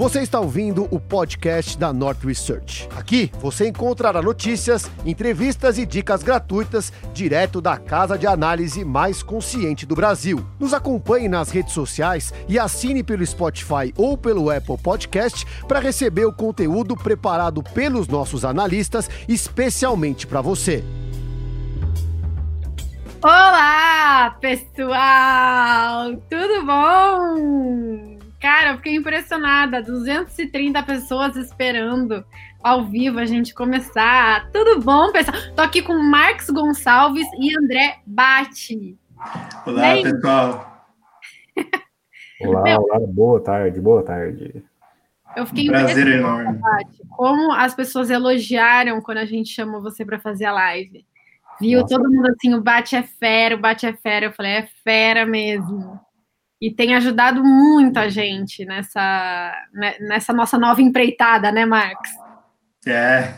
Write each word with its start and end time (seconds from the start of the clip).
Você 0.00 0.22
está 0.22 0.40
ouvindo 0.40 0.88
o 0.90 0.98
podcast 0.98 1.76
da 1.76 1.92
North 1.92 2.24
Research. 2.24 2.88
Aqui 2.96 3.30
você 3.38 3.68
encontrará 3.68 4.22
notícias, 4.22 4.90
entrevistas 5.04 5.76
e 5.76 5.84
dicas 5.84 6.22
gratuitas 6.22 6.90
direto 7.12 7.60
da 7.60 7.76
casa 7.76 8.16
de 8.16 8.26
análise 8.26 8.82
mais 8.82 9.22
consciente 9.22 9.84
do 9.84 9.94
Brasil. 9.94 10.42
Nos 10.58 10.72
acompanhe 10.72 11.28
nas 11.28 11.50
redes 11.50 11.74
sociais 11.74 12.32
e 12.48 12.58
assine 12.58 13.02
pelo 13.02 13.26
Spotify 13.26 13.92
ou 13.94 14.16
pelo 14.16 14.48
Apple 14.48 14.78
Podcast 14.78 15.44
para 15.68 15.80
receber 15.80 16.24
o 16.24 16.32
conteúdo 16.32 16.96
preparado 16.96 17.62
pelos 17.62 18.08
nossos 18.08 18.42
analistas 18.42 19.06
especialmente 19.28 20.26
para 20.26 20.40
você. 20.40 20.82
Olá, 23.22 24.34
pessoal! 24.40 26.16
Tudo 26.30 26.64
bom? 26.64 28.09
Cara, 28.40 28.70
eu 28.70 28.76
fiquei 28.78 28.94
impressionada. 28.94 29.82
230 29.82 30.82
pessoas 30.82 31.36
esperando 31.36 32.24
ao 32.62 32.86
vivo 32.86 33.18
a 33.18 33.26
gente 33.26 33.54
começar. 33.54 34.50
Tudo 34.50 34.80
bom, 34.80 35.12
pessoal? 35.12 35.36
Tô 35.54 35.60
aqui 35.60 35.82
com 35.82 35.98
Marcos 35.98 36.48
Gonçalves 36.48 37.26
e 37.38 37.54
André 37.56 37.98
Bate. 38.06 38.98
Olá, 39.66 39.82
Bem... 39.82 40.02
pessoal. 40.04 40.86
olá, 42.40 42.62
Meu, 42.62 42.80
olá, 42.80 43.00
boa 43.06 43.40
tarde, 43.40 43.78
boa 43.78 44.02
tarde. 44.02 44.64
Eu 45.36 45.44
fiquei 45.44 45.68
um 45.68 45.72
prazer 45.72 46.08
enorme. 46.08 46.58
Bate, 46.58 47.02
como 47.10 47.52
as 47.52 47.74
pessoas 47.74 48.08
elogiaram 48.08 49.02
quando 49.02 49.18
a 49.18 49.26
gente 49.26 49.50
chamou 49.50 49.82
você 49.82 50.02
para 50.02 50.18
fazer 50.18 50.46
a 50.46 50.52
live. 50.52 51.04
Viu? 51.60 51.82
Nossa. 51.82 51.94
Todo 51.94 52.10
mundo 52.10 52.26
assim, 52.30 52.54
o 52.54 52.62
Bate 52.62 52.96
é 52.96 53.02
fera, 53.02 53.54
o 53.54 53.60
Bate 53.60 53.84
é 53.84 53.92
fera. 53.92 54.26
Eu 54.26 54.32
falei, 54.32 54.52
é 54.52 54.68
fera 54.82 55.26
mesmo. 55.26 56.00
E 56.60 56.70
tem 56.70 56.94
ajudado 56.94 57.42
muita 57.42 58.10
gente 58.10 58.64
nessa, 58.66 59.68
né, 59.72 59.96
nessa 60.00 60.32
nossa 60.32 60.58
nova 60.58 60.82
empreitada, 60.82 61.50
né, 61.50 61.64
Marcos? 61.64 62.10
É. 62.86 63.34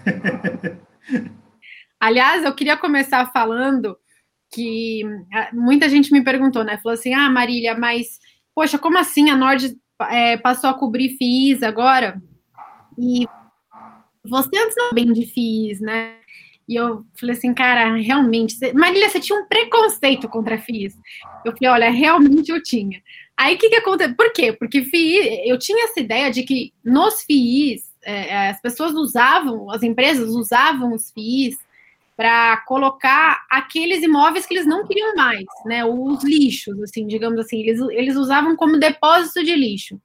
Aliás, 2.01 2.45
eu 2.45 2.55
queria 2.55 2.77
começar 2.77 3.31
falando 3.33 3.97
que 4.53 5.03
ah, 5.33 5.51
muita 5.53 5.89
gente 5.89 6.12
me 6.12 6.23
perguntou, 6.23 6.64
né? 6.64 6.77
Falou 6.79 6.95
assim: 6.95 7.14
ah, 7.14 7.31
Marília, 7.31 7.77
mas, 7.79 8.19
poxa, 8.55 8.79
como 8.79 8.98
assim 8.98 9.31
a 9.31 9.36
Nord 9.36 9.77
é, 10.11 10.36
passou 10.36 10.69
a 10.69 10.75
cobrir 10.75 11.17
FIIs 11.17 11.62
agora? 11.62 12.20
E 12.98 13.27
você 14.25 14.51
antes 14.57 14.75
não 14.77 14.92
bem 14.92 15.12
de 15.12 15.27
FIIs, 15.27 15.81
né? 15.81 16.17
E 16.73 16.77
eu 16.77 17.05
falei 17.20 17.37
assim, 17.37 17.53
cara, 17.53 17.95
realmente, 17.97 18.55
você... 18.55 18.73
Marília, 18.73 19.11
você 19.11 19.20
tinha 19.20 19.39
um 19.39 19.47
preconceito 19.47 20.27
contra 20.27 20.56
FIIs. 20.56 20.97
Eu 21.45 21.53
falei, 21.53 21.70
olha, 21.70 21.91
realmente 21.91 22.51
eu 22.51 22.62
tinha. 22.62 23.03
Aí 23.37 23.56
o 23.56 23.59
que, 23.59 23.69
que 23.69 23.77
aconteceu? 23.77 24.14
Por 24.14 24.33
quê? 24.33 24.55
Porque 24.55 24.83
FII, 24.83 25.47
eu 25.47 25.59
tinha 25.59 25.84
essa 25.84 26.01
ideia 26.01 26.31
de 26.31 26.45
que 26.45 26.73
nos 26.83 27.25
FIIs, 27.25 27.92
é, 28.03 28.29
é, 28.29 28.48
as 28.48 28.61
pessoas 28.62 28.95
usavam, 28.95 29.70
as 29.70 29.83
empresas 29.83 30.31
usavam 30.31 30.95
os 30.95 31.11
FIIs 31.11 31.59
para 32.17 32.56
colocar 32.67 33.45
aqueles 33.51 34.03
imóveis 34.03 34.47
que 34.47 34.55
eles 34.55 34.67
não 34.67 34.86
queriam 34.86 35.14
mais, 35.14 35.45
né? 35.67 35.84
Os 35.84 36.25
lixos, 36.25 36.81
assim, 36.83 37.07
digamos 37.07 37.39
assim, 37.39 37.61
eles, 37.61 37.81
eles 37.91 38.17
usavam 38.17 38.57
como 38.57 38.79
depósito 38.79 39.45
de 39.45 39.55
lixo. 39.55 40.01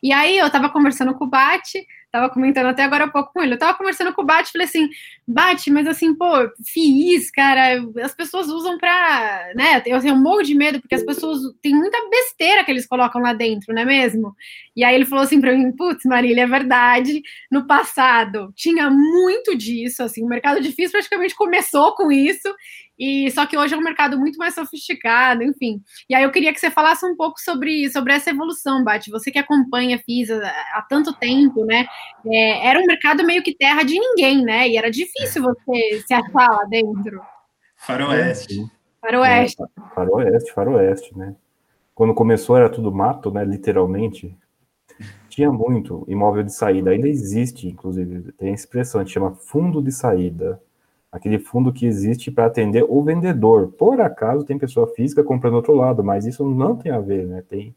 E 0.00 0.12
aí 0.12 0.38
eu 0.38 0.46
estava 0.46 0.68
conversando 0.68 1.14
com 1.14 1.24
o 1.24 1.28
Bate, 1.28 1.84
Tava 2.12 2.28
comentando 2.28 2.66
até 2.66 2.82
agora 2.82 3.04
há 3.04 3.10
pouco 3.10 3.32
com 3.32 3.42
ele. 3.42 3.54
Eu 3.54 3.58
tava 3.58 3.76
conversando 3.76 4.12
com 4.12 4.20
o 4.20 4.24
Bate, 4.24 4.52
falei 4.52 4.66
assim, 4.66 4.90
Bate, 5.26 5.70
mas 5.70 5.86
assim, 5.86 6.14
pô, 6.14 6.30
FIIs, 6.62 7.30
cara, 7.30 7.82
as 8.04 8.14
pessoas 8.14 8.48
usam 8.48 8.76
pra, 8.76 9.50
né, 9.54 9.82
eu 9.86 9.98
tenho 9.98 10.14
um 10.14 10.22
monte 10.22 10.48
de 10.48 10.54
medo, 10.54 10.78
porque 10.78 10.94
as 10.94 11.02
pessoas, 11.02 11.40
tem 11.62 11.74
muita 11.74 11.96
besteira 12.10 12.64
que 12.64 12.70
eles 12.70 12.86
colocam 12.86 13.22
lá 13.22 13.32
dentro, 13.32 13.74
não 13.74 13.80
é 13.80 13.84
mesmo? 13.86 14.36
E 14.76 14.84
aí 14.84 14.94
ele 14.94 15.06
falou 15.06 15.24
assim 15.24 15.40
pra 15.40 15.56
mim, 15.56 15.72
putz, 15.72 16.04
Marília, 16.04 16.42
é 16.42 16.46
verdade, 16.46 17.22
no 17.50 17.66
passado 17.66 18.52
tinha 18.54 18.90
muito 18.90 19.56
disso, 19.56 20.02
assim, 20.02 20.22
o 20.22 20.28
mercado 20.28 20.60
difícil 20.60 20.92
praticamente 20.92 21.34
começou 21.34 21.94
com 21.94 22.12
isso, 22.12 22.54
e 22.98 23.30
só 23.30 23.46
que 23.46 23.56
hoje 23.56 23.74
é 23.74 23.76
um 23.76 23.82
mercado 23.82 24.18
muito 24.18 24.36
mais 24.36 24.54
sofisticado, 24.54 25.42
enfim. 25.42 25.82
E 26.08 26.14
aí 26.14 26.22
eu 26.22 26.30
queria 26.30 26.52
que 26.52 26.60
você 26.60 26.70
falasse 26.70 27.04
um 27.06 27.16
pouco 27.16 27.40
sobre, 27.40 27.90
sobre 27.90 28.12
essa 28.12 28.30
evolução, 28.30 28.84
Bate. 28.84 29.10
Você 29.10 29.30
que 29.30 29.38
acompanha 29.38 29.96
a 29.96 29.98
FISA 30.00 30.40
há 30.74 30.82
tanto 30.88 31.12
tempo, 31.14 31.64
né? 31.64 31.86
É, 32.26 32.68
era 32.68 32.80
um 32.80 32.86
mercado 32.86 33.24
meio 33.24 33.42
que 33.42 33.54
terra 33.54 33.82
de 33.82 33.98
ninguém, 33.98 34.44
né? 34.44 34.68
E 34.68 34.76
era 34.76 34.90
difícil 34.90 35.42
você 35.42 36.02
se 36.06 36.14
achar 36.14 36.48
lá 36.48 36.64
dentro. 36.64 37.20
Faroeste. 37.76 38.64
Faroeste. 39.00 39.62
É, 39.62 39.94
faroeste, 39.94 40.52
faroeste, 40.52 41.18
né? 41.18 41.34
Quando 41.94 42.14
começou 42.14 42.56
era 42.56 42.68
tudo 42.68 42.92
mato, 42.92 43.30
né? 43.30 43.44
Literalmente. 43.44 44.36
Tinha 45.28 45.50
muito 45.50 46.04
imóvel 46.06 46.42
de 46.42 46.54
saída. 46.54 46.90
Ainda 46.90 47.08
existe, 47.08 47.66
inclusive, 47.66 48.32
tem 48.32 48.50
a 48.50 48.54
expressão, 48.54 49.00
a 49.00 49.04
gente 49.04 49.14
chama 49.14 49.34
fundo 49.34 49.82
de 49.82 49.90
saída 49.90 50.60
aquele 51.12 51.38
fundo 51.38 51.72
que 51.72 51.84
existe 51.84 52.30
para 52.30 52.46
atender 52.46 52.84
o 52.88 53.02
vendedor. 53.02 53.68
Por 53.68 54.00
acaso 54.00 54.44
tem 54.44 54.58
pessoa 54.58 54.86
física 54.88 55.22
comprando 55.22 55.54
outro 55.54 55.74
lado, 55.74 56.02
mas 56.02 56.24
isso 56.24 56.48
não 56.48 56.74
tem 56.74 56.90
a 56.90 56.98
ver, 56.98 57.26
né? 57.26 57.44
Tem 57.46 57.74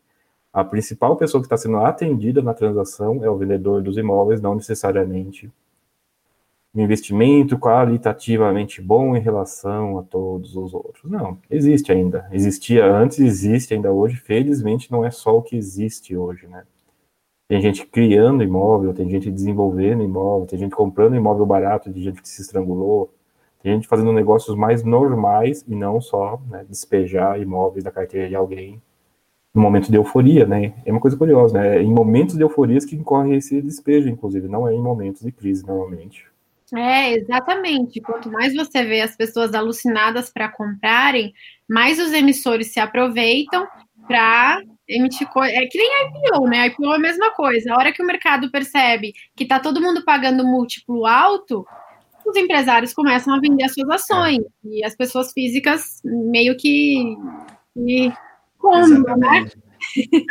a 0.54 0.64
principal 0.64 1.18
pessoa 1.18 1.42
que 1.42 1.48
está 1.48 1.58
sendo 1.58 1.78
atendida 1.78 2.42
na 2.42 2.54
transação 2.54 3.22
é 3.24 3.30
o 3.30 3.38
vendedor 3.38 3.82
dos 3.82 3.98
imóveis, 3.98 4.42
não 4.42 4.56
necessariamente 4.56 5.52
um 6.74 6.82
investimento 6.82 7.58
qualitativamente 7.58 8.82
bom 8.82 9.16
em 9.16 9.20
relação 9.20 9.98
a 9.98 10.04
todos 10.04 10.56
os 10.58 10.74
outros. 10.74 11.10
Não, 11.10 11.38
existe 11.50 11.92
ainda. 11.92 12.28
Existia 12.32 12.86
antes, 12.86 13.20
existe 13.20 13.74
ainda 13.74 13.92
hoje. 13.92 14.18
Felizmente, 14.18 14.92
não 14.92 15.06
é 15.06 15.12
só 15.12 15.38
o 15.38 15.42
que 15.42 15.56
existe 15.56 16.16
hoje, 16.18 16.48
né? 16.48 16.64
Tem 17.48 17.62
gente 17.62 17.86
criando 17.86 18.44
imóvel, 18.44 18.94
tem 18.94 19.10
gente 19.10 19.32
desenvolvendo 19.32 20.04
imóvel, 20.04 20.48
tem 20.48 20.60
gente 20.60 20.76
comprando 20.76 21.16
imóvel 21.16 21.46
barato 21.46 21.92
de 21.92 22.02
gente 22.02 22.22
que 22.22 22.28
se 22.28 22.42
estrangulou, 22.42 23.14
tem 23.66 23.74
gente 23.74 23.88
fazendo 23.88 24.14
negócios 24.14 24.56
mais 24.56 24.84
normais 24.84 25.66
e 25.68 25.76
não 25.76 26.00
só 26.00 26.40
né, 26.48 26.64
despejar 26.70 27.42
imóveis 27.42 27.84
da 27.84 27.90
carteira 27.90 28.30
de 28.30 28.36
alguém 28.36 28.80
no 29.52 29.60
momento 29.60 29.90
de 29.90 29.98
euforia, 29.98 30.46
né? 30.46 30.76
É 30.86 30.92
uma 30.92 31.02
coisa 31.02 31.18
curiosa, 31.18 31.60
né? 31.60 31.78
É 31.78 31.82
em 31.82 31.92
momentos 31.92 32.36
de 32.36 32.44
euforia 32.44 32.78
que 32.82 32.96
incorre 32.96 33.36
esse 33.36 33.60
despejo, 33.64 34.08
inclusive, 34.08 34.48
não 34.48 34.68
é 34.68 34.74
em 34.76 34.80
momentos 34.80 35.24
de 35.24 35.32
crise, 35.32 35.66
normalmente. 35.66 36.28
É, 36.76 37.14
exatamente. 37.14 38.00
Quanto 38.02 38.32
mais 38.32 38.54
você 38.54 38.84
vê 38.84 39.02
as 39.02 39.16
pessoas 39.16 39.56
alucinadas 39.56 40.30
para 40.30 40.48
comprarem, 40.48 41.34
mais 41.68 42.00
os 42.00 42.14
emissores 42.14 42.72
se 42.72 42.80
aproveitam 42.80 43.68
para 44.08 44.62
emitir 44.88 45.28
coisa. 45.30 45.52
É 45.56 45.66
que 45.66 45.78
nem 45.80 45.90
a 45.92 46.04
IPO, 46.04 46.48
né? 46.48 46.60
A 46.60 46.68
IPO 46.68 46.86
é 46.86 46.96
a 46.98 47.00
mesma 47.00 47.32
coisa. 47.32 47.74
A 47.74 47.78
hora 47.78 47.92
que 47.92 48.04
o 48.04 48.06
mercado 48.06 48.52
percebe 48.52 49.14
que 49.36 49.44
está 49.44 49.60
todo 49.60 49.82
mundo 49.82 50.06
pagando 50.06 50.46
múltiplo 50.46 51.08
alto, 51.08 51.66
os 52.26 52.36
empresários 52.36 52.94
começam 52.94 53.34
a 53.34 53.40
vender 53.40 53.64
as 53.64 53.74
suas 53.74 53.90
ações 53.90 54.44
e 54.64 54.84
as 54.84 54.96
pessoas 54.96 55.32
físicas 55.32 56.02
meio 56.04 56.58
que, 56.58 57.16
que 57.74 58.14
compram, 58.58 59.18
né? 59.18 59.46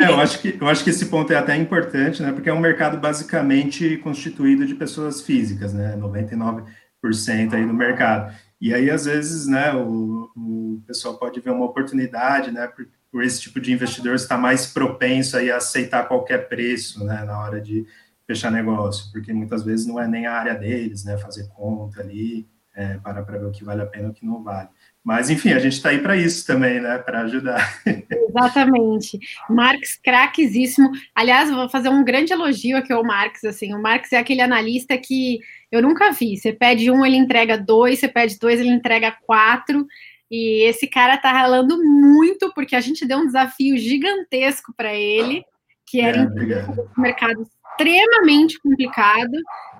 É, 0.01 0.09
eu 0.09 0.19
acho 0.19 0.41
que 0.41 0.57
eu 0.59 0.67
acho 0.67 0.83
que 0.83 0.89
esse 0.89 1.05
ponto 1.05 1.31
é 1.31 1.37
até 1.37 1.55
importante, 1.55 2.21
né? 2.21 2.33
Porque 2.33 2.49
é 2.49 2.53
um 2.53 2.59
mercado 2.59 2.97
basicamente 2.97 3.97
constituído 3.99 4.65
de 4.65 4.75
pessoas 4.75 5.21
físicas, 5.21 5.73
né? 5.73 5.95
99% 5.97 7.53
aí 7.53 7.65
no 7.65 7.73
mercado. 7.73 8.35
E 8.59 8.73
aí, 8.73 8.89
às 8.89 9.05
vezes, 9.05 9.47
né, 9.47 9.73
o, 9.73 10.29
o 10.35 10.83
pessoal 10.87 11.17
pode 11.17 11.39
ver 11.39 11.51
uma 11.51 11.65
oportunidade, 11.65 12.51
né, 12.51 12.67
por, 12.67 12.87
por 13.11 13.23
esse 13.23 13.41
tipo 13.41 13.59
de 13.59 13.71
investidor 13.71 14.15
estar 14.15 14.37
mais 14.37 14.65
propenso 14.65 15.37
aí 15.37 15.51
a 15.51 15.57
aceitar 15.57 16.07
qualquer 16.07 16.49
preço, 16.49 17.03
né, 17.05 17.23
na 17.25 17.39
hora 17.39 17.61
de, 17.61 17.85
fechar 18.27 18.51
negócio, 18.51 19.11
porque 19.11 19.31
muitas 19.31 19.63
vezes 19.63 19.85
não 19.85 19.99
é 19.99 20.07
nem 20.07 20.25
a 20.25 20.33
área 20.33 20.55
deles, 20.55 21.03
né, 21.03 21.17
fazer 21.17 21.47
conta 21.49 22.01
ali, 22.01 22.47
é, 22.75 22.97
para 22.97 23.23
para 23.23 23.37
ver 23.37 23.45
o 23.45 23.51
que 23.51 23.63
vale 23.63 23.81
a 23.81 23.85
pena 23.85 24.07
e 24.07 24.11
o 24.11 24.13
que 24.13 24.25
não 24.25 24.43
vale. 24.43 24.67
Mas, 25.03 25.29
enfim, 25.29 25.53
a 25.53 25.59
gente 25.59 25.73
está 25.73 25.89
aí 25.89 25.99
para 25.99 26.17
isso 26.17 26.45
também, 26.47 26.81
né, 26.81 26.97
para 26.97 27.21
ajudar. 27.21 27.79
Exatamente. 28.27 29.19
Marx, 29.49 29.99
craquezíssimo. 30.03 30.89
Aliás, 31.13 31.49
vou 31.51 31.69
fazer 31.69 31.89
um 31.89 32.03
grande 32.03 32.33
elogio 32.33 32.75
aqui 32.75 32.91
ao 32.91 33.03
Marx, 33.03 33.43
assim, 33.43 33.73
o 33.73 33.81
Marx 33.81 34.11
é 34.11 34.17
aquele 34.17 34.41
analista 34.41 34.97
que 34.97 35.39
eu 35.71 35.81
nunca 35.81 36.11
vi, 36.11 36.37
você 36.37 36.51
pede 36.51 36.89
um, 36.89 37.05
ele 37.05 37.17
entrega 37.17 37.57
dois, 37.57 37.99
você 37.99 38.07
pede 38.07 38.39
dois, 38.39 38.59
ele 38.59 38.69
entrega 38.69 39.15
quatro, 39.25 39.85
e 40.29 40.67
esse 40.67 40.87
cara 40.87 41.17
tá 41.17 41.31
ralando 41.31 41.77
muito, 41.83 42.51
porque 42.53 42.75
a 42.75 42.81
gente 42.81 43.05
deu 43.05 43.19
um 43.19 43.27
desafio 43.27 43.77
gigantesco 43.77 44.73
para 44.75 44.93
ele, 44.93 45.43
que 45.85 46.01
era 46.01 46.23
é, 46.23 46.99
mercado 46.99 47.47
extremamente 47.77 48.59
complicado 48.59 49.33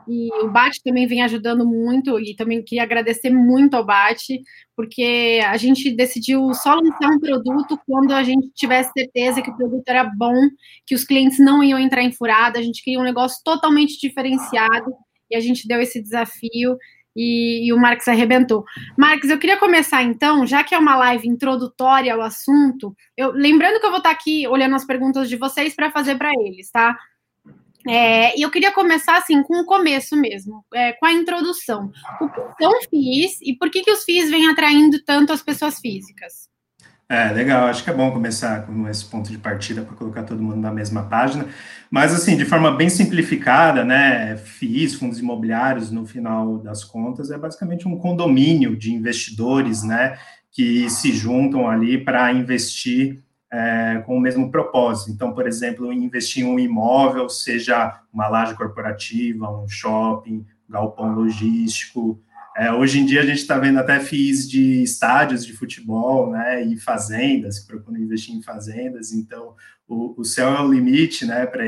e 0.07 0.29
o 0.43 0.49
Bate 0.49 0.81
também 0.83 1.07
vem 1.07 1.23
ajudando 1.23 1.65
muito 1.65 2.19
e 2.19 2.35
também 2.35 2.63
queria 2.63 2.83
agradecer 2.83 3.31
muito 3.31 3.75
ao 3.75 3.85
Bate, 3.85 4.39
porque 4.75 5.41
a 5.45 5.57
gente 5.57 5.91
decidiu 5.95 6.53
só 6.53 6.75
lançar 6.75 7.09
um 7.09 7.19
produto 7.19 7.79
quando 7.87 8.11
a 8.11 8.21
gente 8.23 8.49
tivesse 8.53 8.91
certeza 8.91 9.41
que 9.41 9.49
o 9.49 9.55
produto 9.55 9.87
era 9.87 10.03
bom, 10.03 10.47
que 10.85 10.93
os 10.93 11.03
clientes 11.03 11.39
não 11.39 11.63
iam 11.63 11.79
entrar 11.79 12.03
em 12.03 12.11
furada, 12.11 12.59
a 12.59 12.61
gente 12.61 12.83
queria 12.83 12.99
um 12.99 13.03
negócio 13.03 13.41
totalmente 13.43 13.99
diferenciado 13.99 14.93
e 15.29 15.35
a 15.35 15.39
gente 15.39 15.67
deu 15.67 15.81
esse 15.81 16.01
desafio 16.01 16.77
e, 17.15 17.67
e 17.67 17.73
o 17.73 17.77
Marx 17.77 18.07
arrebentou. 18.07 18.63
Marx, 18.95 19.27
eu 19.27 19.39
queria 19.39 19.57
começar 19.57 20.03
então, 20.03 20.45
já 20.45 20.63
que 20.63 20.75
é 20.75 20.77
uma 20.77 20.97
live 20.97 21.27
introdutória 21.27 22.13
ao 22.13 22.21
assunto, 22.21 22.95
eu, 23.17 23.31
lembrando 23.31 23.79
que 23.79 23.85
eu 23.85 23.91
vou 23.91 23.99
estar 23.99 24.11
aqui 24.11 24.47
olhando 24.47 24.75
as 24.75 24.85
perguntas 24.85 25.29
de 25.29 25.37
vocês 25.37 25.73
para 25.73 25.89
fazer 25.89 26.15
para 26.15 26.31
eles, 26.33 26.69
tá? 26.69 26.95
É, 27.87 28.37
e 28.37 28.41
eu 28.41 28.49
queria 28.49 28.71
começar 28.71 29.17
assim 29.17 29.43
com 29.43 29.61
o 29.61 29.65
começo 29.65 30.15
mesmo, 30.15 30.65
é, 30.73 30.93
com 30.93 31.05
a 31.05 31.13
introdução. 31.13 31.91
O 32.19 32.27
que 32.29 32.41
são 32.63 32.81
FIIs 32.89 33.39
e 33.41 33.55
por 33.55 33.69
que, 33.69 33.81
que 33.81 33.91
os 33.91 34.03
FIIs 34.03 34.29
vêm 34.29 34.49
atraindo 34.49 35.03
tanto 35.03 35.31
as 35.31 35.41
pessoas 35.41 35.79
físicas? 35.79 36.49
É, 37.07 37.31
legal, 37.31 37.67
acho 37.67 37.83
que 37.83 37.89
é 37.91 37.93
bom 37.93 38.11
começar 38.11 38.65
com 38.65 38.89
esse 38.89 39.05
ponto 39.05 39.29
de 39.29 39.37
partida 39.37 39.83
para 39.83 39.95
colocar 39.95 40.23
todo 40.23 40.41
mundo 40.41 40.57
na 40.57 40.71
mesma 40.71 41.03
página, 41.03 41.45
mas 41.91 42.11
assim, 42.11 42.35
de 42.35 42.45
forma 42.45 42.71
bem 42.71 42.89
simplificada, 42.89 43.85
né, 43.85 44.35
FIIs, 44.37 44.95
fundos 44.95 45.19
imobiliários, 45.19 45.91
no 45.91 46.07
final 46.07 46.57
das 46.57 46.83
contas, 46.83 47.29
é 47.29 47.37
basicamente 47.37 47.87
um 47.87 47.95
condomínio 47.95 48.75
de 48.75 48.91
investidores, 48.91 49.83
né, 49.83 50.17
que 50.51 50.89
se 50.89 51.11
juntam 51.11 51.69
ali 51.69 52.03
para 52.03 52.31
investir 52.31 53.21
é, 53.51 54.03
com 54.05 54.17
o 54.17 54.19
mesmo 54.19 54.51
propósito. 54.51 55.11
Então, 55.11 55.33
por 55.33 55.47
exemplo, 55.47 55.91
investir 55.91 56.43
em 56.43 56.47
um 56.47 56.59
imóvel, 56.59 57.29
seja 57.29 58.01
uma 58.11 58.27
laje 58.27 58.55
corporativa, 58.55 59.49
um 59.49 59.67
shopping, 59.67 60.45
galpão 60.67 61.13
logístico, 61.13 62.19
é, 62.55 62.71
hoje 62.71 62.99
em 62.99 63.05
dia 63.05 63.21
a 63.21 63.25
gente 63.25 63.39
está 63.39 63.57
vendo 63.57 63.79
até 63.79 63.99
FIIs 63.99 64.49
de 64.49 64.81
estádios 64.81 65.45
de 65.45 65.51
futebol, 65.51 66.31
né, 66.31 66.63
e 66.63 66.77
fazendas, 66.77 67.59
que 67.59 67.67
procuram 67.67 67.99
investir 67.99 68.33
em 68.33 68.41
fazendas, 68.41 69.11
então 69.11 69.55
o, 69.85 70.21
o 70.21 70.23
céu 70.23 70.55
é 70.55 70.61
o 70.61 70.71
limite, 70.71 71.25
né, 71.25 71.45
para 71.45 71.65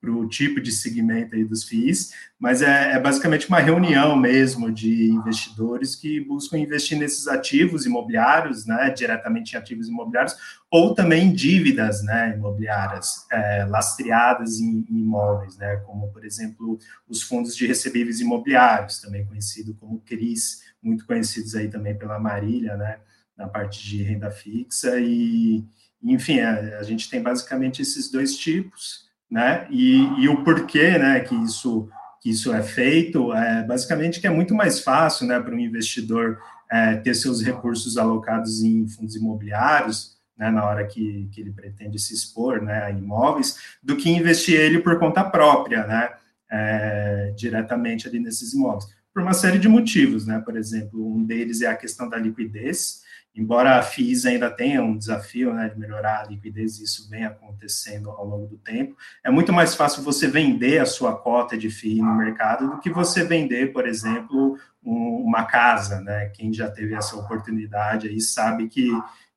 para 0.00 0.10
o 0.10 0.26
tipo 0.26 0.60
de 0.60 0.72
segmento 0.72 1.34
aí 1.34 1.44
dos 1.44 1.64
FIIs, 1.64 2.12
mas 2.38 2.62
é, 2.62 2.92
é, 2.92 2.98
basicamente 2.98 3.46
uma 3.46 3.60
reunião 3.60 4.16
mesmo 4.16 4.72
de 4.72 5.10
investidores 5.10 5.94
que 5.94 6.20
buscam 6.20 6.56
investir 6.56 6.98
nesses 6.98 7.28
ativos 7.28 7.84
imobiliários, 7.84 8.64
né, 8.64 8.88
diretamente 8.90 9.52
em 9.52 9.58
ativos 9.58 9.88
imobiliários, 9.88 10.34
ou 10.70 10.94
também 10.94 11.30
dívidas, 11.30 12.02
né, 12.02 12.34
imobiliárias 12.34 13.26
é, 13.30 13.66
lastreadas 13.66 14.58
em, 14.58 14.86
em, 14.88 15.00
imóveis, 15.00 15.58
né, 15.58 15.76
como, 15.84 16.08
por 16.08 16.24
exemplo, 16.24 16.78
os 17.06 17.22
fundos 17.22 17.54
de 17.54 17.66
recebíveis 17.66 18.20
imobiliários, 18.20 19.00
também 19.02 19.26
conhecido 19.26 19.74
como 19.74 20.00
CRIs, 20.00 20.62
muito 20.82 21.04
conhecidos 21.04 21.54
aí 21.54 21.68
também 21.68 21.94
pela 21.94 22.18
Marília, 22.18 22.74
né, 22.74 23.00
na 23.36 23.46
parte 23.46 23.86
de 23.86 24.02
renda 24.02 24.30
fixa, 24.30 24.98
e, 24.98 25.62
enfim, 26.02 26.40
a, 26.40 26.78
a 26.78 26.82
gente 26.84 27.10
tem 27.10 27.22
basicamente 27.22 27.82
esses 27.82 28.10
dois 28.10 28.34
tipos, 28.38 29.09
né? 29.30 29.66
E, 29.70 30.02
e 30.18 30.28
o 30.28 30.42
porquê, 30.42 30.98
né, 30.98 31.20
que 31.20 31.34
isso 31.34 31.88
que 32.20 32.28
isso 32.28 32.52
é 32.52 32.62
feito, 32.62 33.32
é 33.32 33.64
basicamente 33.64 34.20
que 34.20 34.26
é 34.26 34.30
muito 34.30 34.54
mais 34.54 34.80
fácil, 34.80 35.26
né, 35.26 35.40
para 35.40 35.54
um 35.54 35.58
investidor 35.58 36.38
é, 36.70 36.96
ter 36.96 37.14
seus 37.14 37.42
recursos 37.42 37.96
alocados 37.96 38.62
em 38.62 38.86
fundos 38.86 39.16
imobiliários, 39.16 40.18
né, 40.36 40.50
na 40.50 40.64
hora 40.64 40.86
que, 40.86 41.30
que 41.32 41.40
ele 41.40 41.50
pretende 41.50 41.98
se 41.98 42.12
expor, 42.12 42.60
né, 42.60 42.84
a 42.84 42.90
imóveis, 42.90 43.56
do 43.82 43.96
que 43.96 44.10
investir 44.10 44.60
ele 44.60 44.80
por 44.80 44.98
conta 44.98 45.24
própria, 45.24 45.86
né, 45.86 46.10
é, 46.50 47.32
diretamente 47.34 48.06
ali 48.06 48.20
nesses 48.20 48.52
imóveis, 48.52 48.86
por 49.14 49.22
uma 49.22 49.32
série 49.32 49.58
de 49.58 49.68
motivos, 49.68 50.26
né, 50.26 50.42
por 50.44 50.58
exemplo, 50.58 51.02
um 51.02 51.24
deles 51.24 51.62
é 51.62 51.68
a 51.68 51.76
questão 51.76 52.06
da 52.06 52.18
liquidez, 52.18 53.00
embora 53.34 53.78
a 53.78 53.82
FIIs 53.82 54.26
ainda 54.26 54.50
tenha 54.50 54.82
um 54.82 54.96
desafio 54.96 55.54
né, 55.54 55.68
de 55.68 55.78
melhorar 55.78 56.20
a 56.20 56.26
liquidez, 56.26 56.78
isso 56.80 57.08
vem 57.08 57.24
acontecendo 57.24 58.10
ao 58.10 58.26
longo 58.26 58.46
do 58.46 58.58
tempo, 58.58 58.96
é 59.24 59.30
muito 59.30 59.52
mais 59.52 59.74
fácil 59.74 60.02
você 60.02 60.26
vender 60.26 60.78
a 60.78 60.86
sua 60.86 61.16
cota 61.16 61.56
de 61.56 61.70
FII 61.70 62.02
no 62.02 62.14
mercado 62.16 62.68
do 62.68 62.80
que 62.80 62.90
você 62.90 63.24
vender, 63.24 63.72
por 63.72 63.86
exemplo, 63.86 64.58
um, 64.84 65.22
uma 65.24 65.44
casa, 65.44 66.00
né? 66.00 66.26
Quem 66.34 66.52
já 66.52 66.70
teve 66.70 66.94
essa 66.94 67.16
oportunidade 67.16 68.08
aí 68.08 68.20
sabe 68.20 68.68
que, 68.68 68.90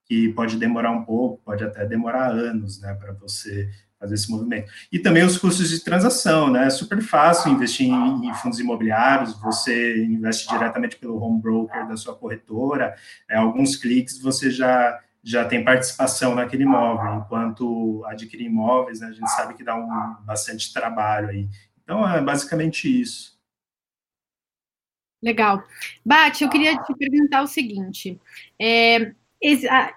que 0.06 0.30
pode 0.30 0.58
demorar 0.58 0.92
um 0.92 1.04
pouco, 1.04 1.42
pode 1.44 1.64
até 1.64 1.86
demorar 1.86 2.32
anos, 2.32 2.80
né, 2.82 2.94
para 2.96 3.14
você 3.14 3.70
fazer 4.04 4.16
esse 4.16 4.30
movimento. 4.30 4.70
E 4.92 5.00
também 5.00 5.24
os 5.24 5.38
custos 5.38 5.70
de 5.70 5.80
transação, 5.82 6.52
né? 6.52 6.68
É 6.68 6.70
super 6.70 7.02
fácil 7.02 7.52
investir 7.52 7.88
em, 7.88 8.28
em, 8.28 8.34
fundos 8.36 8.60
imobiliários, 8.60 9.40
você 9.40 10.04
investe 10.04 10.48
diretamente 10.50 10.98
pelo 10.98 11.18
home 11.22 11.42
broker 11.42 11.88
da 11.88 11.96
sua 11.96 12.14
corretora, 12.14 12.94
é, 13.30 13.38
alguns 13.38 13.76
cliques 13.76 14.22
você 14.22 14.52
já 14.52 15.00
já 15.26 15.46
tem 15.46 15.64
participação 15.64 16.36
naquele 16.36 16.64
imóvel, 16.64 17.16
enquanto 17.16 18.04
adquirir 18.08 18.48
imóveis, 18.48 19.00
né, 19.00 19.08
a 19.08 19.14
gente 19.14 19.30
sabe 19.30 19.54
que 19.54 19.64
dá 19.64 19.74
um 19.74 19.88
bastante 20.26 20.74
trabalho 20.74 21.30
aí. 21.30 21.48
Então, 21.82 22.06
é 22.06 22.20
basicamente 22.20 22.90
isso. 23.02 23.40
Legal. 25.22 25.64
Bate, 26.06 26.44
eu 26.44 26.50
queria 26.50 26.76
te 26.76 26.94
perguntar 26.94 27.42
o 27.42 27.48
seguinte, 27.48 28.20
é, 28.60 29.14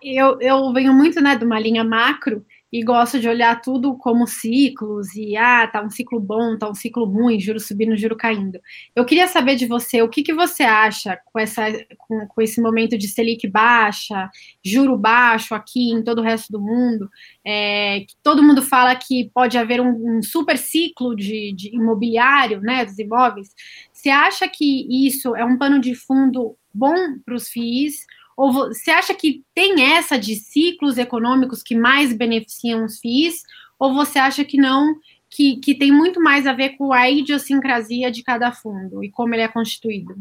eu, 0.00 0.40
eu 0.40 0.72
venho 0.72 0.94
muito 0.94 1.20
né, 1.20 1.34
de 1.34 1.44
uma 1.44 1.58
linha 1.58 1.82
macro, 1.82 2.46
e 2.72 2.82
gosto 2.82 3.20
de 3.20 3.28
olhar 3.28 3.60
tudo 3.60 3.96
como 3.96 4.26
ciclos 4.26 5.14
e 5.14 5.36
ah, 5.36 5.66
tá 5.68 5.82
um 5.82 5.90
ciclo 5.90 6.18
bom, 6.18 6.58
tá 6.58 6.68
um 6.68 6.74
ciclo 6.74 7.04
ruim, 7.04 7.38
juro 7.38 7.60
subindo, 7.60 7.96
juro 7.96 8.16
caindo. 8.16 8.60
Eu 8.94 9.04
queria 9.04 9.28
saber 9.28 9.54
de 9.54 9.66
você, 9.66 10.02
o 10.02 10.08
que, 10.08 10.22
que 10.22 10.34
você 10.34 10.64
acha 10.64 11.18
com, 11.26 11.38
essa, 11.38 11.62
com, 11.96 12.26
com 12.26 12.42
esse 12.42 12.60
momento 12.60 12.98
de 12.98 13.08
Selic 13.08 13.46
baixa, 13.46 14.28
juro 14.64 14.96
baixo 14.96 15.54
aqui 15.54 15.90
em 15.90 16.02
todo 16.02 16.18
o 16.18 16.24
resto 16.24 16.52
do 16.52 16.60
mundo, 16.60 17.08
é, 17.44 18.04
todo 18.22 18.42
mundo 18.42 18.62
fala 18.62 18.94
que 18.96 19.30
pode 19.32 19.56
haver 19.56 19.80
um, 19.80 20.18
um 20.18 20.22
super 20.22 20.58
ciclo 20.58 21.14
de, 21.14 21.52
de 21.54 21.74
imobiliário, 21.74 22.60
né, 22.60 22.84
dos 22.84 22.98
imóveis. 22.98 23.54
Você 23.92 24.10
acha 24.10 24.48
que 24.48 24.86
isso 25.06 25.36
é 25.36 25.44
um 25.44 25.56
pano 25.56 25.80
de 25.80 25.94
fundo 25.94 26.56
bom 26.74 26.94
para 27.24 27.34
os 27.34 27.48
FIIs? 27.48 28.06
Ou 28.36 28.52
você 28.52 28.90
acha 28.90 29.14
que 29.14 29.42
tem 29.54 29.82
essa 29.82 30.18
de 30.18 30.34
ciclos 30.34 30.98
econômicos 30.98 31.62
que 31.62 31.74
mais 31.74 32.12
beneficiam 32.12 32.84
os 32.84 32.98
FIIs? 33.00 33.42
Ou 33.78 33.94
você 33.94 34.18
acha 34.18 34.44
que 34.44 34.58
não, 34.58 34.94
que, 35.30 35.56
que 35.56 35.74
tem 35.74 35.90
muito 35.90 36.20
mais 36.20 36.46
a 36.46 36.52
ver 36.52 36.76
com 36.76 36.92
a 36.92 37.10
idiosincrasia 37.10 38.10
de 38.10 38.22
cada 38.22 38.52
fundo 38.52 39.02
e 39.02 39.10
como 39.10 39.34
ele 39.34 39.42
é 39.42 39.48
constituído? 39.48 40.16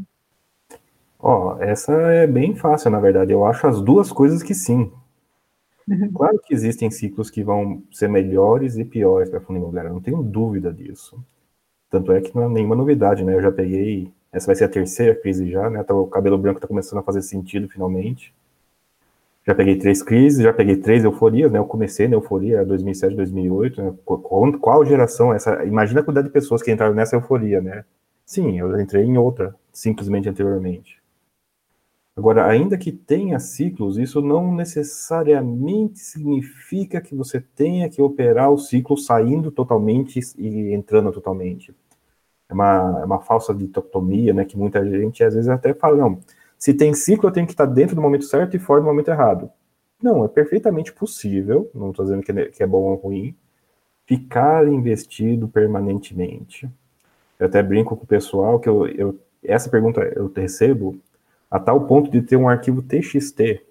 Ó, 1.19 1.55
oh, 1.55 1.63
essa 1.63 1.91
é 1.93 2.27
bem 2.27 2.55
fácil, 2.55 2.91
na 2.91 2.99
verdade. 2.99 3.31
Eu 3.31 3.45
acho 3.45 3.65
as 3.67 3.81
duas 3.81 4.11
coisas 4.11 4.43
que 4.43 4.53
sim. 4.53 4.91
Uhum. 5.87 6.11
Claro 6.13 6.39
que 6.43 6.53
existem 6.53 6.89
ciclos 6.89 7.29
que 7.29 7.43
vão 7.43 7.83
ser 7.91 8.09
melhores 8.09 8.77
e 8.77 8.85
piores 8.85 9.29
para 9.29 9.41
fundo 9.41 9.57
imobiliário, 9.57 9.93
não 9.93 10.01
tenho 10.01 10.23
dúvida 10.23 10.73
disso. 10.73 11.23
Tanto 11.89 12.11
é 12.11 12.21
que 12.21 12.35
não 12.35 12.43
é 12.43 12.49
nenhuma 12.49 12.75
novidade, 12.75 13.23
né? 13.23 13.35
Eu 13.35 13.41
já 13.41 13.51
peguei 13.51 14.11
essa 14.35 14.47
vai 14.47 14.55
ser 14.55 14.65
a 14.65 14.69
terceira 14.69 15.15
crise 15.15 15.49
já, 15.49 15.69
né? 15.69 15.81
Tá, 15.81 15.93
o 15.95 16.07
cabelo 16.07 16.37
branco 16.37 16.57
está 16.57 16.67
começando 16.67 16.99
a 16.99 17.03
fazer 17.03 17.21
sentido 17.21 17.69
finalmente. 17.69 18.33
Já 19.47 19.55
peguei 19.55 19.77
três 19.77 20.03
crises, 20.03 20.43
já 20.43 20.51
peguei 20.51 20.75
três 20.75 21.05
euforias, 21.05 21.49
né? 21.49 21.57
Eu 21.57 21.65
comecei 21.65 22.05
na 22.09 22.15
euforia 22.15 22.65
2007, 22.65 23.15
2008. 23.15 23.81
Né? 23.81 23.93
Qual, 24.03 24.59
qual 24.59 24.85
geração 24.85 25.31
é 25.31 25.37
essa? 25.37 25.63
Imagina 25.63 26.01
a 26.01 26.03
quantidade 26.03 26.27
de 26.27 26.33
pessoas 26.33 26.61
que 26.61 26.69
entraram 26.69 26.93
nessa 26.93 27.15
euforia, 27.15 27.61
né? 27.61 27.85
Sim, 28.25 28.59
eu 28.59 28.77
entrei 28.77 29.05
em 29.05 29.17
outra, 29.17 29.55
simplesmente 29.71 30.27
anteriormente. 30.27 31.01
Agora, 32.17 32.45
ainda 32.45 32.77
que 32.77 32.91
tenha 32.91 33.39
ciclos, 33.39 33.97
isso 33.97 34.21
não 34.21 34.53
necessariamente 34.53 35.99
significa 35.99 36.99
que 36.99 37.15
você 37.15 37.39
tenha 37.39 37.89
que 37.89 38.01
operar 38.01 38.51
o 38.51 38.57
ciclo 38.57 38.97
saindo 38.97 39.49
totalmente 39.49 40.19
e 40.37 40.73
entrando 40.73 41.11
totalmente 41.11 41.73
uma, 42.53 42.99
é 43.01 43.05
uma 43.05 43.21
falsa 43.21 43.53
dicotomia, 43.53 44.33
né, 44.33 44.45
que 44.45 44.57
muita 44.57 44.87
gente 44.87 45.23
às 45.23 45.33
vezes 45.33 45.49
até 45.49 45.73
fala, 45.73 45.97
não, 45.97 46.19
se 46.57 46.73
tem 46.73 46.93
ciclo 46.93 47.29
eu 47.29 47.33
tenho 47.33 47.45
que 47.45 47.53
estar 47.53 47.65
dentro 47.65 47.95
do 47.95 48.01
momento 48.01 48.25
certo 48.25 48.55
e 48.55 48.59
fora 48.59 48.81
do 48.81 48.87
momento 48.87 49.09
errado. 49.09 49.49
Não, 50.01 50.25
é 50.25 50.27
perfeitamente 50.27 50.93
possível, 50.93 51.69
não 51.73 51.89
estou 51.89 52.05
dizendo 52.05 52.21
que 52.21 52.31
é, 52.31 52.45
que 52.45 52.63
é 52.63 52.67
bom 52.67 52.83
ou 52.83 52.95
ruim, 52.95 53.35
ficar 54.05 54.67
investido 54.67 55.47
permanentemente. 55.47 56.69
Eu 57.39 57.47
até 57.47 57.63
brinco 57.63 57.95
com 57.95 58.03
o 58.03 58.07
pessoal 58.07 58.59
que 58.59 58.69
eu, 58.69 58.87
eu 58.87 59.19
essa 59.43 59.69
pergunta 59.69 60.01
eu 60.15 60.31
recebo 60.35 60.99
a 61.49 61.59
tal 61.59 61.85
ponto 61.85 62.09
de 62.09 62.21
ter 62.21 62.35
um 62.35 62.49
arquivo 62.49 62.81
TXT 62.81 63.61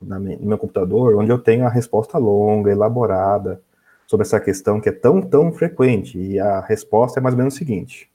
no 0.00 0.20
meu 0.20 0.58
computador, 0.58 1.16
onde 1.16 1.30
eu 1.30 1.38
tenho 1.38 1.66
a 1.66 1.70
resposta 1.70 2.18
longa, 2.18 2.70
elaborada, 2.70 3.60
sobre 4.08 4.24
essa 4.26 4.40
questão 4.40 4.80
que 4.80 4.88
é 4.88 4.92
tão, 4.92 5.20
tão 5.20 5.52
frequente. 5.52 6.18
E 6.18 6.40
a 6.40 6.60
resposta 6.60 7.20
é 7.20 7.22
mais 7.22 7.34
ou 7.34 7.38
menos 7.38 7.54
o 7.54 7.58
seguinte: 7.58 8.10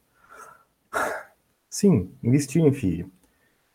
sim, 1.70 2.12
investir 2.22 2.62
em 2.62 2.74
FII. 2.74 3.06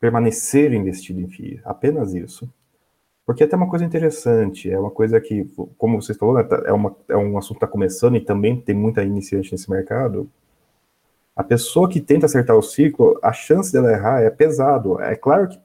Permanecer 0.00 0.72
investido 0.72 1.20
em 1.20 1.28
FII. 1.28 1.60
Apenas 1.64 2.12
isso. 2.14 2.52
Porque 3.24 3.44
até 3.44 3.56
uma 3.56 3.68
coisa 3.68 3.84
interessante, 3.84 4.70
é 4.70 4.78
uma 4.78 4.90
coisa 4.90 5.20
que, 5.20 5.44
como 5.76 6.00
vocês 6.00 6.16
falaram, 6.18 6.48
né, 6.48 6.62
é, 6.66 6.72
uma, 6.72 6.96
é 7.08 7.16
um 7.16 7.36
assunto 7.36 7.58
que 7.58 7.64
está 7.64 7.66
começando 7.66 8.16
e 8.16 8.20
também 8.20 8.60
tem 8.60 8.74
muita 8.74 9.02
iniciante 9.02 9.52
nesse 9.52 9.70
mercado. 9.70 10.30
A 11.36 11.44
pessoa 11.44 11.88
que 11.88 12.00
tenta 12.00 12.26
acertar 12.26 12.56
o 12.56 12.62
ciclo, 12.62 13.18
a 13.22 13.32
chance 13.32 13.72
dela 13.72 13.92
errar 13.92 14.22
é 14.22 14.30
pesado. 14.30 15.00
É 15.00 15.14
claro 15.14 15.48
que 15.48 15.60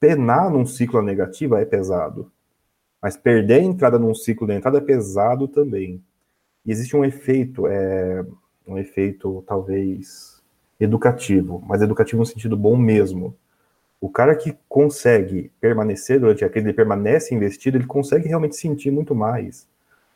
penar 0.00 0.50
num 0.50 0.66
ciclo 0.66 1.02
negativo 1.02 1.56
é 1.56 1.64
pesado. 1.64 2.32
Mas 3.00 3.16
perder 3.16 3.60
a 3.60 3.64
entrada 3.64 3.98
num 3.98 4.14
ciclo 4.14 4.46
de 4.46 4.54
entrada 4.54 4.78
é 4.78 4.80
pesado 4.80 5.46
também. 5.48 6.02
E 6.66 6.70
existe 6.72 6.96
um 6.96 7.04
efeito, 7.04 7.66
é, 7.66 8.24
um 8.66 8.76
efeito 8.78 9.42
talvez 9.46 10.42
educativo, 10.80 11.62
mas 11.66 11.82
educativo 11.82 12.20
no 12.20 12.26
sentido 12.26 12.56
bom 12.56 12.76
mesmo. 12.76 13.36
O 14.00 14.08
cara 14.08 14.36
que 14.36 14.56
consegue 14.68 15.50
permanecer 15.60 16.20
durante 16.20 16.44
a 16.44 16.48
crise, 16.50 16.66
ele 16.68 16.74
permanece 16.74 17.34
investido, 17.34 17.76
ele 17.78 17.86
consegue 17.86 18.28
realmente 18.28 18.56
sentir 18.56 18.90
muito 18.92 19.14
mais. 19.14 19.66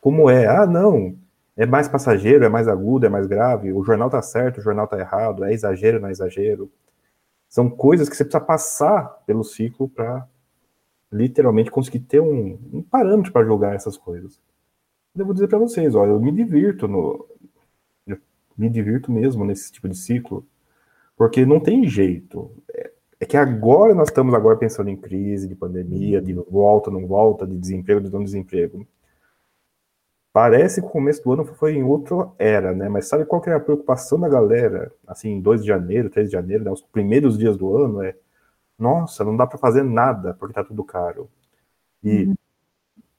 Como 0.01 0.31
é, 0.31 0.47
ah, 0.47 0.67
não, 0.67 1.17
É 1.57 1.67
mais 1.67 1.89
passageiro, 1.89 2.45
é 2.45 2.49
mais 2.49 2.67
agudo, 2.69 3.07
é 3.07 3.09
mais 3.11 3.27
grave, 3.27 3.73
o 3.73 3.85
jornal 3.85 4.09
tá 4.11 4.23
certo, 4.23 4.59
o 4.59 4.63
jornal 4.63 4.87
tá 4.89 4.99
errado, 4.99 5.45
é 5.45 5.53
exagero, 5.53 6.01
não 6.01 6.09
é 6.09 6.13
exagero. 6.13 6.71
São 7.49 7.69
coisas 7.71 8.09
que 8.09 8.17
você 8.17 8.25
precisa 8.25 8.45
passar 8.45 9.23
pelo 9.27 9.45
ciclo 9.45 9.89
para 9.89 10.27
literalmente 11.13 11.71
conseguir 11.71 12.01
ter 12.01 12.21
um, 12.21 12.59
um 12.73 12.83
parâmetro 12.83 13.33
para 13.33 13.45
julgar 13.45 13.75
essas 13.75 13.97
coisas. 13.97 14.41
Eu 15.15 15.27
vou 15.27 15.35
dizer 15.35 15.49
para 15.49 15.59
vocês, 15.59 15.95
ó, 15.95 16.07
eu 16.07 16.19
me 16.19 16.33
divirto 16.33 16.89
no 16.89 17.27
eu 18.07 18.19
me 18.57 18.71
divirto 18.71 19.13
mesmo 19.13 19.45
nesse 19.45 19.71
tipo 19.71 19.89
de 19.89 19.97
ciclo, 19.97 20.47
porque 21.17 21.45
não 21.45 21.61
tem 21.61 21.87
jeito. 21.87 22.51
É, 22.75 22.91
é 23.21 23.27
que 23.27 23.37
agora 23.37 23.95
nós 23.95 24.09
estamos 24.09 24.35
agora 24.35 24.57
pensando 24.57 24.91
em 24.91 24.97
crise, 24.97 25.47
de 25.47 25.55
pandemia, 25.55 26.21
de 26.21 26.33
volta, 26.33 26.91
não 26.91 27.07
volta, 27.07 27.47
de 27.47 27.57
desemprego, 27.59 28.01
de 28.01 28.11
não 28.11 28.25
desemprego. 28.25 28.87
Parece 30.33 30.81
que 30.81 30.87
o 30.87 30.91
começo 30.91 31.23
do 31.23 31.33
ano 31.33 31.45
foi 31.45 31.75
em 31.75 31.83
outra 31.85 32.31
era, 32.39 32.75
né? 32.75 32.89
Mas 32.89 33.07
sabe 33.07 33.27
qual 33.27 33.41
que 33.43 33.51
é 33.51 33.53
a 33.53 33.61
preocupação 33.61 34.19
da 34.19 34.29
galera, 34.31 34.91
assim, 35.07 35.41
2 35.43 35.61
de 35.61 35.67
janeiro, 35.69 36.09
3 36.09 36.29
de 36.29 36.33
janeiro, 36.33 36.65
né? 36.65 36.71
os 36.71 36.81
primeiros 36.81 37.37
dias 37.37 37.57
do 37.57 37.77
ano, 37.77 38.03
é 38.03 38.17
nossa, 38.83 39.25
não 39.25 39.37
dá 39.37 39.47
para 39.47 39.59
fazer 39.59 39.83
nada 39.83 40.35
porque 40.35 40.55
tá 40.55 40.65
tudo 40.65 40.85
caro. 40.85 41.31
E 42.03 42.25
uhum. 42.25 42.35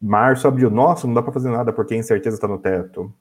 março, 0.02 0.48
abril, 0.48 0.70
nossa, 0.70 1.08
não 1.08 1.14
dá 1.14 1.22
para 1.24 1.32
fazer 1.34 1.50
nada 1.50 1.74
porque 1.74 1.94
a 1.94 1.98
incerteza 1.98 2.36
está 2.36 2.48
no 2.48 2.60
teto. 2.60 3.14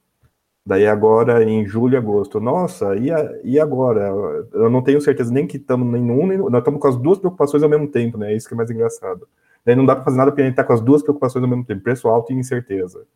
Daí 0.64 0.87
agora, 0.87 1.42
em 1.42 1.66
julho 1.66 1.94
e 1.94 1.96
agosto, 1.96 2.40
nossa, 2.40 2.94
e, 2.96 3.11
a, 3.11 3.40
e 3.42 3.58
agora? 3.58 4.08
Eu 4.52 4.70
não 4.70 4.82
tenho 4.82 5.00
certeza 5.00 5.32
nem 5.32 5.46
que 5.46 5.56
estamos 5.56 5.90
nenhum, 5.90 6.26
nem, 6.26 6.38
nós 6.38 6.58
estamos 6.58 6.80
com 6.80 6.88
as 6.88 6.96
duas 6.96 7.18
preocupações 7.18 7.62
ao 7.62 7.68
mesmo 7.68 7.88
tempo, 7.88 8.18
né? 8.18 8.32
É 8.32 8.37
isso 8.37 8.49
que 8.49 8.54
é 8.54 8.56
mais 8.56 8.70
engraçado. 8.70 9.26
Daí 9.64 9.75
não 9.75 9.87
dá 9.87 9.94
para 9.96 10.04
fazer 10.04 10.16
nada 10.18 10.30
porque 10.30 10.42
a 10.42 10.44
gente 10.44 10.54
está 10.54 10.64
com 10.64 10.72
as 10.72 10.80
duas 10.80 11.02
preocupações 11.02 11.42
ao 11.42 11.49
mesmo 11.49 11.64
tempo, 11.64 11.82
preço 11.82 12.08
alto 12.08 12.32
e 12.32 12.37
incerteza 12.37 13.06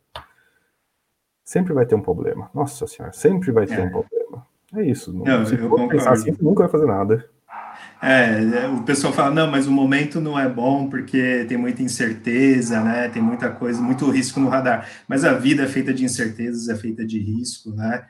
sempre 1.47 1.73
vai 1.73 1.85
ter 1.85 1.95
um 1.95 2.01
problema. 2.01 2.51
Nossa 2.53 2.85
senhora, 2.85 3.13
sempre 3.13 3.53
vai 3.53 3.65
ter 3.65 3.79
é. 3.79 3.83
um 3.83 3.89
problema. 3.89 4.45
É 4.75 4.83
isso. 4.83 5.13
Não, 5.13 5.23
não, 5.23 5.45
se 5.45 5.57
for 5.57 5.87
pensar 5.87 6.11
assim, 6.11 6.35
nunca 6.41 6.63
vai 6.63 6.69
fazer 6.69 6.85
nada. 6.85 7.25
É, 8.01 8.63
é, 8.63 8.67
o 8.67 8.83
pessoal 8.83 9.11
fala, 9.11 9.33
não, 9.33 9.49
mas 9.49 9.65
o 9.65 9.71
momento 9.71 10.21
não 10.21 10.37
é 10.37 10.47
bom 10.47 10.87
porque 10.89 11.45
tem 11.49 11.57
muita 11.57 11.81
incerteza, 11.81 12.81
né? 12.81 13.09
Tem 13.09 13.21
muita 13.21 13.49
coisa, 13.49 13.81
muito 13.81 14.09
risco 14.09 14.39
no 14.39 14.49
radar. 14.49 14.87
Mas 15.07 15.23
a 15.23 15.33
vida 15.33 15.63
é 15.63 15.67
feita 15.67 15.93
de 15.93 16.05
incertezas, 16.05 16.69
é 16.69 16.75
feita 16.75 17.05
de 17.05 17.19
risco, 17.19 17.71
né? 17.71 18.05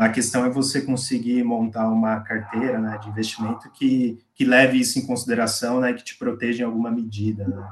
A 0.00 0.08
questão 0.08 0.44
é 0.44 0.50
você 0.50 0.82
conseguir 0.82 1.42
montar 1.42 1.88
uma 1.88 2.20
carteira 2.20 2.78
né, 2.78 2.96
de 2.98 3.08
investimento 3.08 3.68
que, 3.72 4.18
que 4.32 4.44
leve 4.44 4.78
isso 4.78 5.00
em 5.00 5.06
consideração, 5.06 5.80
né? 5.80 5.92
Que 5.92 6.04
te 6.04 6.16
proteja 6.16 6.62
em 6.62 6.66
alguma 6.66 6.90
medida, 6.90 7.48
né? 7.48 7.66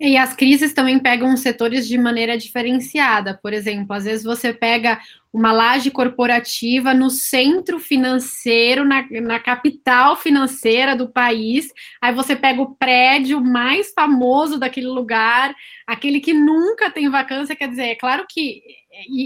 E 0.00 0.16
as 0.16 0.32
crises 0.32 0.72
também 0.72 0.96
pegam 1.00 1.34
os 1.34 1.40
setores 1.40 1.88
de 1.88 1.98
maneira 1.98 2.38
diferenciada. 2.38 3.36
Por 3.42 3.52
exemplo, 3.52 3.92
às 3.96 4.04
vezes 4.04 4.24
você 4.24 4.52
pega 4.52 5.00
uma 5.32 5.50
laje 5.50 5.90
corporativa 5.90 6.94
no 6.94 7.10
centro 7.10 7.80
financeiro, 7.80 8.84
na, 8.84 9.04
na, 9.20 9.40
capital 9.40 10.16
financeira 10.16 10.94
do 10.94 11.08
país, 11.08 11.72
aí 12.00 12.14
você 12.14 12.36
pega 12.36 12.62
o 12.62 12.76
prédio 12.76 13.40
mais 13.40 13.92
famoso 13.92 14.56
daquele 14.56 14.86
lugar, 14.86 15.52
aquele 15.84 16.20
que 16.20 16.32
nunca 16.32 16.90
tem 16.90 17.10
vacância, 17.10 17.56
quer 17.56 17.68
dizer, 17.68 17.88
é 17.88 17.94
claro 17.96 18.24
que 18.28 18.62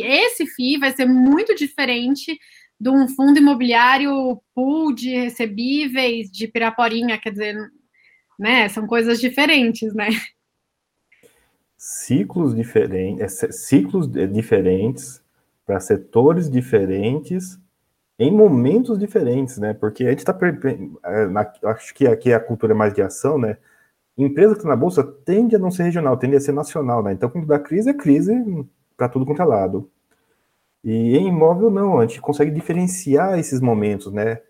esse 0.02 0.46
FII 0.46 0.78
vai 0.78 0.90
ser 0.92 1.06
muito 1.06 1.54
diferente 1.54 2.38
de 2.80 2.90
um 2.90 3.06
fundo 3.08 3.38
imobiliário 3.38 4.40
pool 4.54 4.92
de 4.94 5.10
recebíveis 5.10 6.30
de 6.30 6.48
Piraporinha, 6.48 7.18
quer 7.18 7.30
dizer, 7.30 7.56
né, 8.38 8.68
são 8.70 8.86
coisas 8.86 9.20
diferentes, 9.20 9.94
né? 9.94 10.08
Ciclos 11.84 12.54
diferentes, 12.54 13.42
é, 13.42 13.50
ciclos 13.50 14.06
diferentes 14.06 15.20
para 15.66 15.80
setores 15.80 16.48
diferentes 16.48 17.58
em 18.16 18.30
momentos 18.30 18.96
diferentes, 18.96 19.58
né? 19.58 19.74
Porque 19.74 20.04
a 20.04 20.10
gente 20.10 20.20
está 20.20 20.38
é, 21.04 21.68
acho 21.68 21.92
que 21.92 22.06
aqui 22.06 22.32
a 22.32 22.38
cultura 22.38 22.72
é 22.72 22.76
mais 22.76 22.94
de 22.94 23.02
ação, 23.02 23.36
né? 23.36 23.56
Empresa 24.16 24.54
que 24.54 24.60
está 24.60 24.68
na 24.68 24.76
bolsa 24.76 25.02
tende 25.02 25.56
a 25.56 25.58
não 25.58 25.72
ser 25.72 25.82
regional, 25.82 26.16
tende 26.16 26.36
a 26.36 26.40
ser 26.40 26.52
nacional, 26.52 27.02
né? 27.02 27.14
Então, 27.14 27.28
quando 27.28 27.48
dá 27.48 27.58
crise, 27.58 27.90
é 27.90 27.94
crise 27.94 28.32
para 28.96 29.08
tudo 29.08 29.26
quanto 29.26 29.42
é 29.42 29.44
lado. 29.44 29.90
E 30.84 31.16
em 31.16 31.28
imóvel, 31.28 31.68
não, 31.68 31.98
a 31.98 32.06
gente 32.06 32.20
consegue 32.20 32.52
diferenciar 32.52 33.40
esses 33.40 33.60
momentos, 33.60 34.12
né? 34.12 34.40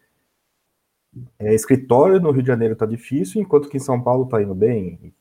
É, 1.38 1.54
escritório 1.54 2.20
no 2.20 2.30
Rio 2.30 2.42
de 2.42 2.48
Janeiro 2.48 2.74
está 2.74 2.84
difícil, 2.84 3.40
enquanto 3.40 3.70
que 3.70 3.78
em 3.78 3.80
São 3.80 4.02
Paulo 4.02 4.24
está 4.24 4.42
indo 4.42 4.54
bem. 4.54 5.14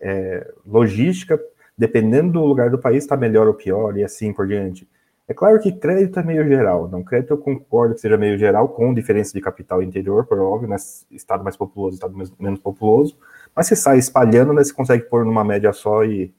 É, 0.00 0.52
logística 0.66 1.40
dependendo 1.82 2.34
do 2.34 2.44
lugar 2.44 2.70
do 2.70 2.78
país, 2.78 3.02
está 3.02 3.16
melhor 3.16 3.48
ou 3.48 3.54
pior, 3.54 3.96
e 3.96 4.04
assim 4.04 4.32
por 4.32 4.46
diante. 4.46 4.88
É 5.26 5.34
claro 5.34 5.58
que 5.58 5.72
crédito 5.72 6.20
é 6.20 6.22
meio 6.22 6.46
geral, 6.46 6.88
não 6.88 7.02
crédito 7.02 7.32
eu 7.32 7.38
concordo 7.38 7.96
que 7.96 8.00
seja 8.00 8.16
meio 8.16 8.38
geral, 8.38 8.68
com 8.68 8.94
diferença 8.94 9.32
de 9.32 9.40
capital 9.40 9.82
interior, 9.82 10.24
por 10.24 10.38
óbvio, 10.38 10.68
né, 10.68 10.76
estado 11.10 11.42
mais 11.42 11.56
populoso, 11.56 11.94
estado 11.94 12.14
menos 12.38 12.60
populoso, 12.60 13.18
mas 13.54 13.66
você 13.66 13.74
sai 13.74 13.98
espalhando, 13.98 14.52
né, 14.52 14.62
você 14.62 14.72
consegue 14.72 15.02
pôr 15.04 15.24
numa 15.24 15.42
média 15.42 15.72
só 15.72 16.04
e 16.04 16.32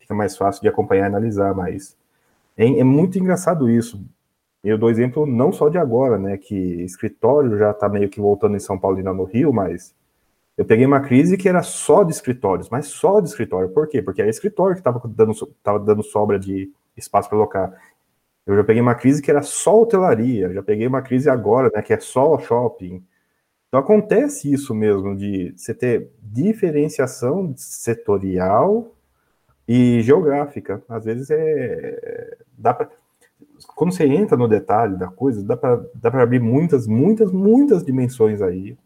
fica 0.00 0.14
mais 0.14 0.36
fácil 0.36 0.62
de 0.62 0.68
acompanhar 0.68 1.04
e 1.04 1.06
analisar, 1.06 1.54
mas 1.54 1.96
é, 2.56 2.80
é 2.80 2.84
muito 2.84 3.20
engraçado 3.20 3.70
isso. 3.70 4.04
Eu 4.64 4.76
dou 4.76 4.90
exemplo 4.90 5.26
não 5.26 5.52
só 5.52 5.68
de 5.68 5.78
agora, 5.78 6.18
né, 6.18 6.36
que 6.36 6.56
escritório 6.82 7.56
já 7.56 7.70
está 7.70 7.88
meio 7.88 8.08
que 8.08 8.20
voltando 8.20 8.56
em 8.56 8.60
São 8.60 8.76
Paulo 8.76 8.98
e 8.98 9.02
não 9.04 9.14
no 9.14 9.24
Rio, 9.24 9.52
mas 9.52 9.94
eu 10.58 10.64
peguei 10.64 10.84
uma 10.84 11.00
crise 11.00 11.36
que 11.36 11.48
era 11.48 11.62
só 11.62 12.02
de 12.02 12.10
escritórios, 12.10 12.68
mas 12.68 12.88
só 12.88 13.20
de 13.20 13.28
escritório. 13.28 13.68
Por 13.68 13.86
quê? 13.86 14.02
Porque 14.02 14.20
era 14.20 14.28
escritório 14.28 14.74
que 14.74 14.80
estava 14.80 15.00
dando, 15.06 15.32
tava 15.62 15.78
dando 15.78 16.02
sobra 16.02 16.36
de 16.36 16.68
espaço 16.96 17.28
para 17.28 17.38
alocar. 17.38 17.80
Eu 18.44 18.56
já 18.56 18.64
peguei 18.64 18.82
uma 18.82 18.96
crise 18.96 19.22
que 19.22 19.30
era 19.30 19.40
só 19.40 19.80
hotelaria, 19.80 20.52
já 20.52 20.60
peguei 20.60 20.86
uma 20.88 21.00
crise 21.00 21.30
agora, 21.30 21.70
né, 21.72 21.80
que 21.80 21.92
é 21.92 22.00
só 22.00 22.36
shopping. 22.40 23.04
Então 23.68 23.78
acontece 23.78 24.52
isso 24.52 24.74
mesmo, 24.74 25.16
de 25.16 25.54
você 25.56 25.72
ter 25.72 26.10
diferenciação 26.20 27.54
setorial 27.56 28.96
e 29.68 30.02
geográfica. 30.02 30.82
Às 30.88 31.04
vezes 31.04 31.30
é. 31.30 32.36
Dá 32.56 32.74
pra, 32.74 32.90
quando 33.76 33.92
você 33.92 34.06
entra 34.06 34.36
no 34.36 34.48
detalhe 34.48 34.96
da 34.96 35.06
coisa, 35.06 35.40
dá 35.40 35.56
para 35.56 36.22
abrir 36.22 36.40
muitas, 36.40 36.88
muitas, 36.88 37.30
muitas 37.30 37.84
dimensões 37.84 38.42
aí. 38.42 38.76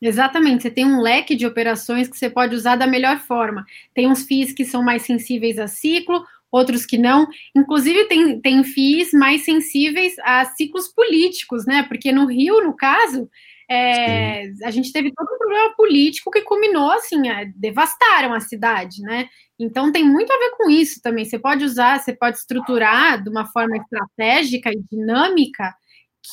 Exatamente, 0.00 0.62
você 0.62 0.70
tem 0.70 0.84
um 0.86 1.00
leque 1.00 1.34
de 1.34 1.44
operações 1.44 2.06
que 2.08 2.16
você 2.16 2.30
pode 2.30 2.54
usar 2.54 2.76
da 2.76 2.86
melhor 2.86 3.18
forma. 3.18 3.64
Tem 3.92 4.06
uns 4.06 4.24
FIIs 4.24 4.52
que 4.52 4.64
são 4.64 4.82
mais 4.82 5.02
sensíveis 5.02 5.58
a 5.58 5.66
ciclo, 5.66 6.24
outros 6.52 6.86
que 6.86 6.96
não. 6.96 7.26
Inclusive, 7.54 8.04
tem, 8.04 8.40
tem 8.40 8.62
FIIs 8.62 9.12
mais 9.12 9.44
sensíveis 9.44 10.14
a 10.22 10.44
ciclos 10.44 10.88
políticos, 10.88 11.66
né? 11.66 11.82
Porque 11.88 12.12
no 12.12 12.26
Rio, 12.26 12.62
no 12.62 12.76
caso, 12.76 13.28
é, 13.68 14.44
a 14.64 14.70
gente 14.70 14.92
teve 14.92 15.12
todo 15.12 15.26
um 15.34 15.38
problema 15.38 15.74
político 15.76 16.30
que 16.30 16.42
culminou, 16.42 16.92
assim, 16.92 17.28
a, 17.28 17.44
devastaram 17.56 18.32
a 18.32 18.40
cidade, 18.40 19.02
né? 19.02 19.28
Então, 19.58 19.90
tem 19.90 20.04
muito 20.04 20.32
a 20.32 20.38
ver 20.38 20.50
com 20.56 20.70
isso 20.70 21.00
também. 21.02 21.24
Você 21.24 21.38
pode 21.40 21.64
usar, 21.64 21.98
você 21.98 22.12
pode 22.14 22.38
estruturar 22.38 23.20
de 23.20 23.28
uma 23.28 23.46
forma 23.46 23.76
estratégica 23.76 24.70
e 24.70 24.80
dinâmica 24.90 25.74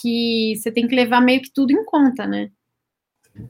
que 0.01 0.53
você 0.55 0.71
tem 0.71 0.87
que 0.87 0.95
levar 0.95 1.21
meio 1.21 1.41
que 1.41 1.51
tudo 1.51 1.71
em 1.71 1.83
conta, 1.85 2.27
né? 2.27 2.49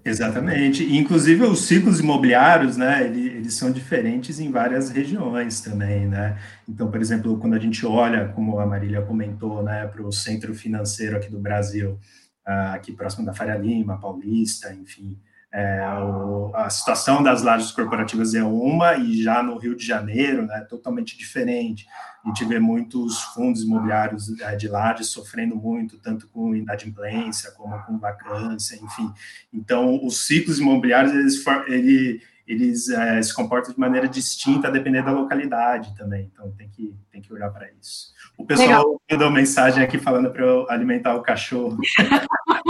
Exatamente. 0.04 0.84
inclusive, 0.98 1.44
os 1.44 1.66
ciclos 1.68 2.00
imobiliários, 2.00 2.76
né, 2.76 3.06
eles 3.06 3.54
são 3.54 3.72
diferentes 3.72 4.40
em 4.40 4.52
várias 4.52 4.90
regiões 4.90 5.62
também, 5.62 6.08
né? 6.08 6.38
Então, 6.68 6.90
por 6.90 7.00
exemplo, 7.00 7.38
quando 7.38 7.54
a 7.54 7.60
gente 7.60 7.86
olha, 7.86 8.30
como 8.30 8.60
a 8.60 8.66
Marília 8.66 9.02
comentou, 9.02 9.62
né, 9.64 9.86
para 9.88 10.02
o 10.02 10.12
centro 10.12 10.56
financeiro 10.56 11.16
aqui 11.18 11.30
do 11.30 11.40
Brasil, 11.40 12.00
ah, 12.46 12.74
aqui 12.74 12.92
próximo 12.92 13.26
da 13.26 13.34
Faria 13.34 13.58
Lima, 13.58 14.00
Paulista, 14.00 14.74
enfim, 14.74 15.18
é, 15.56 15.88
o, 16.04 16.52
a 16.54 16.70
situação 16.70 17.24
das 17.24 17.42
lajes 17.42 17.72
corporativas 17.72 18.36
é 18.36 18.44
uma, 18.44 18.98
e 18.98 19.24
já 19.24 19.42
no 19.42 19.58
Rio 19.58 19.74
de 19.74 19.86
Janeiro, 19.86 20.46
né, 20.46 20.60
totalmente 20.70 21.18
diferente. 21.18 21.88
A 22.26 22.28
gente 22.28 22.44
vê 22.44 22.60
muitos 22.60 23.22
fundos 23.22 23.64
imobiliários 23.64 24.38
é, 24.42 24.54
de 24.58 24.68
lajes 24.68 25.08
sofrendo 25.08 25.56
muito, 25.56 25.98
tanto 26.00 26.28
com 26.28 26.54
inadimplência 26.54 27.52
como 27.52 27.82
com 27.86 27.98
vacância, 27.98 28.76
enfim. 28.84 29.10
Então, 29.54 30.06
os 30.06 30.28
ciclos 30.28 30.60
imobiliários, 30.60 31.14
eles, 31.14 31.46
ele, 31.68 32.22
eles 32.46 32.90
é, 32.90 33.22
se 33.22 33.34
comportam 33.34 33.74
de 33.74 33.80
maneira 33.80 34.10
distinta 34.10 34.68
a 34.68 34.72
depender 34.72 35.04
da 35.04 35.12
localidade 35.12 35.96
também. 35.96 36.30
Então, 36.34 36.52
tem 36.52 36.68
que, 36.68 36.94
tem 37.10 37.22
que 37.22 37.32
olhar 37.32 37.50
para 37.52 37.70
isso. 37.80 38.14
O 38.38 38.46
pessoal 38.46 38.68
Legal. 38.68 39.02
mandou 39.10 39.32
mensagem 39.32 39.82
aqui 39.82 39.98
falando 39.98 40.30
para 40.32 40.44
eu 40.44 40.70
alimentar 40.70 41.16
o 41.16 41.22
cachorro. 41.22 41.78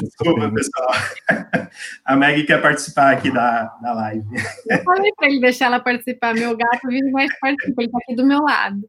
Desculpa, 0.00 0.50
pessoal. 0.50 0.90
A 2.04 2.16
Meg 2.16 2.44
quer 2.44 2.60
participar 2.60 3.12
aqui 3.12 3.30
da, 3.30 3.64
da 3.82 3.92
live. 3.92 4.24
Eu 4.68 4.82
falei 4.82 5.12
para 5.16 5.28
ele 5.28 5.40
deixar 5.40 5.66
ela 5.66 5.80
participar. 5.80 6.34
Meu 6.34 6.56
gato 6.56 6.88
vive 6.88 7.10
mais 7.10 7.30
participa, 7.38 7.82
ele 7.82 7.88
está 7.88 7.98
aqui 7.98 8.14
do 8.14 8.26
meu 8.26 8.40
lado. 8.40 8.80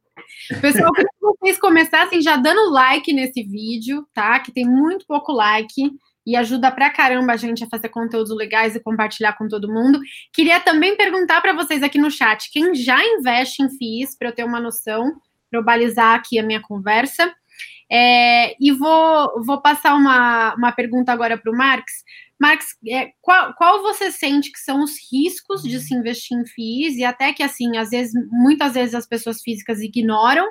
Pessoal, 0.62 0.92
queria 0.94 1.10
que 1.10 1.22
vocês 1.22 1.60
começassem 1.60 2.22
já 2.22 2.36
dando 2.36 2.72
like 2.72 3.12
nesse 3.14 3.44
vídeo, 3.44 4.06
tá? 4.14 4.40
Que 4.40 4.52
tem 4.52 4.66
muito 4.66 5.06
pouco 5.06 5.32
like. 5.32 5.92
e 6.26 6.36
ajuda 6.38 6.72
pra 6.72 6.90
caramba 6.90 7.34
a 7.34 7.38
gente 7.38 7.64
a 7.64 7.68
fazer 7.68 7.90
conteúdos 7.90 8.36
legais 8.36 8.76
e 8.76 8.80
compartilhar 8.80 9.34
com 9.34 9.48
todo 9.48 9.72
mundo. 9.72 10.00
Queria 10.32 10.60
também 10.60 10.96
perguntar 10.96 11.42
para 11.42 11.54
vocês 11.54 11.84
aqui 11.84 11.98
no 11.98 12.10
chat, 12.10 12.50
quem 12.52 12.74
já 12.74 13.04
investe 13.04 13.62
em 13.62 13.70
FIIs, 13.70 14.18
para 14.18 14.30
eu 14.30 14.34
ter 14.34 14.46
uma 14.46 14.60
noção, 14.60 15.12
para 15.50 15.60
eu 15.60 15.64
balizar 15.64 16.16
aqui 16.16 16.40
a 16.40 16.44
minha 16.44 16.62
conversa. 16.62 17.34
É, 17.92 18.56
e 18.60 18.72
vou, 18.72 19.44
vou 19.46 19.62
passar 19.62 19.96
uma, 19.96 20.56
uma 20.56 20.72
pergunta 20.72 21.12
agora 21.12 21.38
para 21.38 21.52
o 21.52 21.56
Marx. 21.56 21.92
Marx, 22.40 22.66
é, 22.88 23.12
qual, 23.22 23.54
qual 23.54 23.82
você 23.82 24.12
sente 24.12 24.52
que 24.52 24.60
são 24.60 24.84
os 24.84 24.94
riscos 25.12 25.64
de 25.64 25.80
se 25.80 25.94
investir 25.94 26.38
em 26.38 26.46
FIIs 26.46 26.98
e 26.98 27.04
até 27.04 27.32
que, 27.32 27.44
assim, 27.44 27.78
às 27.78 27.90
vezes, 27.90 28.14
muitas 28.32 28.74
vezes 28.74 28.96
as 28.96 29.08
pessoas 29.08 29.42
físicas 29.42 29.80
ignoram? 29.80 30.46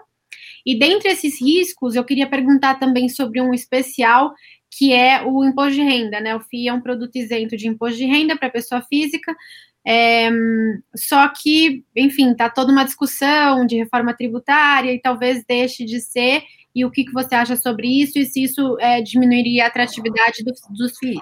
E 0.65 0.79
dentre 0.79 1.11
esses 1.11 1.41
riscos, 1.41 1.95
eu 1.95 2.05
queria 2.05 2.29
perguntar 2.29 2.77
também 2.77 3.09
sobre 3.09 3.41
um 3.41 3.53
especial 3.53 4.33
que 4.71 4.93
é 4.93 5.23
o 5.23 5.45
imposto 5.45 5.75
de 5.75 5.83
renda, 5.83 6.19
né? 6.19 6.35
O 6.35 6.41
FII 6.41 6.69
é 6.69 6.73
um 6.73 6.81
produto 6.81 7.15
isento 7.17 7.57
de 7.57 7.69
imposto 7.69 7.99
de 7.99 8.07
renda 8.07 8.37
para 8.39 8.49
pessoa 8.49 8.81
física, 8.81 9.37
é, 9.85 10.31
só 10.95 11.29
que, 11.29 11.85
enfim, 11.97 12.33
está 12.33 12.49
toda 12.49 12.73
uma 12.73 12.85
discussão 12.85 13.67
de 13.67 13.77
reforma 13.77 14.15
tributária 14.15 14.93
e 14.93 15.01
talvez 15.01 15.45
deixe 15.45 15.85
de 15.85 16.01
ser. 16.01 16.43
E 16.75 16.85
o 16.85 16.91
que, 16.91 17.05
que 17.05 17.13
você 17.13 17.35
acha 17.35 17.57
sobre 17.57 17.87
isso 17.87 18.19
e 18.19 18.25
se 18.25 18.45
isso 18.45 18.77
é, 18.81 19.01
diminuiria 19.03 19.65
a 19.65 19.69
atratividade 19.69 20.43
do, 20.45 20.53
dos 20.77 20.99
FIIs? 20.99 21.21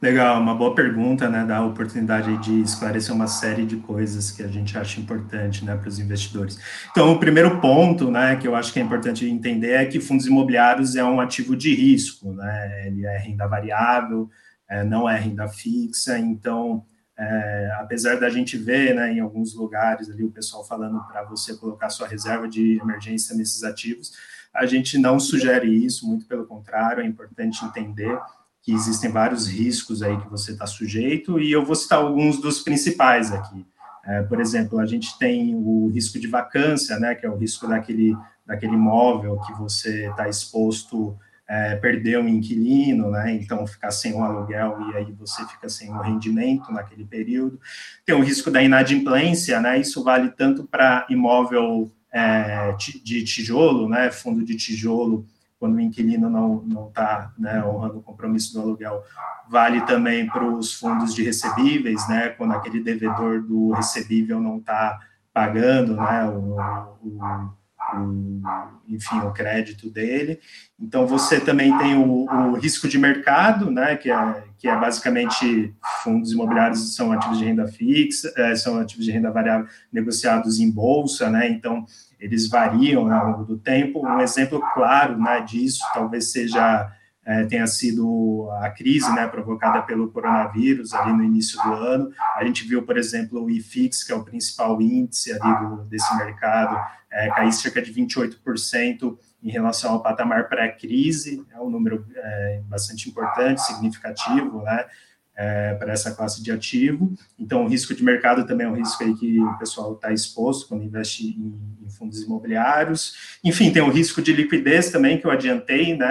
Legal, 0.00 0.40
uma 0.40 0.54
boa 0.54 0.74
pergunta, 0.74 1.28
né? 1.28 1.44
Dá 1.44 1.58
a 1.58 1.64
oportunidade 1.64 2.36
de 2.38 2.60
esclarecer 2.60 3.14
uma 3.14 3.28
série 3.28 3.64
de 3.64 3.76
coisas 3.76 4.30
que 4.30 4.42
a 4.42 4.48
gente 4.48 4.76
acha 4.76 5.00
importante, 5.00 5.64
né, 5.64 5.76
para 5.76 5.88
os 5.88 5.98
investidores. 5.98 6.58
Então, 6.90 7.12
o 7.12 7.20
primeiro 7.20 7.60
ponto, 7.60 8.10
né, 8.10 8.36
que 8.36 8.46
eu 8.46 8.56
acho 8.56 8.72
que 8.72 8.80
é 8.80 8.82
importante 8.82 9.24
entender 9.24 9.72
é 9.72 9.86
que 9.86 10.00
fundos 10.00 10.26
imobiliários 10.26 10.96
é 10.96 11.04
um 11.04 11.20
ativo 11.20 11.56
de 11.56 11.72
risco, 11.74 12.32
né? 12.32 12.86
Ele 12.86 13.06
é 13.06 13.16
renda 13.16 13.46
variável, 13.46 14.28
é, 14.68 14.82
não 14.84 15.08
é 15.08 15.16
renda 15.18 15.46
fixa, 15.48 16.18
então 16.18 16.84
é, 17.16 17.70
apesar 17.78 18.18
da 18.18 18.28
gente 18.28 18.56
ver, 18.56 18.94
né, 18.94 19.12
em 19.12 19.20
alguns 19.20 19.54
lugares 19.54 20.10
ali 20.10 20.24
o 20.24 20.30
pessoal 20.30 20.66
falando 20.66 21.00
para 21.06 21.22
você 21.22 21.56
colocar 21.56 21.90
sua 21.90 22.08
reserva 22.08 22.48
de 22.48 22.80
emergência 22.80 23.36
nesses 23.36 23.62
ativos, 23.62 24.12
a 24.54 24.66
gente 24.66 24.98
não 24.98 25.18
sugere 25.18 25.68
isso, 25.68 26.06
muito 26.06 26.26
pelo 26.26 26.46
contrário, 26.46 27.02
é 27.02 27.06
importante 27.06 27.64
entender 27.64 28.18
que 28.60 28.72
existem 28.72 29.10
vários 29.10 29.48
riscos 29.48 30.02
aí 30.02 30.16
que 30.20 30.28
você 30.28 30.52
está 30.52 30.66
sujeito, 30.66 31.40
e 31.40 31.50
eu 31.50 31.64
vou 31.64 31.74
citar 31.74 31.98
alguns 31.98 32.40
dos 32.40 32.60
principais 32.60 33.32
aqui. 33.32 33.66
É, 34.04 34.22
por 34.22 34.40
exemplo, 34.40 34.78
a 34.78 34.86
gente 34.86 35.18
tem 35.18 35.54
o 35.54 35.88
risco 35.88 36.18
de 36.18 36.26
vacância, 36.26 36.98
né, 36.98 37.14
que 37.14 37.24
é 37.24 37.30
o 37.30 37.36
risco 37.36 37.66
daquele, 37.66 38.16
daquele 38.46 38.74
imóvel 38.74 39.38
que 39.40 39.52
você 39.54 40.08
está 40.08 40.28
exposto 40.28 41.18
é, 41.52 41.76
perder 41.76 42.18
um 42.18 42.28
inquilino, 42.28 43.10
né? 43.10 43.34
Então 43.34 43.66
ficar 43.66 43.90
sem 43.90 44.14
um 44.14 44.24
aluguel 44.24 44.78
e 44.88 44.96
aí 44.96 45.12
você 45.12 45.46
fica 45.46 45.68
sem 45.68 45.90
um 45.90 45.98
rendimento 45.98 46.72
naquele 46.72 47.04
período. 47.04 47.60
Tem 48.06 48.14
o 48.14 48.22
risco 48.22 48.50
da 48.50 48.62
inadimplência, 48.62 49.60
né? 49.60 49.78
Isso 49.78 50.02
vale 50.02 50.30
tanto 50.30 50.64
para 50.64 51.06
imóvel 51.10 51.92
é, 52.12 52.72
de 53.02 53.24
tijolo, 53.24 53.88
né? 53.88 54.10
Fundo 54.10 54.44
de 54.44 54.56
tijolo, 54.56 55.26
quando 55.58 55.76
o 55.76 55.80
inquilino 55.80 56.28
não 56.28 56.88
está 56.88 57.32
né, 57.38 57.64
honrando 57.64 57.98
o 57.98 58.02
compromisso 58.02 58.52
do 58.52 58.60
aluguel, 58.60 59.02
vale 59.48 59.80
também 59.82 60.26
para 60.26 60.44
os 60.44 60.74
fundos 60.74 61.14
de 61.14 61.22
recebíveis, 61.22 62.06
né? 62.08 62.30
Quando 62.30 62.52
aquele 62.52 62.80
devedor 62.80 63.42
do 63.42 63.72
recebível 63.72 64.40
não 64.40 64.58
está 64.58 64.98
pagando, 65.32 65.96
né? 65.96 66.24
o, 66.26 66.56
o 67.02 67.52
o, 67.94 68.40
enfim, 68.88 69.18
o 69.20 69.32
crédito 69.32 69.90
dele. 69.90 70.40
Então, 70.78 71.06
você 71.06 71.40
também 71.40 71.76
tem 71.78 71.96
o, 71.96 72.24
o, 72.24 72.54
risco 72.54 72.88
de 72.88 72.98
mercado, 72.98 73.70
né, 73.70 73.96
que 73.96 74.10
é, 74.10 74.44
que 74.62 74.68
é 74.68 74.78
basicamente 74.78 75.74
fundos 76.04 76.30
imobiliários 76.30 76.94
são 76.94 77.10
ativos 77.10 77.36
de 77.36 77.44
renda 77.44 77.66
fixa, 77.66 78.32
é, 78.36 78.54
são 78.54 78.78
ativos 78.78 79.04
de 79.04 79.10
renda 79.10 79.28
variável 79.28 79.66
negociados 79.92 80.60
em 80.60 80.70
bolsa, 80.70 81.28
né, 81.28 81.50
então 81.50 81.84
eles 82.20 82.48
variam 82.48 83.08
né, 83.08 83.16
ao 83.16 83.32
longo 83.32 83.44
do 83.44 83.58
tempo. 83.58 84.06
Um 84.06 84.20
exemplo 84.20 84.62
claro 84.72 85.18
né, 85.18 85.40
disso 85.40 85.82
talvez 85.92 86.30
seja 86.30 86.88
é, 87.26 87.44
tenha 87.44 87.66
sido 87.66 88.48
a 88.60 88.70
crise 88.70 89.12
né, 89.12 89.26
provocada 89.26 89.82
pelo 89.82 90.12
coronavírus 90.12 90.94
ali 90.94 91.12
no 91.12 91.24
início 91.24 91.60
do 91.60 91.72
ano. 91.72 92.12
A 92.36 92.44
gente 92.44 92.64
viu, 92.64 92.84
por 92.84 92.96
exemplo, 92.96 93.42
o 93.42 93.50
IFIX, 93.50 94.04
que 94.04 94.12
é 94.12 94.14
o 94.14 94.24
principal 94.24 94.80
índice 94.80 95.32
ali 95.32 95.66
do, 95.66 95.82
desse 95.86 96.16
mercado, 96.16 96.80
é, 97.10 97.28
cair 97.30 97.52
cerca 97.52 97.82
de 97.82 97.92
28% 97.92 99.18
em 99.42 99.50
relação 99.50 99.92
ao 99.92 100.02
patamar 100.02 100.48
pré-crise, 100.48 101.44
é 101.52 101.60
um 101.60 101.68
número 101.68 102.06
é, 102.14 102.60
bastante 102.66 103.08
importante, 103.08 103.60
significativo, 103.62 104.62
né? 104.62 104.86
É, 105.34 105.74
para 105.74 105.90
essa 105.90 106.14
classe 106.14 106.42
de 106.42 106.52
ativo. 106.52 107.10
Então, 107.38 107.64
o 107.64 107.66
risco 107.66 107.94
de 107.94 108.04
mercado 108.04 108.46
também 108.46 108.66
é 108.66 108.70
um 108.70 108.76
risco 108.76 109.02
aí 109.02 109.14
que 109.14 109.40
o 109.40 109.58
pessoal 109.58 109.94
está 109.94 110.12
exposto 110.12 110.68
quando 110.68 110.84
investe 110.84 111.26
em, 111.26 111.58
em, 111.82 111.90
fundos 111.90 112.20
imobiliários. 112.20 113.38
Enfim, 113.42 113.72
tem 113.72 113.80
o 113.80 113.90
risco 113.90 114.20
de 114.20 114.30
liquidez 114.30 114.90
também, 114.90 115.18
que 115.18 115.26
eu 115.26 115.30
adiantei, 115.30 115.96
né, 115.96 116.06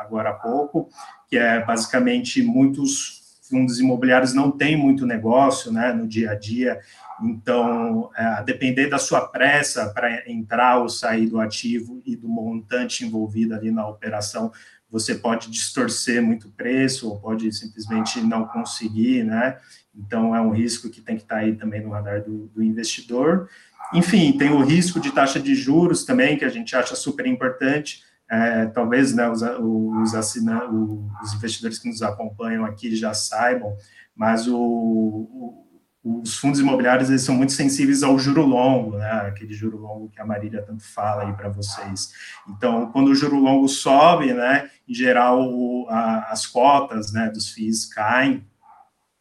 agora 0.00 0.30
há 0.30 0.34
pouco, 0.34 0.88
que 1.28 1.38
é 1.38 1.64
basicamente 1.64 2.42
muitos 2.42 3.21
fundos 3.42 3.80
imobiliários 3.80 4.32
não 4.32 4.50
têm 4.50 4.76
muito 4.76 5.04
negócio 5.04 5.72
né, 5.72 5.92
no 5.92 6.06
dia 6.06 6.30
a 6.30 6.34
dia, 6.34 6.80
então, 7.22 8.10
é, 8.16 8.24
a 8.24 8.42
depender 8.42 8.88
da 8.88 8.98
sua 8.98 9.20
pressa 9.20 9.92
para 9.92 10.28
entrar 10.30 10.78
ou 10.78 10.88
sair 10.88 11.26
do 11.26 11.40
ativo 11.40 12.02
e 12.04 12.16
do 12.16 12.28
montante 12.28 13.04
envolvido 13.04 13.54
ali 13.54 13.70
na 13.70 13.86
operação, 13.86 14.52
você 14.90 15.14
pode 15.14 15.50
distorcer 15.50 16.22
muito 16.22 16.48
o 16.48 16.50
preço 16.50 17.08
ou 17.08 17.18
pode 17.18 17.50
simplesmente 17.52 18.20
não 18.20 18.46
conseguir, 18.46 19.24
né? 19.24 19.58
Então, 19.94 20.34
é 20.34 20.40
um 20.40 20.50
risco 20.50 20.90
que 20.90 21.00
tem 21.00 21.16
que 21.16 21.22
estar 21.22 21.38
aí 21.38 21.54
também 21.54 21.82
no 21.82 21.90
radar 21.90 22.22
do, 22.22 22.46
do 22.48 22.62
investidor. 22.62 23.48
Enfim, 23.94 24.36
tem 24.36 24.50
o 24.50 24.62
risco 24.62 25.00
de 25.00 25.10
taxa 25.10 25.38
de 25.38 25.54
juros 25.54 26.04
também, 26.04 26.36
que 26.36 26.44
a 26.44 26.48
gente 26.48 26.74
acha 26.74 26.94
super 26.94 27.26
importante, 27.26 28.02
é, 28.32 28.64
talvez 28.64 29.14
né, 29.14 29.28
os, 29.28 29.42
os, 29.42 30.14
assina, 30.14 30.64
os, 30.64 31.34
investidores 31.34 31.78
que 31.78 31.86
nos 31.86 32.00
acompanham 32.00 32.64
aqui 32.64 32.96
já 32.96 33.12
saibam, 33.12 33.76
mas 34.16 34.48
o, 34.48 34.56
o, 34.56 35.66
os 36.02 36.38
fundos 36.38 36.58
imobiliários 36.58 37.10
eles 37.10 37.20
são 37.20 37.34
muito 37.34 37.52
sensíveis 37.52 38.02
ao 38.02 38.18
juro 38.18 38.46
longo, 38.46 38.96
né, 38.96 39.10
aquele 39.26 39.52
juro 39.52 39.76
longo 39.76 40.08
que 40.08 40.18
a 40.18 40.24
Marília 40.24 40.62
tanto 40.62 40.82
fala 40.82 41.24
aí 41.24 41.32
para 41.34 41.50
vocês. 41.50 42.10
Então, 42.48 42.90
quando 42.90 43.08
o 43.08 43.14
juro 43.14 43.36
longo 43.36 43.68
sobe, 43.68 44.32
né, 44.32 44.70
em 44.88 44.94
geral 44.94 45.42
o, 45.42 45.86
a, 45.90 46.32
as 46.32 46.46
cotas 46.46 47.12
né, 47.12 47.28
dos 47.28 47.50
FIIs 47.50 47.84
caem, 47.84 48.46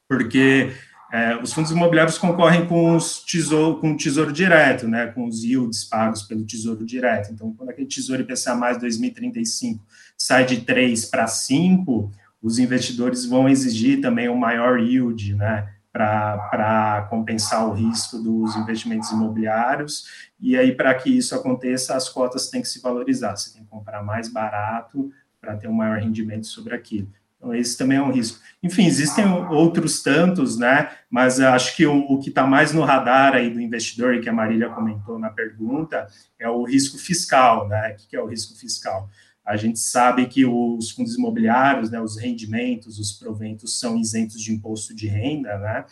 porque 0.08 0.71
é, 1.12 1.36
os 1.36 1.52
fundos 1.52 1.71
imobiliários 1.71 2.17
concorrem 2.17 2.65
com, 2.65 2.95
os 2.95 3.21
tesouro, 3.26 3.82
com 3.82 3.91
o 3.91 3.97
tesouro 3.97 4.32
direto, 4.32 4.88
né, 4.88 5.08
com 5.08 5.26
os 5.26 5.43
yields 5.43 5.84
pagos 5.84 6.24
pelo 6.24 6.45
tesouro 6.45 6.86
direto. 6.86 7.34
Então, 7.34 7.54
quando 7.54 7.69
aquele 7.69 7.88
tesouro 7.88 8.21
IPCA 8.21 8.56
mais 8.56 8.78
2035 8.78 9.84
sai 10.17 10.45
de 10.45 10.62
3 10.62 11.06
para 11.06 11.28
5, 11.28 12.10
os 12.41 12.60
investidores 12.60 13.26
vão 13.26 13.50
exigir 13.50 14.00
também 14.00 14.30
um 14.30 14.38
maior 14.38 14.80
yield, 14.80 15.36
né, 15.36 15.67
para 15.91 17.06
compensar 17.10 17.67
o 17.67 17.74
risco 17.74 18.17
dos 18.17 18.56
investimentos 18.56 19.12
imobiliários. 19.12 20.06
E 20.39 20.58
aí, 20.58 20.74
para 20.74 20.95
que 20.95 21.10
isso 21.10 21.36
aconteça, 21.36 21.95
as 21.95 22.08
cotas 22.08 22.50
têm 22.50 22.62
que 22.62 22.67
se 22.69 22.82
valorizar. 22.82 23.36
Você 23.36 23.54
tem 23.54 23.63
que 23.63 23.69
comprar 23.69 24.02
mais 24.02 24.30
barato 24.30 25.12
para 25.41 25.58
ter 25.58 25.67
um 25.67 25.74
maior 25.74 26.00
rendimento 26.00 26.47
sobre 26.47 26.74
aquilo. 26.74 27.10
Então, 27.41 27.56
esse 27.56 27.75
também 27.75 27.97
é 27.97 28.01
um 28.01 28.12
risco. 28.12 28.39
Enfim, 28.62 28.86
existem 28.86 29.25
outros 29.49 30.04
tantos, 30.04 30.56
né? 30.56 30.91
Mas 31.10 31.39
acho 31.39 31.75
que 31.75 31.88
o, 31.88 31.97
o 32.01 32.19
que 32.19 32.30
está 32.30 32.45
mais 32.45 32.71
no 32.71 32.84
radar 32.84 33.34
aí 33.34 33.49
do 33.49 33.60
investidor, 33.60 34.13
e 34.13 34.21
que 34.21 34.30
a 34.30 34.34
Marília 34.34 34.69
comentou 34.69 35.17
na 35.17 35.32
pergunta, 35.32 36.08
é 36.38 36.47
o 36.47 36.63
risco 36.63 36.99
fiscal, 36.99 37.67
né? 37.67 37.93
O 37.93 38.08
que 38.08 38.15
é 38.15 38.21
o 38.21 38.27
risco 38.27 38.56
fiscal? 38.56 39.10
A 39.43 39.58
gente 39.58 39.80
sabe 39.80 40.27
que 40.27 40.45
os 40.45 40.91
fundos 40.91 41.15
imobiliários, 41.15 41.89
né, 41.89 41.99
os 41.99 42.15
rendimentos, 42.15 42.99
os 42.99 43.13
proventos 43.13 43.80
são 43.80 43.97
isentos 43.97 44.39
de 44.39 44.54
imposto 44.54 44.95
de 44.95 45.08
renda, 45.08 45.58
né? 45.58 45.84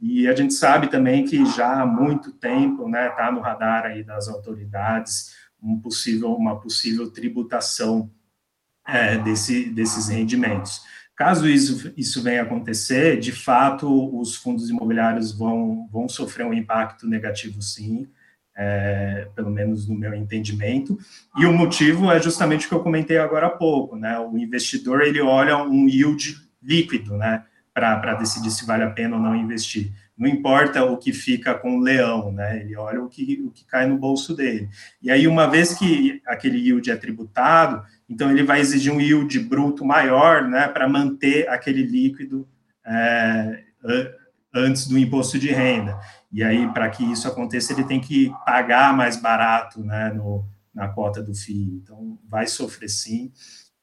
E 0.00 0.26
a 0.26 0.34
gente 0.34 0.52
sabe 0.52 0.88
também 0.88 1.24
que 1.24 1.46
já 1.46 1.80
há 1.80 1.86
muito 1.86 2.32
tempo, 2.32 2.88
né, 2.88 3.08
está 3.08 3.30
no 3.30 3.40
radar 3.40 3.86
aí 3.86 4.02
das 4.02 4.28
autoridades 4.28 5.32
um 5.62 5.78
possível, 5.78 6.34
uma 6.34 6.60
possível 6.60 7.10
tributação 7.10 8.10
é, 8.88 9.18
desse, 9.18 9.68
desses 9.68 10.08
rendimentos. 10.08 10.80
Caso 11.14 11.48
isso, 11.48 11.92
isso 11.96 12.22
venha 12.22 12.42
acontecer, 12.42 13.18
de 13.18 13.32
fato, 13.32 14.18
os 14.18 14.36
fundos 14.36 14.70
imobiliários 14.70 15.36
vão, 15.36 15.88
vão 15.92 16.08
sofrer 16.08 16.46
um 16.46 16.54
impacto 16.54 17.06
negativo, 17.06 17.60
sim, 17.60 18.06
é, 18.56 19.28
pelo 19.34 19.50
menos 19.50 19.88
no 19.88 19.96
meu 19.96 20.14
entendimento. 20.14 20.96
E 21.36 21.44
o 21.44 21.52
motivo 21.52 22.10
é 22.10 22.22
justamente 22.22 22.66
o 22.66 22.68
que 22.68 22.74
eu 22.74 22.82
comentei 22.82 23.18
agora 23.18 23.48
há 23.48 23.50
pouco, 23.50 23.96
né? 23.96 24.18
O 24.18 24.38
investidor 24.38 25.02
ele 25.02 25.20
olha 25.20 25.58
um 25.58 25.88
yield 25.88 26.36
líquido, 26.62 27.16
né? 27.16 27.44
Para 27.78 28.14
decidir 28.14 28.50
se 28.50 28.66
vale 28.66 28.82
a 28.82 28.90
pena 28.90 29.16
ou 29.16 29.22
não 29.22 29.36
investir. 29.36 29.92
não 30.16 30.28
importa 30.28 30.84
o 30.84 30.96
que 30.96 31.12
fica 31.12 31.54
com 31.54 31.78
o 31.78 31.80
leão, 31.80 32.32
né? 32.32 32.60
Ele 32.60 32.76
olha 32.76 33.00
o 33.00 33.08
que, 33.08 33.40
o 33.46 33.50
que 33.50 33.64
cai 33.64 33.86
no 33.86 33.96
bolso 33.96 34.34
dele. 34.34 34.68
E 35.00 35.10
aí, 35.10 35.28
uma 35.28 35.46
vez 35.46 35.74
que 35.74 36.20
aquele 36.26 36.58
yield 36.58 36.90
é 36.90 36.96
tributado, 36.96 37.84
então 38.08 38.30
ele 38.30 38.42
vai 38.42 38.58
exigir 38.60 38.92
um 38.92 39.00
yield 39.00 39.38
bruto 39.40 39.84
maior, 39.84 40.48
né, 40.48 40.66
para 40.66 40.88
manter 40.88 41.48
aquele 41.48 41.82
líquido 41.82 42.48
é, 42.84 43.62
antes 44.52 44.88
do 44.88 44.98
imposto 44.98 45.38
de 45.38 45.50
renda. 45.50 45.98
E 46.32 46.42
aí, 46.42 46.66
para 46.72 46.88
que 46.90 47.04
isso 47.04 47.28
aconteça, 47.28 47.72
ele 47.72 47.84
tem 47.84 48.00
que 48.00 48.32
pagar 48.44 48.94
mais 48.94 49.16
barato, 49.16 49.82
né, 49.84 50.12
no, 50.12 50.44
na 50.74 50.88
cota 50.88 51.22
do 51.22 51.34
FII. 51.34 51.80
Então, 51.82 52.18
vai 52.28 52.46
sofrer 52.46 52.88
sim. 52.88 53.32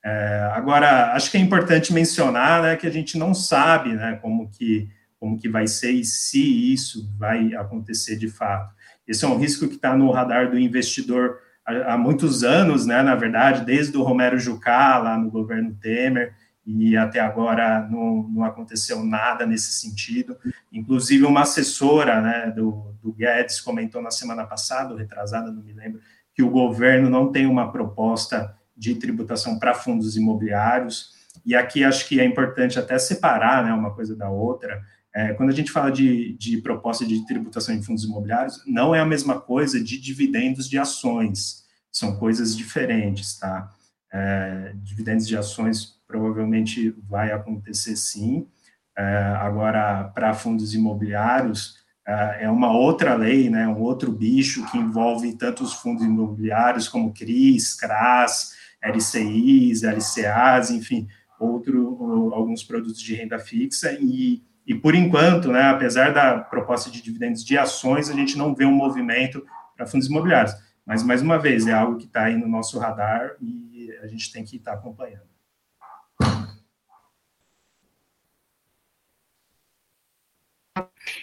É, 0.05 0.51
agora, 0.53 1.13
acho 1.13 1.31
que 1.31 1.37
é 1.37 1.39
importante 1.39 1.91
mencionar, 1.91 2.61
né, 2.61 2.75
que 2.75 2.85
a 2.85 2.91
gente 2.91 3.17
não 3.17 3.33
sabe, 3.33 3.93
né, 3.93 4.19
como 4.21 4.47
que 4.51 4.87
como 5.19 5.39
que 5.39 5.49
vai 5.49 5.65
ser 5.65 5.91
e 5.91 6.05
se 6.05 6.71
isso 6.71 7.09
vai 7.17 7.55
acontecer 7.55 8.15
de 8.15 8.27
fato. 8.27 8.71
Esse 9.07 9.25
é 9.25 9.27
um 9.27 9.39
risco 9.39 9.67
que 9.67 9.73
está 9.73 9.97
no 9.97 10.11
radar 10.11 10.51
do 10.51 10.59
investidor 10.59 11.39
há, 11.65 11.93
há, 11.93 11.97
muitos 11.97 12.43
anos, 12.43 12.85
né, 12.85 13.01
na 13.01 13.15
verdade, 13.15 13.65
desde 13.65 13.97
o 13.97 14.03
Romero 14.03 14.37
Jucá, 14.37 14.99
lá 14.99 15.17
no 15.17 15.31
governo 15.31 15.73
Temer, 15.81 16.35
e 16.63 16.95
até 16.95 17.19
agora 17.19 17.87
não, 17.89 18.27
não 18.29 18.43
aconteceu 18.43 19.03
nada 19.03 19.47
nesse 19.47 19.71
sentido. 19.71 20.37
Inclusive, 20.71 21.25
uma 21.25 21.41
assessora 21.41 22.21
né, 22.21 22.51
do, 22.51 22.93
do 23.01 23.11
Guedes 23.11 23.59
comentou 23.59 24.03
na 24.03 24.11
semana 24.11 24.45
passada, 24.45 24.95
retrasada, 24.95 25.51
não 25.51 25.63
me 25.63 25.73
lembro, 25.73 25.99
que 26.35 26.43
o 26.43 26.51
governo 26.51 27.09
não 27.09 27.31
tem 27.31 27.47
uma 27.47 27.71
proposta 27.71 28.55
de 28.75 28.95
tributação 28.95 29.57
para 29.57 29.73
fundos 29.73 30.15
imobiliários, 30.17 31.13
e 31.45 31.55
aqui 31.55 31.83
acho 31.83 32.07
que 32.07 32.19
é 32.19 32.25
importante 32.25 32.79
até 32.79 32.97
separar 32.97 33.63
né, 33.63 33.73
uma 33.73 33.93
coisa 33.93 34.15
da 34.15 34.29
outra. 34.29 34.83
É, 35.13 35.33
quando 35.33 35.49
a 35.49 35.53
gente 35.53 35.71
fala 35.71 35.91
de, 35.91 36.33
de 36.38 36.57
proposta 36.57 37.05
de 37.05 37.25
tributação 37.25 37.73
em 37.73 37.81
fundos 37.81 38.03
imobiliários, 38.03 38.61
não 38.65 38.93
é 38.93 38.99
a 38.99 39.05
mesma 39.05 39.39
coisa 39.39 39.81
de 39.81 39.99
dividendos 39.99 40.69
de 40.69 40.77
ações, 40.77 41.63
são 41.91 42.17
coisas 42.17 42.55
diferentes, 42.55 43.38
tá? 43.39 43.71
É, 44.11 44.73
dividendos 44.75 45.27
de 45.27 45.38
ações 45.38 45.95
provavelmente 46.07 46.93
vai 47.07 47.31
acontecer 47.31 47.95
sim. 47.95 48.47
É, 48.97 49.03
agora, 49.39 50.05
para 50.13 50.33
fundos 50.33 50.73
imobiliários, 50.73 51.75
é, 52.07 52.43
é 52.43 52.49
uma 52.49 52.71
outra 52.71 53.15
lei, 53.15 53.49
né, 53.49 53.67
um 53.67 53.81
outro 53.81 54.11
bicho 54.11 54.69
que 54.69 54.77
envolve 54.77 55.33
tanto 55.33 55.63
os 55.63 55.73
fundos 55.73 56.03
imobiliários 56.03 56.88
como 56.88 57.13
CRIs, 57.13 57.73
CRAS, 57.73 58.53
LCIs, 58.81 59.83
LCAs, 59.83 60.69
enfim, 60.71 61.07
outro, 61.39 62.33
alguns 62.33 62.63
produtos 62.63 63.01
de 63.01 63.15
renda 63.15 63.39
fixa 63.39 63.97
e 63.99 64.43
e 64.65 64.73
por 64.73 64.95
enquanto, 64.95 65.51
né, 65.51 65.61
apesar 65.69 66.11
da 66.11 66.39
proposta 66.39 66.89
de 66.89 66.99
dividendos 66.99 67.45
de 67.45 67.55
ações, 67.55 68.09
a 68.09 68.13
gente 68.13 68.35
não 68.35 68.55
vê 68.55 68.65
um 68.65 68.71
movimento 68.71 69.45
para 69.77 69.85
fundos 69.85 70.07
imobiliários. 70.07 70.55
Mas, 70.83 71.03
mais 71.03 71.21
uma 71.21 71.38
vez, 71.38 71.67
é 71.67 71.73
algo 71.73 71.97
que 71.97 72.05
está 72.05 72.23
aí 72.23 72.35
no 72.35 72.47
nosso 72.47 72.79
radar 72.79 73.35
e 73.39 73.91
a 74.01 74.07
gente 74.07 74.31
tem 74.31 74.43
que 74.43 74.57
estar 74.57 74.71
tá 74.71 74.77
acompanhando. 74.77 75.25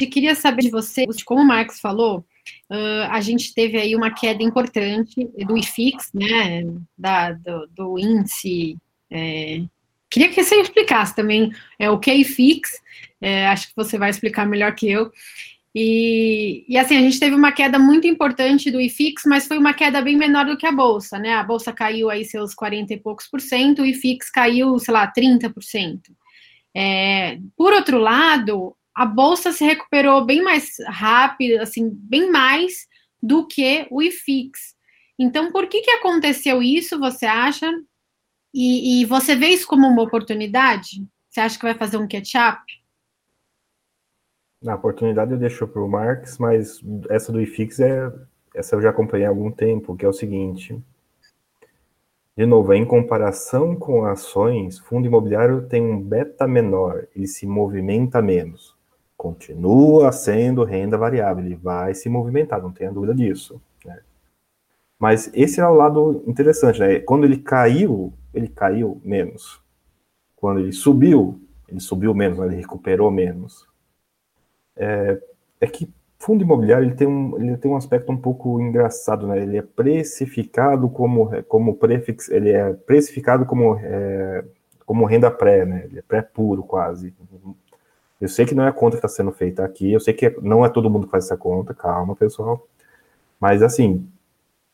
Eu 0.00 0.08
queria 0.08 0.34
saber 0.34 0.62
de 0.62 0.70
você, 0.70 1.04
como 1.24 1.42
o 1.42 1.46
Marcos 1.46 1.80
falou, 1.80 2.24
uh, 2.72 3.10
a 3.10 3.20
gente 3.20 3.54
teve 3.54 3.78
aí 3.78 3.94
uma 3.94 4.10
queda 4.10 4.42
importante 4.42 5.28
do 5.46 5.56
IFIX, 5.56 6.10
né, 6.14 6.64
da, 6.96 7.32
do, 7.32 7.68
do 7.68 7.98
índice. 7.98 8.78
É, 9.10 9.62
queria 10.10 10.30
que 10.30 10.42
você 10.42 10.56
explicasse 10.56 11.14
também 11.14 11.52
é, 11.78 11.90
o 11.90 11.98
que 11.98 12.10
é 12.10 12.16
IFIX, 12.16 12.70
é, 13.20 13.46
acho 13.48 13.68
que 13.68 13.76
você 13.76 13.98
vai 13.98 14.08
explicar 14.08 14.46
melhor 14.46 14.74
que 14.74 14.90
eu. 14.90 15.12
E, 15.74 16.66
e, 16.68 16.76
assim, 16.76 16.96
a 16.98 17.00
gente 17.00 17.18
teve 17.18 17.34
uma 17.34 17.50
queda 17.50 17.78
muito 17.78 18.06
importante 18.06 18.70
do 18.70 18.80
IFIX, 18.80 19.22
mas 19.26 19.46
foi 19.46 19.56
uma 19.56 19.72
queda 19.72 20.02
bem 20.02 20.16
menor 20.16 20.44
do 20.44 20.56
que 20.56 20.66
a 20.66 20.72
Bolsa, 20.72 21.18
né? 21.18 21.32
A 21.32 21.42
Bolsa 21.42 21.72
caiu 21.72 22.10
aí 22.10 22.26
seus 22.26 22.54
40 22.54 22.92
e 22.92 23.00
poucos 23.00 23.26
por 23.26 23.40
cento, 23.40 23.80
o 23.80 23.86
IFIX 23.86 24.30
caiu, 24.30 24.78
sei 24.78 24.92
lá, 24.92 25.10
30%. 25.10 26.00
É, 26.74 27.38
por 27.56 27.72
outro 27.72 27.98
lado, 27.98 28.76
a 28.94 29.06
Bolsa 29.06 29.52
se 29.52 29.64
recuperou 29.64 30.24
bem 30.24 30.42
mais 30.42 30.76
rápido, 30.86 31.60
assim, 31.60 31.90
bem 31.92 32.30
mais 32.30 32.86
do 33.22 33.46
que 33.46 33.86
o 33.90 34.02
IFIX. 34.02 34.58
Então, 35.18 35.52
por 35.52 35.66
que, 35.66 35.80
que 35.82 35.90
aconteceu 35.90 36.62
isso, 36.62 36.98
você 36.98 37.26
acha? 37.26 37.70
E, 38.52 39.02
e 39.02 39.04
você 39.04 39.34
vê 39.34 39.48
isso 39.48 39.66
como 39.66 39.86
uma 39.86 40.02
oportunidade? 40.02 41.06
Você 41.28 41.40
acha 41.40 41.58
que 41.58 41.64
vai 41.64 41.74
fazer 41.74 41.96
um 41.96 42.08
catch-up? 42.08 42.60
Na 44.62 44.74
oportunidade 44.74 45.32
eu 45.32 45.38
deixo 45.38 45.66
para 45.66 45.82
o 45.82 45.88
Marx, 45.88 46.38
mas 46.38 46.80
essa 47.08 47.32
do 47.32 47.40
IFIX 47.40 47.80
é 47.80 48.12
essa 48.54 48.76
eu 48.76 48.82
já 48.82 48.90
acompanhei 48.90 49.26
há 49.26 49.30
algum 49.30 49.50
tempo, 49.50 49.96
que 49.96 50.04
é 50.04 50.08
o 50.08 50.12
seguinte. 50.12 50.80
De 52.36 52.46
novo, 52.46 52.72
em 52.72 52.84
comparação 52.84 53.74
com 53.74 54.04
ações, 54.04 54.78
fundo 54.78 55.06
imobiliário 55.06 55.66
tem 55.68 55.82
um 55.82 56.00
beta 56.00 56.46
menor, 56.46 57.06
ele 57.14 57.26
se 57.26 57.46
movimenta 57.46 58.22
menos. 58.22 58.76
Continua 59.22 60.10
sendo 60.10 60.64
renda 60.64 60.98
variável, 60.98 61.44
ele 61.44 61.54
vai 61.54 61.94
se 61.94 62.08
movimentar, 62.08 62.60
não 62.60 62.72
tenha 62.72 62.90
dúvida 62.90 63.14
disso. 63.14 63.60
Né? 63.84 64.00
Mas 64.98 65.30
esse 65.32 65.60
é 65.60 65.66
o 65.66 65.74
lado 65.74 66.24
interessante, 66.26 66.80
né? 66.80 66.98
Quando 66.98 67.24
ele 67.24 67.36
caiu, 67.36 68.12
ele 68.34 68.48
caiu 68.48 69.00
menos. 69.04 69.60
Quando 70.34 70.58
ele 70.58 70.72
subiu, 70.72 71.40
ele 71.68 71.78
subiu 71.78 72.12
menos, 72.12 72.38
né? 72.38 72.46
ele 72.46 72.56
recuperou 72.56 73.10
menos 73.10 73.70
é, 74.76 75.20
é 75.60 75.66
que 75.66 75.92
fundo 76.18 76.42
imobiliário 76.42 76.86
ele 76.86 76.94
tem, 76.94 77.06
um, 77.06 77.36
ele 77.38 77.56
tem 77.56 77.70
um 77.70 77.76
aspecto 77.76 78.10
um 78.12 78.16
pouco 78.16 78.60
engraçado, 78.60 79.26
né? 79.26 79.42
Ele 79.42 79.58
é 79.58 79.62
precificado 79.62 80.88
como, 80.88 81.30
como 81.44 81.74
prefixo, 81.74 82.32
ele 82.32 82.50
é 82.50 82.72
precificado 82.72 83.44
como, 83.44 83.76
é, 83.78 84.44
como 84.86 85.04
renda 85.04 85.30
pré, 85.30 85.64
né? 85.64 85.84
Ele 85.84 85.98
é 85.98 86.02
pré 86.02 86.22
puro 86.22 86.62
quase. 86.62 87.14
Eu 88.22 88.28
sei 88.28 88.46
que 88.46 88.54
não 88.54 88.62
é 88.62 88.68
a 88.68 88.72
conta 88.72 88.92
que 88.92 89.04
está 89.04 89.08
sendo 89.08 89.32
feita 89.32 89.64
aqui, 89.64 89.92
eu 89.92 89.98
sei 89.98 90.14
que 90.14 90.30
não 90.40 90.64
é 90.64 90.68
todo 90.68 90.88
mundo 90.88 91.06
que 91.06 91.10
faz 91.10 91.24
essa 91.24 91.36
conta, 91.36 91.74
calma, 91.74 92.14
pessoal. 92.14 92.64
Mas 93.40 93.64
assim, 93.64 94.08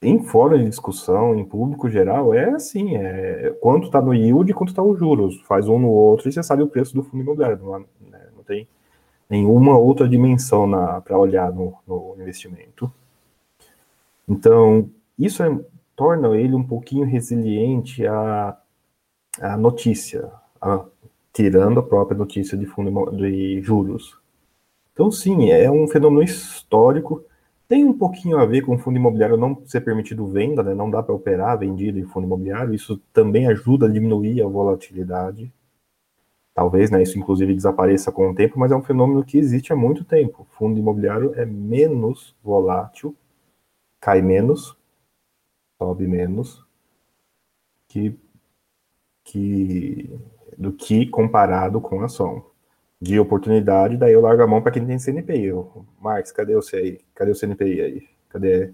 em 0.02 0.22
fórum 0.22 0.58
de 0.58 0.68
discussão, 0.68 1.34
em 1.34 1.46
público 1.46 1.88
geral, 1.88 2.34
é 2.34 2.50
assim, 2.50 2.96
é 2.96 3.56
quanto 3.58 3.86
está 3.86 4.02
no 4.02 4.12
yield 4.12 4.50
e 4.50 4.54
quanto 4.54 4.68
está 4.68 4.82
os 4.82 4.98
juros. 4.98 5.40
Faz 5.48 5.66
um 5.66 5.78
no 5.78 5.88
outro 5.88 6.28
e 6.28 6.32
você 6.32 6.42
sabe 6.42 6.62
o 6.62 6.68
preço 6.68 6.94
do 6.94 7.02
fundo 7.02 7.22
imobiliário. 7.22 7.58
Não, 7.64 7.78
né? 8.10 8.28
não 8.36 8.44
tem 8.44 8.68
nenhuma 9.30 9.78
outra 9.78 10.06
dimensão 10.06 10.70
para 11.02 11.18
olhar 11.18 11.50
no, 11.50 11.72
no, 11.86 12.16
investimento. 12.20 12.92
Então, 14.28 14.90
isso 15.18 15.42
é, 15.42 15.58
torna 15.96 16.36
ele 16.36 16.54
um 16.54 16.62
pouquinho 16.62 17.06
resiliente 17.06 18.06
à, 18.06 18.58
à 19.40 19.56
notícia, 19.56 20.30
a, 20.60 20.84
tirando 21.38 21.78
a 21.78 21.82
própria 21.84 22.18
notícia 22.18 22.58
de 22.58 22.66
fundo 22.66 23.12
de 23.12 23.62
juros. 23.62 24.18
Então, 24.92 25.08
sim, 25.08 25.52
é 25.52 25.70
um 25.70 25.86
fenômeno 25.86 26.20
histórico. 26.20 27.24
Tem 27.68 27.84
um 27.84 27.96
pouquinho 27.96 28.38
a 28.38 28.44
ver 28.44 28.62
com 28.62 28.74
o 28.74 28.78
fundo 28.78 28.98
imobiliário 28.98 29.36
não 29.36 29.62
ser 29.64 29.82
permitido 29.82 30.26
venda, 30.26 30.64
né? 30.64 30.74
não 30.74 30.90
dá 30.90 31.00
para 31.00 31.14
operar 31.14 31.56
vendido 31.56 31.96
em 31.96 32.02
fundo 32.02 32.26
imobiliário. 32.26 32.74
Isso 32.74 33.00
também 33.12 33.46
ajuda 33.46 33.86
a 33.86 33.88
diminuir 33.88 34.42
a 34.42 34.48
volatilidade. 34.48 35.52
Talvez 36.52 36.90
né, 36.90 37.00
isso, 37.04 37.16
inclusive, 37.16 37.54
desapareça 37.54 38.10
com 38.10 38.30
o 38.30 38.34
tempo, 38.34 38.58
mas 38.58 38.72
é 38.72 38.76
um 38.76 38.82
fenômeno 38.82 39.24
que 39.24 39.38
existe 39.38 39.72
há 39.72 39.76
muito 39.76 40.04
tempo. 40.04 40.44
Fundo 40.58 40.80
imobiliário 40.80 41.34
é 41.36 41.46
menos 41.46 42.34
volátil, 42.42 43.14
cai 44.00 44.20
menos, 44.20 44.76
sobe 45.80 46.08
menos, 46.08 46.66
que, 47.86 48.18
que, 49.22 50.18
do 50.58 50.72
que 50.72 51.06
comparado 51.06 51.80
com 51.80 52.00
a 52.00 52.06
ação. 52.06 52.44
De 53.00 53.18
oportunidade, 53.20 53.96
daí 53.96 54.12
eu 54.12 54.20
largo 54.20 54.42
a 54.42 54.46
mão 54.46 54.60
para 54.60 54.72
quem 54.72 54.84
tem 54.84 54.98
CNPI. 54.98 55.44
Eu, 55.46 55.86
Marx, 56.02 56.32
cadê 56.32 56.54
você 56.54 56.76
aí? 56.76 56.98
Cadê 57.14 57.30
o 57.30 57.34
CNPI 57.34 57.80
aí? 57.80 58.02
Cadê? 58.28 58.72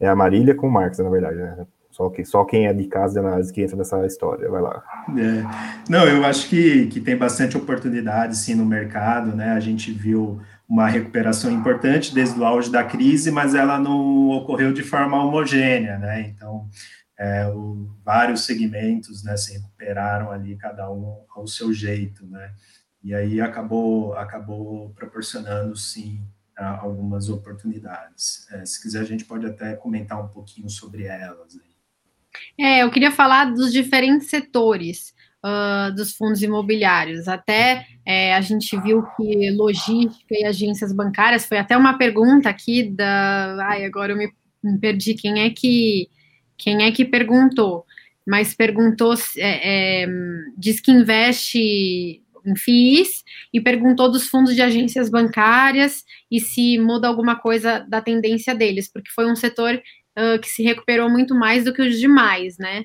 É 0.00 0.08
a 0.08 0.16
Marília 0.16 0.54
com 0.54 0.66
o 0.66 0.70
Marx, 0.70 0.98
na 0.98 1.10
verdade. 1.10 1.36
Né? 1.36 1.66
Só, 1.90 2.08
que, 2.08 2.24
só 2.24 2.44
quem 2.44 2.66
é 2.66 2.72
de 2.72 2.84
casa 2.84 3.14
de 3.14 3.26
análise 3.26 3.52
que 3.52 3.62
entra 3.62 3.76
nessa 3.76 4.04
história, 4.06 4.50
vai 4.50 4.62
lá. 4.62 4.82
É. 5.10 5.90
Não, 5.90 6.06
eu 6.06 6.24
acho 6.24 6.48
que, 6.48 6.86
que 6.86 7.00
tem 7.00 7.16
bastante 7.16 7.56
oportunidade, 7.56 8.36
sim, 8.36 8.54
no 8.54 8.64
mercado, 8.64 9.36
né? 9.36 9.52
A 9.52 9.60
gente 9.60 9.92
viu 9.92 10.40
uma 10.68 10.88
recuperação 10.88 11.50
importante 11.50 12.14
desde 12.14 12.38
o 12.38 12.44
auge 12.44 12.70
da 12.70 12.82
crise, 12.82 13.30
mas 13.30 13.54
ela 13.54 13.78
não 13.78 14.28
ocorreu 14.30 14.72
de 14.72 14.82
forma 14.82 15.22
homogênea, 15.22 15.98
né? 15.98 16.20
Então, 16.22 16.66
é, 17.18 17.46
o, 17.48 17.88
vários 18.04 18.42
segmentos 18.42 19.24
né, 19.24 19.36
se 19.36 19.54
recuperaram 19.54 20.30
ali, 20.30 20.56
cada 20.56 20.90
um 20.90 21.24
ao 21.34 21.46
seu 21.46 21.72
jeito, 21.72 22.26
né? 22.26 22.52
E 23.02 23.14
aí 23.14 23.40
acabou, 23.40 24.14
acabou 24.14 24.90
proporcionando, 24.90 25.76
sim, 25.76 26.26
algumas 26.56 27.28
oportunidades. 27.28 28.50
É, 28.50 28.64
se 28.64 28.82
quiser, 28.82 29.00
a 29.00 29.04
gente 29.04 29.24
pode 29.24 29.46
até 29.46 29.76
comentar 29.76 30.22
um 30.22 30.28
pouquinho 30.28 30.68
sobre 30.68 31.04
elas. 31.04 31.58
É, 32.58 32.82
eu 32.82 32.90
queria 32.90 33.12
falar 33.12 33.52
dos 33.52 33.72
diferentes 33.72 34.28
setores. 34.28 35.14
uh, 35.44 35.94
dos 35.94 36.16
fundos 36.16 36.42
imobiliários. 36.42 37.28
Até 37.28 37.86
é, 38.04 38.34
a 38.34 38.40
gente 38.40 38.78
viu 38.80 39.04
que 39.16 39.50
logística 39.52 40.34
e 40.34 40.44
agências 40.44 40.92
bancárias 40.92 41.46
foi 41.46 41.58
até 41.58 41.76
uma 41.76 41.96
pergunta 41.96 42.48
aqui 42.48 42.90
da. 42.90 43.56
Ai, 43.68 43.84
agora 43.84 44.12
eu 44.12 44.16
me 44.16 44.32
perdi. 44.80 45.14
Quem 45.14 45.42
é 45.42 45.50
que 45.50 46.08
quem 46.56 46.84
é 46.84 46.92
que 46.92 47.04
perguntou? 47.04 47.84
Mas 48.26 48.54
perguntou, 48.54 49.14
é, 49.36 50.02
é, 50.02 50.06
diz 50.56 50.80
que 50.80 50.90
investe 50.90 52.22
em 52.44 52.56
FIIs 52.56 53.24
e 53.52 53.60
perguntou 53.60 54.10
dos 54.10 54.28
fundos 54.28 54.54
de 54.54 54.62
agências 54.62 55.10
bancárias 55.10 56.04
e 56.30 56.40
se 56.40 56.78
muda 56.78 57.08
alguma 57.08 57.36
coisa 57.36 57.80
da 57.88 58.00
tendência 58.00 58.54
deles, 58.54 58.90
porque 58.90 59.10
foi 59.10 59.30
um 59.30 59.36
setor 59.36 59.74
uh, 59.74 60.40
que 60.40 60.48
se 60.48 60.62
recuperou 60.62 61.10
muito 61.10 61.34
mais 61.34 61.64
do 61.64 61.72
que 61.72 61.82
os 61.82 61.98
demais, 61.98 62.56
né? 62.58 62.84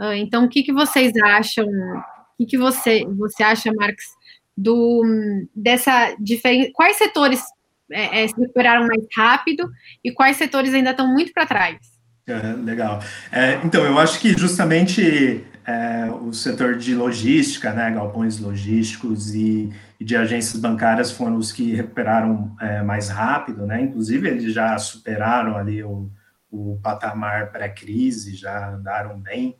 Uh, 0.00 0.12
então, 0.14 0.44
o 0.44 0.48
que, 0.48 0.62
que 0.62 0.72
vocês 0.72 1.12
acham? 1.22 1.66
O 1.66 2.36
que, 2.38 2.46
que 2.46 2.58
você, 2.58 3.04
você 3.04 3.42
acha, 3.42 3.70
Marx, 3.72 4.04
do, 4.56 5.02
dessa 5.54 6.16
diferença? 6.18 6.70
Quais 6.74 6.96
setores 6.96 7.42
é, 7.90 8.22
é, 8.22 8.28
se 8.28 8.34
recuperaram 8.38 8.86
mais 8.86 9.04
rápido 9.14 9.70
e 10.02 10.10
quais 10.12 10.36
setores 10.36 10.74
ainda 10.74 10.90
estão 10.90 11.12
muito 11.12 11.32
para 11.32 11.46
trás? 11.46 11.91
Legal. 12.26 13.00
É, 13.32 13.54
então, 13.64 13.84
eu 13.84 13.98
acho 13.98 14.20
que 14.20 14.32
justamente 14.32 15.44
é, 15.64 16.08
o 16.10 16.32
setor 16.32 16.76
de 16.76 16.94
logística, 16.94 17.72
né, 17.72 17.90
galpões 17.90 18.38
logísticos 18.38 19.34
e, 19.34 19.72
e 19.98 20.04
de 20.04 20.16
agências 20.16 20.60
bancárias 20.60 21.10
foram 21.10 21.36
os 21.36 21.50
que 21.50 21.74
recuperaram 21.74 22.54
é, 22.60 22.82
mais 22.82 23.08
rápido, 23.08 23.66
né? 23.66 23.82
Inclusive, 23.82 24.28
eles 24.28 24.52
já 24.52 24.76
superaram 24.78 25.56
ali 25.56 25.82
o, 25.82 26.10
o 26.50 26.78
patamar 26.82 27.50
pré-crise, 27.50 28.36
já 28.36 28.70
andaram 28.70 29.18
bem. 29.18 29.56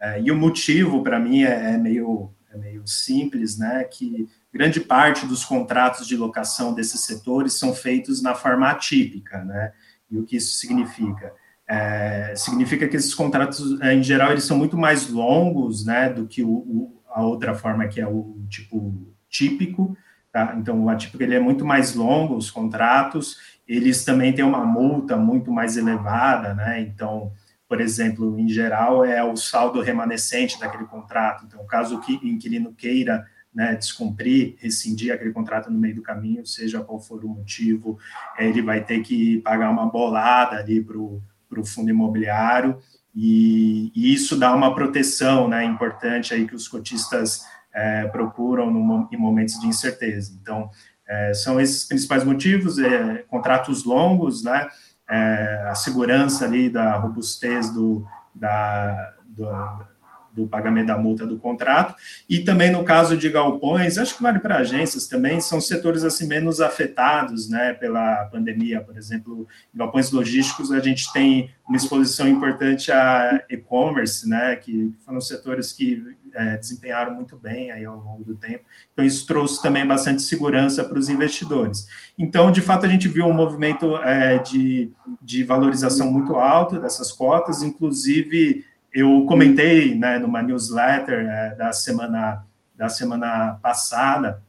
É, 0.00 0.20
e 0.20 0.30
o 0.30 0.36
motivo, 0.36 1.02
para 1.02 1.18
mim, 1.18 1.42
é, 1.42 1.74
é, 1.74 1.78
meio, 1.78 2.32
é 2.52 2.56
meio 2.56 2.86
simples, 2.86 3.58
né? 3.58 3.84
Que 3.84 4.28
grande 4.52 4.78
parte 4.78 5.26
dos 5.26 5.44
contratos 5.44 6.06
de 6.06 6.16
locação 6.16 6.74
desses 6.74 7.00
setores 7.00 7.54
são 7.54 7.74
feitos 7.74 8.22
na 8.22 8.34
forma 8.34 8.68
atípica, 8.68 9.44
né? 9.44 9.72
E 10.10 10.18
o 10.18 10.24
que 10.24 10.36
isso 10.36 10.58
significa? 10.58 11.32
É, 11.68 12.34
significa 12.36 12.86
que 12.86 12.96
esses 12.96 13.14
contratos, 13.14 13.80
é, 13.80 13.94
em 13.94 14.02
geral, 14.02 14.32
eles 14.32 14.44
são 14.44 14.56
muito 14.56 14.76
mais 14.76 15.08
longos, 15.08 15.84
né, 15.84 16.10
do 16.10 16.26
que 16.26 16.42
o, 16.42 16.50
o, 16.50 17.02
a 17.08 17.22
outra 17.22 17.54
forma 17.54 17.88
que 17.88 18.00
é 18.00 18.06
o 18.06 18.36
tipo 18.50 19.06
típico, 19.28 19.96
tá? 20.32 20.54
Então, 20.58 20.84
o 20.84 20.90
atípico 20.90 21.22
ele 21.22 21.34
é 21.34 21.40
muito 21.40 21.64
mais 21.64 21.94
longo, 21.94 22.36
os 22.36 22.50
contratos, 22.50 23.38
eles 23.66 24.04
também 24.04 24.32
têm 24.32 24.44
uma 24.44 24.64
multa 24.66 25.16
muito 25.16 25.50
mais 25.50 25.76
elevada, 25.76 26.54
né? 26.54 26.80
Então, 26.80 27.32
por 27.68 27.80
exemplo, 27.80 28.38
em 28.38 28.48
geral, 28.48 29.04
é 29.04 29.24
o 29.24 29.36
saldo 29.36 29.80
remanescente 29.80 30.60
daquele 30.60 30.84
contrato. 30.84 31.44
Então, 31.46 31.64
caso 31.66 31.98
o 31.98 32.26
inquilino 32.26 32.74
queira 32.74 33.26
né, 33.54 33.74
descumprir, 33.74 34.56
rescindir 34.58 35.14
aquele 35.14 35.32
contrato 35.32 35.70
no 35.70 35.78
meio 35.78 35.94
do 35.94 36.02
caminho, 36.02 36.44
seja 36.44 36.82
qual 36.82 37.00
for 37.00 37.24
o 37.24 37.28
motivo, 37.28 37.98
ele 38.36 38.60
vai 38.60 38.82
ter 38.82 39.00
que 39.00 39.40
pagar 39.42 39.70
uma 39.70 39.86
bolada 39.86 40.56
ali 40.56 40.82
para 40.82 40.98
o 40.98 41.22
fundo 41.64 41.90
imobiliário, 41.90 42.78
e, 43.14 43.92
e, 43.94 44.12
isso 44.12 44.36
dá 44.36 44.52
uma 44.54 44.74
proteção 44.74 45.46
né, 45.46 45.64
importante 45.64 46.34
aí 46.34 46.46
que 46.46 46.54
os 46.54 46.66
cotistas 46.66 47.44
é, 47.72 48.06
procuram 48.08 48.70
no, 48.70 49.08
em 49.12 49.16
momentos 49.16 49.60
de 49.60 49.66
incerteza. 49.66 50.36
Então, 50.40 50.68
é, 51.06 51.32
são 51.34 51.60
esses 51.60 51.84
principais 51.84 52.24
motivos, 52.24 52.78
é, 52.78 53.24
contratos 53.28 53.84
longos, 53.84 54.42
né, 54.42 54.68
é, 55.08 55.66
a 55.68 55.74
segurança 55.74 56.44
ali 56.44 56.68
da 56.68 56.96
robustez 56.96 57.70
do, 57.70 58.04
da, 58.34 59.14
do, 59.26 59.44
do, 60.34 60.46
pagamento 60.46 60.88
da 60.88 60.98
multa 60.98 61.26
do 61.26 61.38
contrato, 61.38 61.94
e 62.28 62.40
também 62.40 62.70
no 62.70 62.84
caso 62.84 63.16
de 63.16 63.28
galpões, 63.30 63.98
acho 63.98 64.16
que 64.16 64.22
vale 64.22 64.38
para 64.38 64.56
agências 64.56 65.06
também, 65.06 65.40
são 65.40 65.60
setores 65.60 66.04
assim 66.04 66.26
menos 66.26 66.60
afetados, 66.60 67.48
né, 67.48 67.72
pela 67.72 68.24
pandemia, 68.26 68.80
por 68.80 68.96
exemplo, 68.96 69.46
galpões 69.74 70.10
logísticos, 70.10 70.72
a 70.72 70.80
gente 70.80 71.12
tem 71.12 71.50
uma 71.66 71.76
exposição 71.76 72.28
importante 72.28 72.92
a 72.92 73.42
e-commerce, 73.48 74.28
né, 74.28 74.56
que 74.56 74.92
foram 75.04 75.20
setores 75.20 75.72
que 75.72 76.02
é, 76.34 76.56
desempenharam 76.56 77.14
muito 77.14 77.36
bem 77.36 77.70
aí 77.70 77.84
ao 77.84 77.96
longo 77.96 78.24
do 78.24 78.34
tempo. 78.34 78.64
Então, 78.92 79.04
isso 79.04 79.26
trouxe 79.26 79.62
também 79.62 79.86
bastante 79.86 80.22
segurança 80.22 80.84
para 80.84 80.98
os 80.98 81.08
investidores. 81.08 81.86
Então, 82.18 82.50
de 82.50 82.60
fato, 82.60 82.84
a 82.84 82.88
gente 82.88 83.08
viu 83.08 83.26
um 83.26 83.32
movimento 83.32 83.96
é, 83.98 84.38
de, 84.38 84.90
de 85.22 85.44
valorização 85.44 86.10
muito 86.10 86.34
alto 86.36 86.78
dessas 86.80 87.12
cotas, 87.12 87.62
inclusive 87.62 88.64
eu 88.94 89.26
comentei 89.26 89.94
né, 89.94 90.18
numa 90.18 90.42
newsletter 90.42 91.26
é, 91.28 91.54
da 91.56 91.72
semana 91.72 92.44
da 92.76 92.88
semana 92.88 93.58
passada 93.62 94.42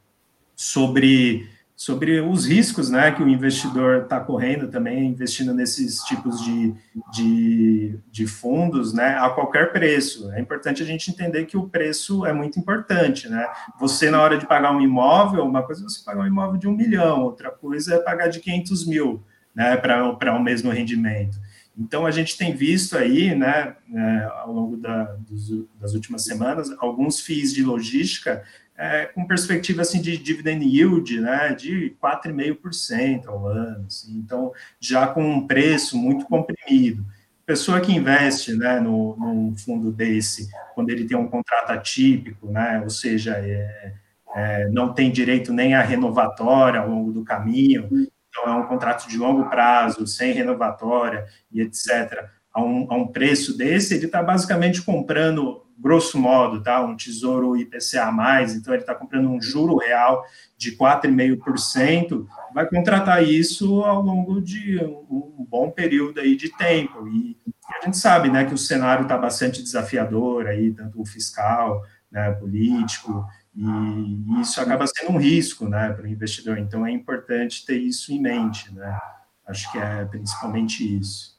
sobre 0.54 1.48
sobre 1.76 2.22
os 2.22 2.46
riscos 2.46 2.88
né, 2.88 3.12
que 3.12 3.22
o 3.22 3.28
investidor 3.28 4.04
está 4.04 4.18
correndo 4.18 4.68
também, 4.68 5.08
investindo 5.08 5.52
nesses 5.52 6.00
tipos 6.04 6.42
de, 6.42 6.74
de, 7.12 7.98
de, 8.10 8.26
fundos 8.26 8.94
né, 8.94 9.18
a 9.18 9.28
qualquer 9.28 9.72
preço. 9.72 10.32
É 10.32 10.40
importante 10.40 10.82
a 10.82 10.86
gente 10.86 11.10
entender 11.10 11.44
que 11.44 11.54
o 11.54 11.68
preço 11.68 12.24
é 12.24 12.32
muito 12.32 12.58
importante. 12.58 13.28
Né? 13.28 13.46
Você, 13.78 14.10
na 14.10 14.22
hora 14.22 14.38
de 14.38 14.46
pagar 14.46 14.74
um 14.74 14.80
imóvel, 14.80 15.44
uma 15.44 15.62
coisa 15.62 15.82
é 15.82 15.84
você 15.84 16.02
pagar 16.02 16.22
um 16.22 16.26
imóvel 16.26 16.58
de 16.58 16.66
um 16.66 16.72
milhão, 16.72 17.20
outra 17.20 17.50
coisa 17.50 17.96
é 17.96 17.98
pagar 17.98 18.28
de 18.28 18.40
500 18.40 18.86
mil 18.86 19.22
né, 19.54 19.76
para 19.76 20.34
o 20.34 20.42
mesmo 20.42 20.70
rendimento. 20.70 21.38
Então, 21.78 22.06
a 22.06 22.10
gente 22.10 22.38
tem 22.38 22.54
visto 22.54 22.96
aí, 22.96 23.34
né, 23.34 23.76
é, 23.94 24.24
ao 24.40 24.52
longo 24.52 24.76
da, 24.76 25.04
dos, 25.28 25.66
das 25.78 25.94
últimas 25.94 26.24
semanas, 26.24 26.70
alguns 26.78 27.20
FIIs 27.20 27.52
de 27.52 27.62
logística 27.62 28.42
é, 28.78 29.06
com 29.06 29.26
perspectiva 29.26 29.82
assim, 29.82 30.00
de 30.00 30.16
dividend 30.18 30.64
yield 30.64 31.20
né, 31.20 31.54
de 31.54 31.96
4,5% 32.02 33.26
ao 33.26 33.46
ano. 33.46 33.84
Assim, 33.86 34.16
então, 34.18 34.52
já 34.78 35.06
com 35.06 35.22
um 35.22 35.46
preço 35.46 35.96
muito 35.96 36.26
comprimido. 36.26 37.04
Pessoa 37.44 37.80
que 37.80 37.92
investe 37.92 38.54
né, 38.54 38.80
no, 38.80 39.16
num 39.16 39.56
fundo 39.56 39.92
desse, 39.92 40.48
quando 40.74 40.90
ele 40.90 41.06
tem 41.06 41.16
um 41.16 41.28
contrato 41.28 41.70
atípico, 41.70 42.50
né, 42.50 42.80
ou 42.82 42.90
seja, 42.90 43.36
é, 43.36 43.94
é, 44.34 44.68
não 44.68 44.92
tem 44.92 45.10
direito 45.10 45.52
nem 45.52 45.74
à 45.74 45.82
renovatória 45.82 46.80
ao 46.80 46.88
longo 46.88 47.12
do 47.12 47.24
caminho, 47.24 47.88
então 48.36 48.52
é 48.52 48.56
um 48.56 48.66
contrato 48.66 49.08
de 49.08 49.16
longo 49.16 49.48
prazo, 49.48 50.06
sem 50.06 50.32
renovatória 50.32 51.26
e 51.50 51.62
etc., 51.62 52.28
a 52.52 52.62
um, 52.62 52.86
a 52.90 52.96
um 52.96 53.06
preço 53.06 53.56
desse, 53.56 53.94
ele 53.94 54.06
está 54.06 54.22
basicamente 54.22 54.82
comprando 54.82 55.62
grosso 55.78 56.18
modo, 56.18 56.62
tá? 56.62 56.80
Um 56.80 56.96
tesouro 56.96 57.56
IPCA+, 57.56 58.10
então 58.54 58.72
ele 58.72 58.82
está 58.82 58.94
comprando 58.94 59.28
um 59.28 59.40
juro 59.40 59.76
real 59.76 60.24
de 60.56 60.74
4,5%, 60.74 62.26
vai 62.54 62.66
contratar 62.66 63.22
isso 63.22 63.82
ao 63.84 64.00
longo 64.00 64.40
de 64.40 64.82
um, 64.82 65.34
um, 65.38 65.46
bom 65.46 65.70
período 65.70 66.18
aí 66.18 66.34
de 66.34 66.50
tempo. 66.56 67.06
E, 67.08 67.36
a 67.78 67.84
gente 67.84 67.98
sabe, 67.98 68.30
né, 68.30 68.44
que 68.44 68.54
o 68.54 68.58
cenário 68.58 69.02
está 69.02 69.18
bastante 69.18 69.62
desafiador 69.62 70.46
aí, 70.46 70.72
tanto 70.72 71.00
o 71.00 71.04
fiscal, 71.04 71.82
né, 72.10 72.30
político, 72.32 73.26
e 73.56 74.40
isso 74.40 74.60
acaba 74.60 74.86
sendo 74.86 75.12
um 75.12 75.18
risco, 75.18 75.68
né, 75.68 75.90
para 75.92 76.04
o 76.04 76.08
investidor. 76.08 76.58
Então 76.58 76.86
é 76.86 76.90
importante 76.90 77.64
ter 77.64 77.78
isso 77.78 78.12
em 78.12 78.20
mente, 78.20 78.72
né? 78.74 78.98
Acho 79.46 79.70
que 79.72 79.78
é 79.78 80.04
principalmente 80.04 80.84
isso. 80.98 81.36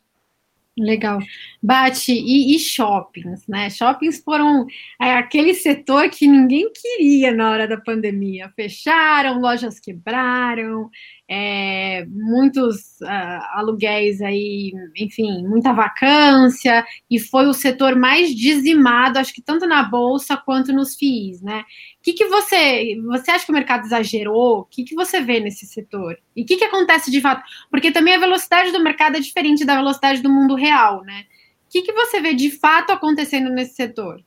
Legal. 0.77 1.19
Bate, 1.61 2.11
e, 2.11 2.55
e, 2.55 2.59
shoppings, 2.59 3.47
né? 3.47 3.67
Shoppings 3.67 4.21
foram 4.23 4.67
é, 5.01 5.13
aquele 5.13 5.55
setor 5.55 6.07
que 6.09 6.27
ninguém 6.27 6.71
queria 6.71 7.33
na 7.33 7.49
hora 7.49 7.67
da 7.67 7.77
pandemia. 7.77 8.53
Fecharam, 8.55 9.41
lojas 9.41 9.79
quebraram, 9.79 10.87
é, 11.29 12.05
muitos 12.05 12.99
uh, 13.01 13.43
aluguéis 13.53 14.21
aí, 14.21 14.71
enfim, 14.95 15.45
muita 15.45 15.73
vacância, 15.73 16.85
e 17.11 17.19
foi 17.19 17.47
o 17.47 17.53
setor 17.53 17.95
mais 17.95 18.33
dizimado, 18.33 19.19
acho 19.19 19.33
que 19.33 19.41
tanto 19.41 19.67
na 19.67 19.83
Bolsa 19.83 20.37
quanto 20.37 20.71
nos 20.71 20.95
FIIs, 20.95 21.41
né? 21.41 21.61
O 21.99 22.03
que, 22.03 22.13
que 22.13 22.25
você, 22.25 22.95
você 23.05 23.31
acha 23.31 23.45
que 23.45 23.51
o 23.51 23.55
mercado 23.55 23.85
exagerou? 23.85 24.59
O 24.59 24.63
que, 24.65 24.85
que 24.85 24.95
você 24.95 25.19
vê 25.19 25.41
nesse 25.41 25.65
setor? 25.65 26.17
E 26.33 26.43
o 26.43 26.45
que, 26.45 26.55
que 26.55 26.63
acontece 26.63 27.11
de 27.11 27.19
fato? 27.19 27.43
Porque 27.69 27.91
também 27.91 28.15
a 28.15 28.19
velocidade 28.19 28.71
do 28.71 28.83
mercado 28.83 29.17
é 29.17 29.19
diferente 29.19 29.65
da 29.65 29.75
velocidade 29.75 30.21
do 30.21 30.29
mundo 30.29 30.55
real, 30.55 31.03
né? 31.03 31.25
O 31.65 31.69
que, 31.69 31.81
que 31.81 31.91
você 31.91 32.21
vê 32.21 32.33
de 32.33 32.49
fato 32.49 32.91
acontecendo 32.91 33.49
nesse 33.49 33.75
setor? 33.75 34.23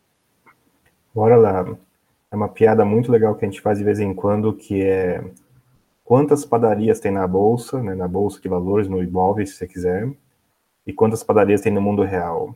Bora 1.15 1.37
lá. 1.37 1.65
É 2.31 2.37
uma 2.37 2.49
piada 2.49 2.85
muito 2.85 3.11
legal 3.11 3.35
que 3.35 3.47
a 3.47 3.49
gente 3.49 3.63
faz 3.63 3.79
de 3.79 3.85
vez 3.85 3.99
em 3.99 4.13
quando, 4.13 4.53
que 4.53 4.83
é 4.83 5.25
quantas 6.11 6.45
padarias 6.45 6.99
tem 6.99 7.13
na 7.13 7.25
bolsa, 7.25 7.81
né, 7.81 7.95
na 7.95 8.09
bolsa 8.09 8.41
de 8.41 8.49
valores, 8.49 8.89
no 8.89 9.01
imóvel, 9.01 9.47
se 9.47 9.53
você 9.53 9.69
quiser, 9.69 10.13
e 10.85 10.93
quantas 10.93 11.23
padarias 11.23 11.61
tem 11.61 11.73
no 11.73 11.81
mundo 11.81 12.03
real. 12.03 12.53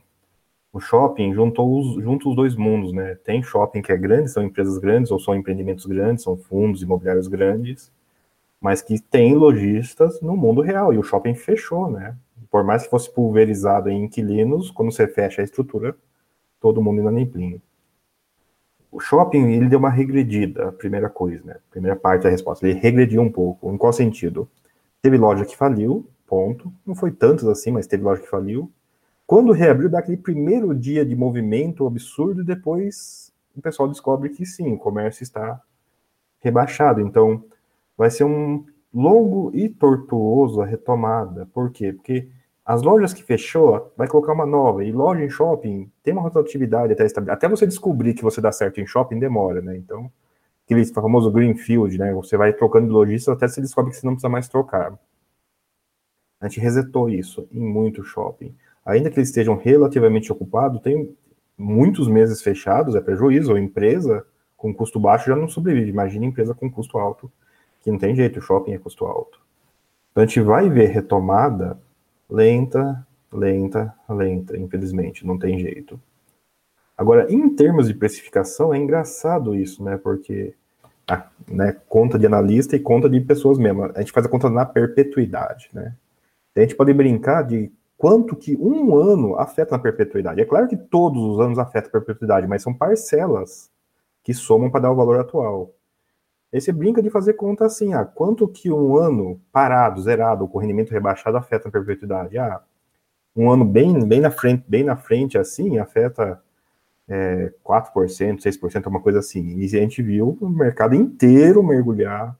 O 0.73 0.81
shopping 0.81 1.33
juntou 1.33 1.79
os, 1.79 2.03
junto 2.03 2.29
os 2.29 2.35
dois 2.35 2.57
mundos, 2.57 2.93
né? 2.93 3.15
Tem 3.15 3.45
shopping 3.45 3.81
que 3.81 3.93
é 3.93 3.97
grande, 3.97 4.29
são 4.29 4.43
empresas 4.43 4.77
grandes 4.79 5.13
ou 5.13 5.21
são 5.21 5.37
empreendimentos 5.37 5.87
grandes, 5.87 6.25
são 6.25 6.37
fundos 6.37 6.83
imobiliários 6.83 7.29
grandes, 7.29 7.93
mas 8.61 8.83
que 8.83 9.01
tem 9.01 9.37
lojistas 9.37 10.21
no 10.21 10.37
mundo 10.37 10.61
real 10.61 10.93
e 10.93 10.99
o 10.99 11.05
shopping 11.05 11.37
fechou, 11.37 11.89
né? 11.89 12.17
Por 12.51 12.65
mais 12.65 12.83
que 12.83 12.91
fosse 12.91 13.09
pulverizado 13.09 13.89
em 13.89 14.03
inquilinos, 14.03 14.69
quando 14.73 14.91
você 14.91 15.07
fecha 15.07 15.43
a 15.43 15.45
estrutura, 15.45 15.97
todo 16.61 16.83
mundo 16.83 17.03
inadimplente. 17.03 17.63
O 18.95 19.01
shopping 19.01 19.51
ele 19.51 19.69
deu 19.69 19.81
uma 19.81 19.91
regredida, 19.91 20.69
a 20.69 20.73
primeira 20.73 21.11
coisa, 21.11 21.43
né? 21.45 21.57
Primeira 21.69 21.97
parte 21.97 22.23
da 22.23 22.31
resposta, 22.31 22.65
ele 22.65 22.79
regrediu 22.79 23.21
um 23.21 23.31
pouco. 23.31 23.73
Em 23.73 23.77
qual 23.77 23.93
sentido? 23.93 24.49
Teve 25.03 25.19
loja 25.19 25.45
que 25.45 25.57
faliu, 25.57 26.07
ponto. 26.29 26.73
Não 26.87 26.95
foi 26.95 27.11
tantos 27.11 27.49
assim, 27.49 27.73
mas 27.73 27.89
teve 27.89 28.05
loja 28.05 28.23
que 28.23 28.29
faliu. 28.29 28.71
Quando 29.27 29.51
reabriu, 29.51 29.91
dá 29.91 29.99
aquele 29.99 30.17
primeiro 30.17 30.73
dia 30.73 31.05
de 31.05 31.17
movimento 31.17 31.85
absurdo 31.85 32.43
e 32.43 32.45
depois 32.45 33.33
o 33.57 33.61
pessoal 33.61 33.89
descobre 33.89 34.29
que 34.29 34.47
sim, 34.47 34.73
o 34.73 34.79
comércio 34.79 35.25
está 35.25 35.61
rebaixado. 36.39 37.01
Então, 37.01 37.43
vai 37.99 38.13
ser 38.13 38.23
um 38.23 38.65
longo 38.95 39.51
e 39.53 39.69
tortuoso 39.69 40.61
a 40.61 40.67
retomada. 40.67 41.49
Por 41.53 41.73
quê? 41.73 41.93
Porque 41.93 42.29
as 42.65 42.83
lojas 42.83 43.13
que 43.13 43.23
fechou, 43.23 43.93
vai 43.97 44.09
colocar 44.09 44.33
uma 44.33 44.47
nova. 44.47 44.83
E 44.83 44.91
loja 44.91 45.23
em 45.23 45.29
shopping 45.29 45.91
tem 46.03 46.15
uma 46.15 46.23
rotatividade 46.23 46.93
até 46.93 47.07
Até 47.31 47.49
você 47.49 47.67
descobrir 47.67 48.15
que 48.15 48.23
você 48.23 48.41
dá 48.41 48.51
certo 48.51 48.81
em 48.81 48.87
shopping, 48.87 49.19
demora, 49.19 49.61
né? 49.61 49.77
Então, 49.77 50.11
aquele 50.65 50.85
famoso 50.87 51.31
greenfield, 51.31 51.99
né? 51.99 52.13
Você 52.15 52.37
vai 52.39 52.55
trocando 52.55 52.87
de 52.87 52.93
lojista 52.93 53.33
até 53.33 53.47
você 53.47 53.61
descobre 53.61 53.91
que 53.91 53.99
você 53.99 54.07
não 54.07 54.15
precisa 54.15 54.31
mais 54.31 54.49
trocar. 54.49 54.99
A 56.41 56.49
gente 56.49 56.61
resetou 56.61 57.11
isso 57.11 57.47
em 57.53 57.61
muito 57.61 58.03
shopping. 58.03 58.55
Ainda 58.85 59.11
que 59.11 59.19
eles 59.19 59.29
estejam 59.29 59.57
relativamente 59.57 60.33
ocupados, 60.33 60.81
tem 60.81 61.15
muitos 61.57 62.09
meses 62.09 62.43
fechados, 62.43 62.95
é 62.95 63.01
prejuízo. 63.01 63.55
A 63.55 63.61
empresa 63.61 64.27
com 64.57 64.73
custo 64.75 64.99
baixo 64.99 65.27
já 65.27 65.37
não 65.37 65.49
sobrevive. 65.49 65.91
Imagina 65.91 66.25
empresa 66.25 66.55
com 66.55 66.71
custo 66.71 66.97
alto, 66.99 67.31
que 67.83 67.91
não 67.91 67.99
tem 67.99 68.15
jeito, 68.15 68.39
o 68.39 68.43
shopping 68.43 68.73
é 68.73 68.79
custo 68.79 69.05
alto. 69.05 69.39
Então 70.11 70.25
a 70.25 70.27
gente 70.27 70.41
vai 70.41 70.71
ver 70.71 70.87
retomada 70.87 71.79
lenta, 72.35 73.07
lenta, 73.33 73.95
lenta, 74.09 74.57
infelizmente, 74.57 75.25
não 75.25 75.39
tem 75.39 75.59
jeito. 75.59 76.01
Agora, 76.97 77.33
em 77.33 77.49
termos 77.55 77.87
de 77.87 77.95
precificação, 77.95 78.75
é 78.75 78.79
engraçado 78.79 79.55
isso, 79.55 79.83
né? 79.83 79.97
Porque 79.97 80.55
a 81.09 81.29
né, 81.49 81.77
conta 81.89 82.19
de 82.19 82.27
analista 82.27 82.75
e 82.75 82.81
conta 82.81 83.09
de 83.09 83.21
pessoas 83.21 83.59
mesmo. 83.59 83.85
A 83.85 84.01
gente 84.01 84.13
faz 84.13 84.27
a 84.27 84.29
conta 84.29 84.51
na 84.51 84.65
perpetuidade, 84.65 85.69
né? 85.73 85.95
A 86.57 86.61
gente 86.61 86.77
pode 86.77 86.93
brincar 86.93 87.43
de 87.43 87.71
quanto 87.97 88.37
que 88.37 88.57
um 88.57 88.97
ano 88.97 89.37
afeta 89.37 89.77
na 89.77 89.83
perpetuidade. 89.83 90.41
É 90.41 90.45
claro 90.45 90.69
que 90.69 90.77
todos 90.77 91.21
os 91.23 91.41
anos 91.41 91.59
afetam 91.59 91.89
a 91.89 91.93
perpetuidade, 91.93 92.47
mas 92.47 92.63
são 92.63 92.73
parcelas 92.73 93.71
que 94.23 94.33
somam 94.33 94.71
para 94.71 94.81
dar 94.81 94.93
o 94.93 94.97
valor 94.97 95.19
atual. 95.19 95.73
Aí 96.55 96.61
você 96.61 96.71
brinca 96.71 97.03
de 97.03 97.11
fazer 97.11 97.33
conta 97.35 97.67
assim, 97.67 97.95
ah, 97.95 98.05
quanto 98.05 98.47
que 98.47 98.71
um 98.71 98.97
ano 98.97 99.41
parado, 99.51 100.01
zerado, 100.01 100.47
com 100.47 100.59
rendimento 100.59 100.93
rebaixado 100.93 101.37
afeta 101.37 101.69
a 101.69 101.73
perpetuidade? 101.73 102.39
Ah, 102.39 102.63
um 103.35 103.51
ano 103.51 103.65
bem, 103.65 104.07
bem 104.07 104.21
na 104.21 104.31
frente, 104.31 104.65
bem 104.69 104.85
na 104.85 104.97
frente 104.97 105.37
assim, 105.37 105.79
afeta 105.81 106.41
é, 107.09 107.53
4%, 107.65 108.41
6%, 108.41 108.87
uma 108.87 109.01
coisa 109.01 109.19
assim. 109.19 109.59
E 109.59 109.65
a 109.65 109.81
gente 109.81 110.01
viu 110.01 110.39
o 110.41 110.49
mercado 110.49 110.95
inteiro 110.95 111.61
mergulhar 111.61 112.39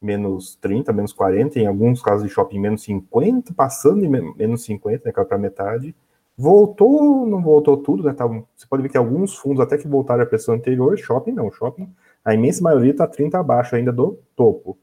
menos 0.00 0.56
30, 0.56 0.92
menos 0.92 1.12
40, 1.12 1.60
em 1.60 1.66
alguns 1.68 2.02
casos 2.02 2.26
de 2.26 2.34
shopping 2.34 2.58
menos 2.58 2.82
50, 2.82 3.54
passando 3.54 4.00
de 4.00 4.08
menos 4.08 4.64
50, 4.64 5.04
né, 5.06 5.12
para 5.12 5.38
metade. 5.38 5.94
Voltou, 6.36 7.26
não 7.26 7.42
voltou 7.42 7.76
tudo, 7.76 8.04
né? 8.04 8.12
Tá, 8.12 8.26
você 8.26 8.66
pode 8.68 8.82
ver 8.82 8.88
que 8.88 8.96
alguns 8.96 9.36
fundos 9.36 9.60
até 9.60 9.76
que 9.76 9.86
voltaram 9.86 10.22
à 10.22 10.26
pressão 10.26 10.54
anterior, 10.54 10.96
shopping 10.98 11.32
não, 11.32 11.50
shopping 11.52 11.92
a 12.24 12.34
imensa 12.34 12.62
maioria 12.62 12.92
está 12.92 13.06
30 13.06 13.38
abaixo 13.38 13.74
ainda 13.74 13.92
do 13.92 14.18
topo. 14.36 14.78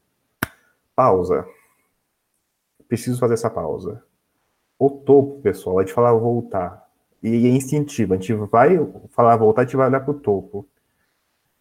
Pausa. 0.94 1.46
Preciso 2.86 3.18
fazer 3.18 3.34
essa 3.34 3.48
pausa. 3.48 4.02
O 4.78 4.90
topo, 4.90 5.40
pessoal, 5.40 5.78
a 5.78 5.82
gente 5.82 5.94
falar 5.94 6.12
voltar. 6.12 6.86
E 7.22 7.46
é 7.46 7.50
instintivo. 7.50 8.14
A 8.14 8.16
gente 8.16 8.34
vai 8.34 8.78
falar 9.10 9.36
voltar, 9.36 9.62
a 9.62 9.64
gente 9.64 9.76
vai 9.76 9.88
olhar 9.88 10.00
para 10.00 10.10
o 10.10 10.20
topo. 10.20 10.68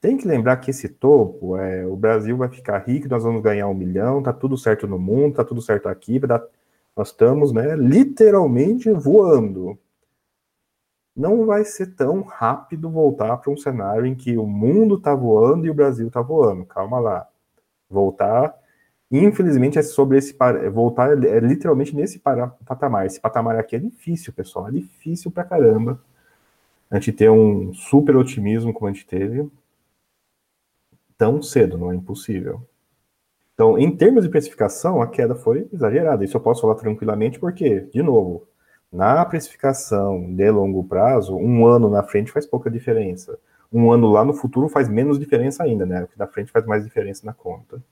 Tem 0.02 0.18
que 0.18 0.28
lembrar 0.28 0.58
que 0.58 0.72
esse 0.72 0.88
topo, 0.88 1.58
é, 1.58 1.86
o 1.86 1.96
Brasil 1.96 2.36
vai 2.38 2.48
ficar 2.50 2.80
rico, 2.80 3.10
nós 3.10 3.24
vamos 3.24 3.42
ganhar 3.42 3.68
um 3.68 3.74
milhão, 3.74 4.24
tá 4.24 4.32
tudo 4.32 4.58
certo 4.58 4.88
no 4.88 4.98
mundo, 4.98 5.36
tá 5.36 5.44
tudo 5.44 5.62
certo 5.62 5.88
aqui, 5.90 6.20
dar, 6.20 6.42
nós 6.96 7.10
estamos, 7.10 7.52
né, 7.54 7.76
literalmente 7.76 8.92
voando 8.92 9.78
não 11.20 11.46
vai 11.46 11.66
ser 11.66 11.96
tão 11.96 12.22
rápido 12.22 12.90
voltar 12.90 13.38
para 13.38 13.52
um 13.52 13.58
cenário 13.58 14.06
em 14.06 14.16
que 14.16 14.38
o 14.38 14.48
mundo 14.48 14.96
está 14.96 15.14
voando 15.14 15.66
e 15.66 15.70
o 15.70 15.74
Brasil 15.74 16.08
está 16.08 16.22
voando. 16.22 16.66
Calma 16.66 17.00
lá. 17.00 17.28
Voltar, 17.90 18.56
infelizmente, 19.12 19.78
é 19.78 19.82
sobre 19.84 20.18
esse 20.18 20.36
voltar 20.72 21.12
é 21.26 21.40
literalmente 21.40 21.96
nesse 21.96 22.20
patamar. 22.20 23.06
Esse 23.06 23.20
patamar 23.20 23.58
aqui 23.58 23.76
é 23.76 23.80
difícil, 23.80 24.32
pessoal. 24.34 24.70
É 24.70 24.72
difícil 24.72 25.32
pra 25.32 25.44
caramba. 25.44 26.02
A 26.90 26.96
gente 26.96 27.12
ter 27.14 27.30
um 27.30 27.74
super 27.74 28.16
otimismo 28.16 28.74
como 28.74 28.88
a 28.88 28.94
gente 28.94 29.06
teve 29.06 29.50
tão 31.18 31.42
cedo, 31.42 31.78
não 31.78 31.92
é 31.92 31.96
impossível. 31.96 32.66
Então, 33.60 33.78
em 33.78 33.94
termos 33.94 34.24
de 34.24 34.30
precificação, 34.30 35.02
a 35.02 35.08
queda 35.08 35.36
foi 35.36 35.68
exagerada. 35.74 36.24
Isso 36.24 36.38
eu 36.38 36.40
posso 36.40 36.62
falar 36.62 36.76
tranquilamente 36.76 37.38
porque, 37.38 37.82
de 37.94 38.02
novo, 38.02 38.48
na 38.90 39.26
precificação 39.26 40.34
de 40.34 40.50
longo 40.50 40.82
prazo, 40.86 41.36
um 41.36 41.66
ano 41.68 41.90
na 41.90 42.02
frente 42.02 42.32
faz 42.32 42.46
pouca 42.46 42.72
diferença. 42.72 43.38
Um 43.70 43.92
ano 43.92 44.08
lá 44.10 44.24
no 44.24 44.34
futuro 44.34 44.70
faz 44.70 44.88
menos 44.88 45.20
diferença 45.20 45.62
ainda, 45.62 45.86
né? 45.86 46.04
O 46.04 46.08
que 46.08 46.18
na 46.18 46.26
frente 46.26 46.54
faz 46.54 46.66
mais 46.66 46.86
diferença 46.86 47.26
na 47.26 47.34
conta. 47.34 47.84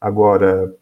Agora, 0.00 0.74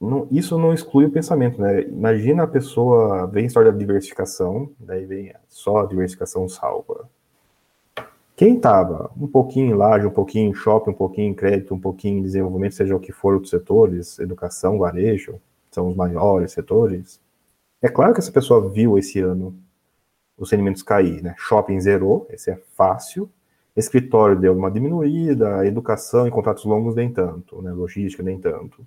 não, 0.00 0.28
isso 0.30 0.56
não 0.56 0.72
exclui 0.72 1.06
o 1.06 1.10
pensamento, 1.10 1.60
né? 1.60 1.82
Imagina 1.82 2.44
a 2.44 2.46
pessoa, 2.46 3.26
vem 3.26 3.46
história 3.46 3.72
da 3.72 3.78
diversificação, 3.78 4.70
daí 4.78 5.04
vem 5.04 5.34
só 5.48 5.78
a 5.78 5.86
diversificação 5.86 6.48
salva. 6.48 7.10
Quem 8.36 8.56
estava 8.56 9.10
um 9.16 9.26
pouquinho 9.26 9.70
em 9.70 9.74
laje, 9.74 10.06
um 10.06 10.10
pouquinho 10.10 10.50
em 10.50 10.54
shopping, 10.54 10.90
um 10.90 10.94
pouquinho 10.94 11.30
em 11.30 11.34
crédito, 11.34 11.74
um 11.74 11.80
pouquinho 11.80 12.18
em 12.18 12.22
desenvolvimento, 12.22 12.74
seja 12.74 12.94
o 12.94 13.00
que 13.00 13.10
for 13.10 13.32
outros 13.32 13.50
setores, 13.50 14.18
educação, 14.18 14.78
varejo, 14.78 15.40
são 15.70 15.88
os 15.88 15.96
maiores 15.96 16.52
setores, 16.52 17.18
é 17.80 17.88
claro 17.88 18.12
que 18.12 18.20
essa 18.20 18.32
pessoa 18.32 18.68
viu 18.68 18.98
esse 18.98 19.20
ano 19.20 19.56
os 20.36 20.50
rendimentos 20.50 20.82
cair, 20.82 21.22
né? 21.22 21.34
Shopping 21.38 21.80
zerou, 21.80 22.26
esse 22.30 22.50
é 22.50 22.56
fácil. 22.74 23.30
Escritório 23.74 24.38
deu 24.38 24.54
uma 24.54 24.70
diminuída, 24.70 25.66
educação 25.66 26.26
e 26.26 26.30
contratos 26.30 26.64
longos 26.64 26.94
nem 26.94 27.10
tanto, 27.12 27.62
né? 27.62 27.72
Logística 27.72 28.22
nem 28.22 28.38
tanto. 28.38 28.86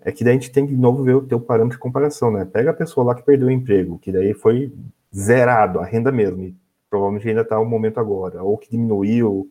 É 0.00 0.10
que 0.10 0.24
daí 0.24 0.32
a 0.32 0.34
gente 0.34 0.50
tem 0.50 0.66
que 0.66 0.74
de 0.74 0.80
novo 0.80 1.04
ver 1.04 1.14
o 1.14 1.26
teu 1.26 1.40
parâmetro 1.40 1.76
de 1.76 1.82
comparação, 1.82 2.32
né? 2.32 2.44
Pega 2.44 2.70
a 2.70 2.74
pessoa 2.74 3.06
lá 3.06 3.14
que 3.14 3.22
perdeu 3.22 3.48
o 3.48 3.50
emprego, 3.50 3.98
que 3.98 4.10
daí 4.10 4.34
foi 4.34 4.72
zerado, 5.14 5.78
a 5.78 5.84
renda 5.84 6.10
mesmo, 6.10 6.42
e 6.42 6.56
provavelmente 6.92 7.26
ainda 7.26 7.40
está 7.40 7.58
o 7.58 7.64
momento 7.64 7.98
agora, 7.98 8.42
ou 8.42 8.58
que 8.58 8.70
diminuiu, 8.70 9.50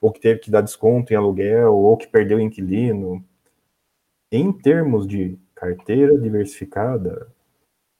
ou 0.00 0.10
que 0.10 0.18
teve 0.18 0.40
que 0.40 0.50
dar 0.50 0.62
desconto 0.62 1.12
em 1.12 1.16
aluguel, 1.16 1.74
ou 1.74 1.98
que 1.98 2.06
perdeu 2.08 2.40
inquilino. 2.40 3.22
Em 4.32 4.50
termos 4.50 5.06
de 5.06 5.38
carteira 5.54 6.18
diversificada 6.18 7.28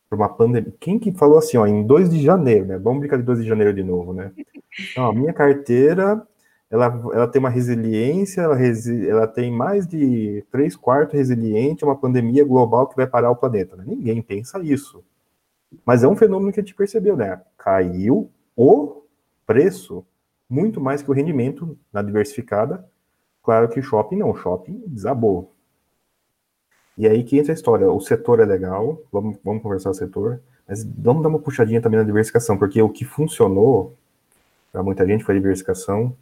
para 0.09 0.16
uma 0.16 0.29
pandemia. 0.29 0.72
Quem 0.81 0.98
que 0.98 1.12
falou 1.12 1.37
assim, 1.37 1.59
ó, 1.59 1.66
em 1.66 1.87
2 1.87 2.09
de 2.09 2.22
janeiro, 2.22 2.64
né? 2.64 2.79
Vamos 2.79 3.01
brincar 3.01 3.18
de 3.18 3.24
2 3.24 3.42
de 3.42 3.46
janeiro 3.46 3.74
de 3.74 3.83
novo, 3.83 4.14
né? 4.14 4.33
Então, 4.90 5.07
a 5.07 5.12
minha 5.12 5.35
carteira, 5.35 6.27
ela, 6.70 6.87
ela 7.12 7.29
tem 7.29 7.40
uma 7.40 7.51
resiliência, 7.51 8.40
ela, 8.40 8.55
resi, 8.55 9.07
ela 9.07 9.27
tem 9.27 9.51
mais 9.51 9.87
de 9.87 10.42
3 10.51 10.77
quartos 10.77 11.14
resiliente 11.14 11.85
a 11.85 11.88
uma 11.88 11.96
pandemia 11.96 12.44
global 12.44 12.87
que 12.87 12.96
vai 12.96 13.07
parar 13.07 13.31
o 13.31 13.37
planeta. 13.37 13.77
Né? 13.77 13.85
Ninguém 13.87 14.22
pensa 14.22 14.59
isso. 14.62 15.05
Mas 15.85 16.03
é 16.03 16.09
um 16.09 16.16
fenômeno 16.16 16.53
que 16.53 16.61
a 16.61 16.62
gente 16.62 16.74
percebeu, 16.74 17.16
né? 17.16 17.42
Caiu 17.59 18.31
o 18.59 19.05
preço 19.47 20.05
muito 20.51 20.81
mais 20.81 21.01
que 21.01 21.09
o 21.09 21.14
rendimento 21.14 21.79
na 21.92 22.03
diversificada. 22.03 22.85
Claro 23.40 23.68
que 23.68 23.81
shopping 23.81 24.16
não, 24.16 24.35
shopping 24.35 24.83
desabou. 24.85 25.55
E 26.97 27.07
aí 27.07 27.23
que 27.23 27.38
entra 27.38 27.53
a 27.53 27.55
história. 27.55 27.88
O 27.88 28.01
setor 28.01 28.40
é 28.40 28.44
legal, 28.44 29.01
vamos, 29.12 29.38
vamos 29.44 29.62
conversar 29.62 29.90
o 29.90 29.94
setor, 29.94 30.40
mas 30.66 30.83
vamos 30.83 31.23
dar 31.23 31.29
uma 31.29 31.38
puxadinha 31.38 31.81
também 31.81 32.01
na 32.01 32.05
diversificação, 32.05 32.59
porque 32.59 32.83
o 32.83 32.88
que 32.88 33.05
funcionou 33.05 33.94
para 34.73 34.83
muita 34.83 35.07
gente 35.07 35.23
foi 35.23 35.37
a 35.37 35.38
diversificação. 35.38 36.12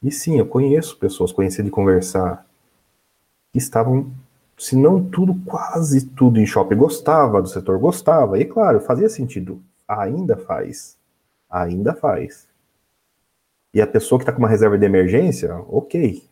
E 0.00 0.12
sim, 0.12 0.38
eu 0.38 0.46
conheço 0.46 0.96
pessoas, 0.96 1.32
conheci 1.32 1.60
de 1.60 1.70
conversar, 1.70 2.46
que 3.52 3.58
estavam, 3.58 4.12
se 4.56 4.76
não 4.76 5.02
tudo, 5.02 5.34
quase 5.44 6.06
tudo 6.06 6.38
em 6.38 6.46
shopping. 6.46 6.76
Gostava 6.76 7.42
do 7.42 7.48
setor, 7.48 7.80
gostava. 7.80 8.38
E 8.38 8.44
claro, 8.44 8.80
fazia 8.80 9.08
sentido. 9.08 9.60
Ainda 9.88 10.36
faz. 10.36 10.96
Ainda 11.54 11.94
faz. 11.94 12.48
E 13.72 13.80
a 13.80 13.86
pessoa 13.86 14.18
que 14.18 14.24
está 14.24 14.32
com 14.32 14.40
uma 14.40 14.48
reserva 14.48 14.76
de 14.76 14.84
emergência, 14.84 15.54
ok. 15.68 16.28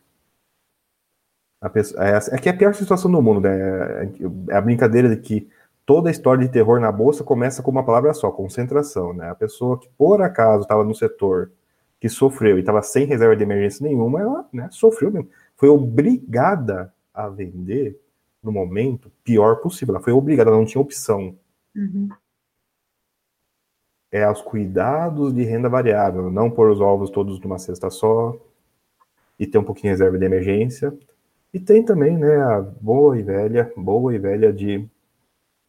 Pessoa, 1.72 2.04
é, 2.04 2.18
é 2.32 2.38
que 2.38 2.48
é 2.48 2.52
a 2.52 2.56
pior 2.56 2.74
situação 2.74 3.10
do 3.10 3.22
mundo, 3.22 3.40
né? 3.40 4.12
É 4.50 4.56
a 4.56 4.60
brincadeira 4.60 5.08
de 5.08 5.22
que 5.22 5.48
toda 5.86 6.08
a 6.08 6.10
história 6.10 6.44
de 6.44 6.52
terror 6.52 6.80
na 6.80 6.90
bolsa 6.90 7.22
começa 7.22 7.62
com 7.62 7.70
uma 7.70 7.84
palavra 7.84 8.12
só, 8.12 8.32
concentração, 8.32 9.12
né? 9.12 9.30
A 9.30 9.34
pessoa 9.34 9.78
que 9.78 9.88
por 9.96 10.20
acaso 10.22 10.62
estava 10.62 10.82
no 10.82 10.94
setor 10.94 11.52
que 12.00 12.08
sofreu 12.08 12.56
e 12.56 12.60
estava 12.60 12.82
sem 12.82 13.06
reserva 13.06 13.36
de 13.36 13.44
emergência 13.44 13.86
nenhuma, 13.86 14.20
ela 14.20 14.48
né, 14.52 14.68
sofreu 14.72 15.12
mesmo. 15.12 15.30
Foi 15.56 15.68
obrigada 15.68 16.92
a 17.14 17.28
vender 17.28 17.96
no 18.42 18.50
momento 18.50 19.12
pior 19.22 19.60
possível. 19.60 19.94
Ela 19.94 20.02
foi 20.02 20.12
obrigada, 20.12 20.50
ela 20.50 20.58
não 20.58 20.64
tinha 20.64 20.82
opção. 20.82 21.36
Uhum. 21.76 22.08
É 24.12 24.22
aos 24.22 24.42
cuidados 24.42 25.34
de 25.34 25.42
renda 25.42 25.68
variável, 25.70 26.30
não 26.30 26.50
pôr 26.50 26.70
os 26.70 26.80
ovos 26.80 27.10
todos 27.10 27.40
numa 27.40 27.58
cesta 27.58 27.88
só 27.88 28.36
e 29.38 29.46
ter 29.46 29.56
um 29.56 29.64
pouquinho 29.64 29.94
de 29.94 29.98
reserva 29.98 30.18
de 30.18 30.24
emergência. 30.26 30.96
E 31.52 31.58
tem 31.58 31.82
também, 31.82 32.16
né, 32.18 32.36
a 32.36 32.60
boa 32.60 33.18
e 33.18 33.22
velha, 33.22 33.72
boa 33.76 34.14
e 34.14 34.18
velha 34.18 34.52
de 34.52 34.86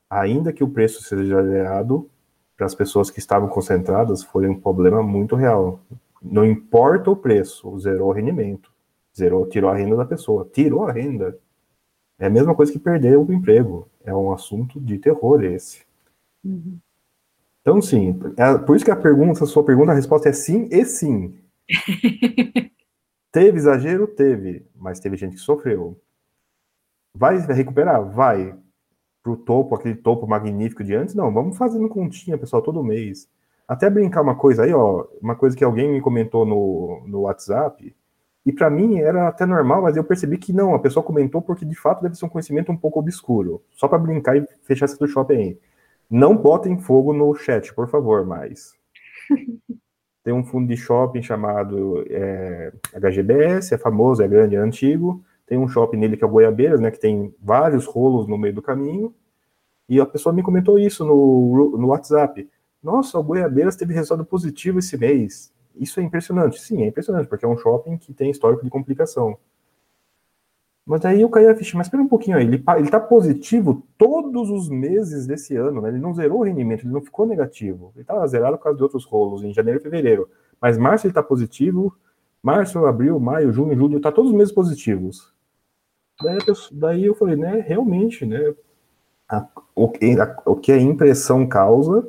ainda 0.09 0.53
que 0.53 0.63
o 0.63 0.69
preço 0.69 1.01
seja 1.01 1.43
zerado, 1.43 2.09
para 2.55 2.67
as 2.67 2.75
pessoas 2.75 3.09
que 3.09 3.19
estavam 3.19 3.49
concentradas 3.49 4.23
foi 4.23 4.47
um 4.47 4.59
problema 4.59 5.01
muito 5.01 5.35
real. 5.35 5.79
Não 6.21 6.45
importa 6.45 7.09
o 7.09 7.15
preço, 7.15 7.77
zerou 7.79 8.09
o 8.09 8.13
rendimento, 8.13 8.71
zerou, 9.15 9.47
tirou 9.47 9.69
a 9.69 9.75
renda 9.75 9.95
da 9.95 10.05
pessoa, 10.05 10.47
tirou 10.53 10.85
a 10.85 10.91
renda. 10.91 11.37
É 12.19 12.27
a 12.27 12.29
mesma 12.29 12.53
coisa 12.53 12.71
que 12.71 12.79
perder 12.79 13.17
o 13.17 13.33
emprego. 13.33 13.87
É 14.05 14.13
um 14.13 14.31
assunto 14.31 14.79
de 14.79 14.97
terror 14.97 15.43
esse. 15.43 15.83
Uhum. 16.43 16.77
Então, 17.63 17.81
sim, 17.81 18.19
é, 18.35 18.57
por 18.57 18.75
isso 18.75 18.83
que 18.83 18.91
a 18.91 18.95
pergunta, 18.95 19.41
a 19.41 19.47
sua 19.47 19.63
pergunta, 19.63 19.93
a 19.93 19.95
resposta 19.95 20.27
é 20.27 20.33
sim 20.33 20.67
e 20.69 20.83
sim. 20.83 21.39
teve 23.31 23.57
exagero? 23.57 24.05
Teve, 24.05 24.67
mas 24.75 24.99
teve 24.99 25.15
gente 25.15 25.37
que 25.37 25.41
sofreu. 25.41 25.97
Vai 27.15 27.39
recuperar? 27.39 28.03
Vai. 28.11 28.53
Pro 29.23 29.37
topo, 29.37 29.75
aquele 29.75 29.95
topo 29.95 30.27
magnífico 30.27 30.83
de 30.83 30.93
antes? 30.93 31.15
Não, 31.15 31.33
vamos 31.33 31.57
fazendo 31.57 31.87
continha, 31.87 32.37
pessoal, 32.37 32.61
todo 32.61 32.83
mês. 32.83 33.29
Até 33.65 33.89
brincar 33.89 34.21
uma 34.21 34.35
coisa 34.35 34.63
aí, 34.63 34.73
ó, 34.73 35.07
uma 35.21 35.35
coisa 35.35 35.55
que 35.55 35.63
alguém 35.63 35.89
me 35.89 36.01
comentou 36.01 36.45
no, 36.45 37.01
no 37.07 37.21
WhatsApp, 37.21 37.95
e 38.45 38.51
para 38.51 38.69
mim 38.69 38.99
era 38.99 39.29
até 39.29 39.45
normal, 39.45 39.83
mas 39.83 39.95
eu 39.95 40.03
percebi 40.03 40.37
que 40.37 40.51
não, 40.51 40.75
a 40.75 40.79
pessoa 40.79 41.01
comentou 41.01 41.41
porque 41.41 41.63
de 41.63 41.75
fato 41.75 42.01
deve 42.01 42.15
ser 42.15 42.25
um 42.25 42.29
conhecimento 42.29 42.71
um 42.73 42.77
pouco 42.77 42.99
obscuro. 42.99 43.63
Só 43.71 43.87
para 43.87 43.97
brincar 43.97 44.35
e 44.35 44.45
fechar 44.63 44.85
essa 44.85 44.97
do 44.97 45.07
shopping 45.07 45.35
aí. 45.35 45.59
Não 46.13 46.37
botem 46.37 46.77
fogo 46.77 47.11
no 47.11 47.33
chat, 47.33 47.73
por 47.73 47.89
favor, 47.89 48.23
mais. 48.23 48.75
Tem 50.23 50.31
um 50.31 50.43
fundo 50.43 50.67
de 50.67 50.77
shopping 50.77 51.23
chamado 51.23 52.05
é, 52.07 52.71
HGBS, 52.93 53.73
é 53.73 53.79
famoso, 53.79 54.21
é 54.21 54.27
grande, 54.27 54.55
é 54.55 54.59
antigo. 54.59 55.25
Tem 55.47 55.57
um 55.57 55.67
shopping 55.67 55.97
nele 55.97 56.15
que 56.15 56.23
é 56.23 56.27
o 56.27 56.29
Goiabeiras, 56.29 56.79
né, 56.79 56.91
que 56.91 56.99
tem 56.99 57.33
vários 57.41 57.87
rolos 57.87 58.27
no 58.27 58.37
meio 58.37 58.53
do 58.53 58.61
caminho. 58.61 59.11
E 59.89 59.99
a 59.99 60.05
pessoa 60.05 60.31
me 60.31 60.43
comentou 60.43 60.77
isso 60.77 61.03
no, 61.03 61.75
no 61.79 61.87
WhatsApp. 61.87 62.47
Nossa, 62.81 63.17
o 63.17 63.23
Goiabeiras 63.23 63.75
teve 63.75 63.95
resultado 63.95 64.23
positivo 64.23 64.77
esse 64.77 64.95
mês. 64.95 65.51
Isso 65.75 65.99
é 65.99 66.03
impressionante. 66.03 66.61
Sim, 66.61 66.83
é 66.83 66.87
impressionante, 66.89 67.27
porque 67.27 67.43
é 67.43 67.47
um 67.47 67.57
shopping 67.57 67.97
que 67.97 68.13
tem 68.13 68.29
histórico 68.29 68.63
de 68.63 68.69
complicação. 68.69 69.35
Mas 70.85 71.05
aí 71.05 71.21
eu 71.21 71.29
caí 71.29 71.47
a 71.47 71.55
ficha, 71.55 71.77
mas 71.77 71.87
espera 71.87 72.03
um 72.03 72.07
pouquinho 72.07 72.35
aí, 72.35 72.45
ele, 72.45 72.61
ele 72.77 72.89
tá 72.89 72.99
positivo 72.99 73.83
todos 73.97 74.49
os 74.49 74.69
meses 74.69 75.25
desse 75.25 75.55
ano, 75.55 75.81
né? 75.81 75.89
Ele 75.89 75.99
não 75.99 76.13
zerou 76.13 76.39
o 76.39 76.43
rendimento, 76.43 76.83
ele 76.83 76.93
não 76.93 77.01
ficou 77.01 77.25
negativo. 77.25 77.91
Ele 77.95 78.01
estava 78.01 78.27
zerado 78.27 78.57
por 78.57 78.63
causa 78.63 78.77
de 78.77 78.83
outros 78.83 79.05
rolos, 79.05 79.43
em 79.43 79.53
janeiro 79.53 79.79
e 79.79 79.83
fevereiro. 79.83 80.29
Mas 80.61 80.77
março 80.77 81.07
ele 81.07 81.13
tá 81.13 81.23
positivo, 81.23 81.95
março, 82.41 82.85
abril, 82.85 83.17
maio, 83.17 83.53
junho, 83.53 83.75
julho, 83.75 84.01
tá 84.01 84.11
todos 84.11 84.31
os 84.31 84.37
meses 84.37 84.53
positivos. 84.53 85.33
Daí, 86.21 86.37
daí 86.73 87.05
eu 87.05 87.15
falei, 87.15 87.37
né, 87.37 87.63
realmente, 87.65 88.25
né? 88.25 88.53
A, 89.29 89.47
o, 89.73 89.85
a, 89.85 90.41
o 90.45 90.55
que 90.57 90.71
a 90.71 90.77
impressão 90.77 91.47
causa 91.47 92.07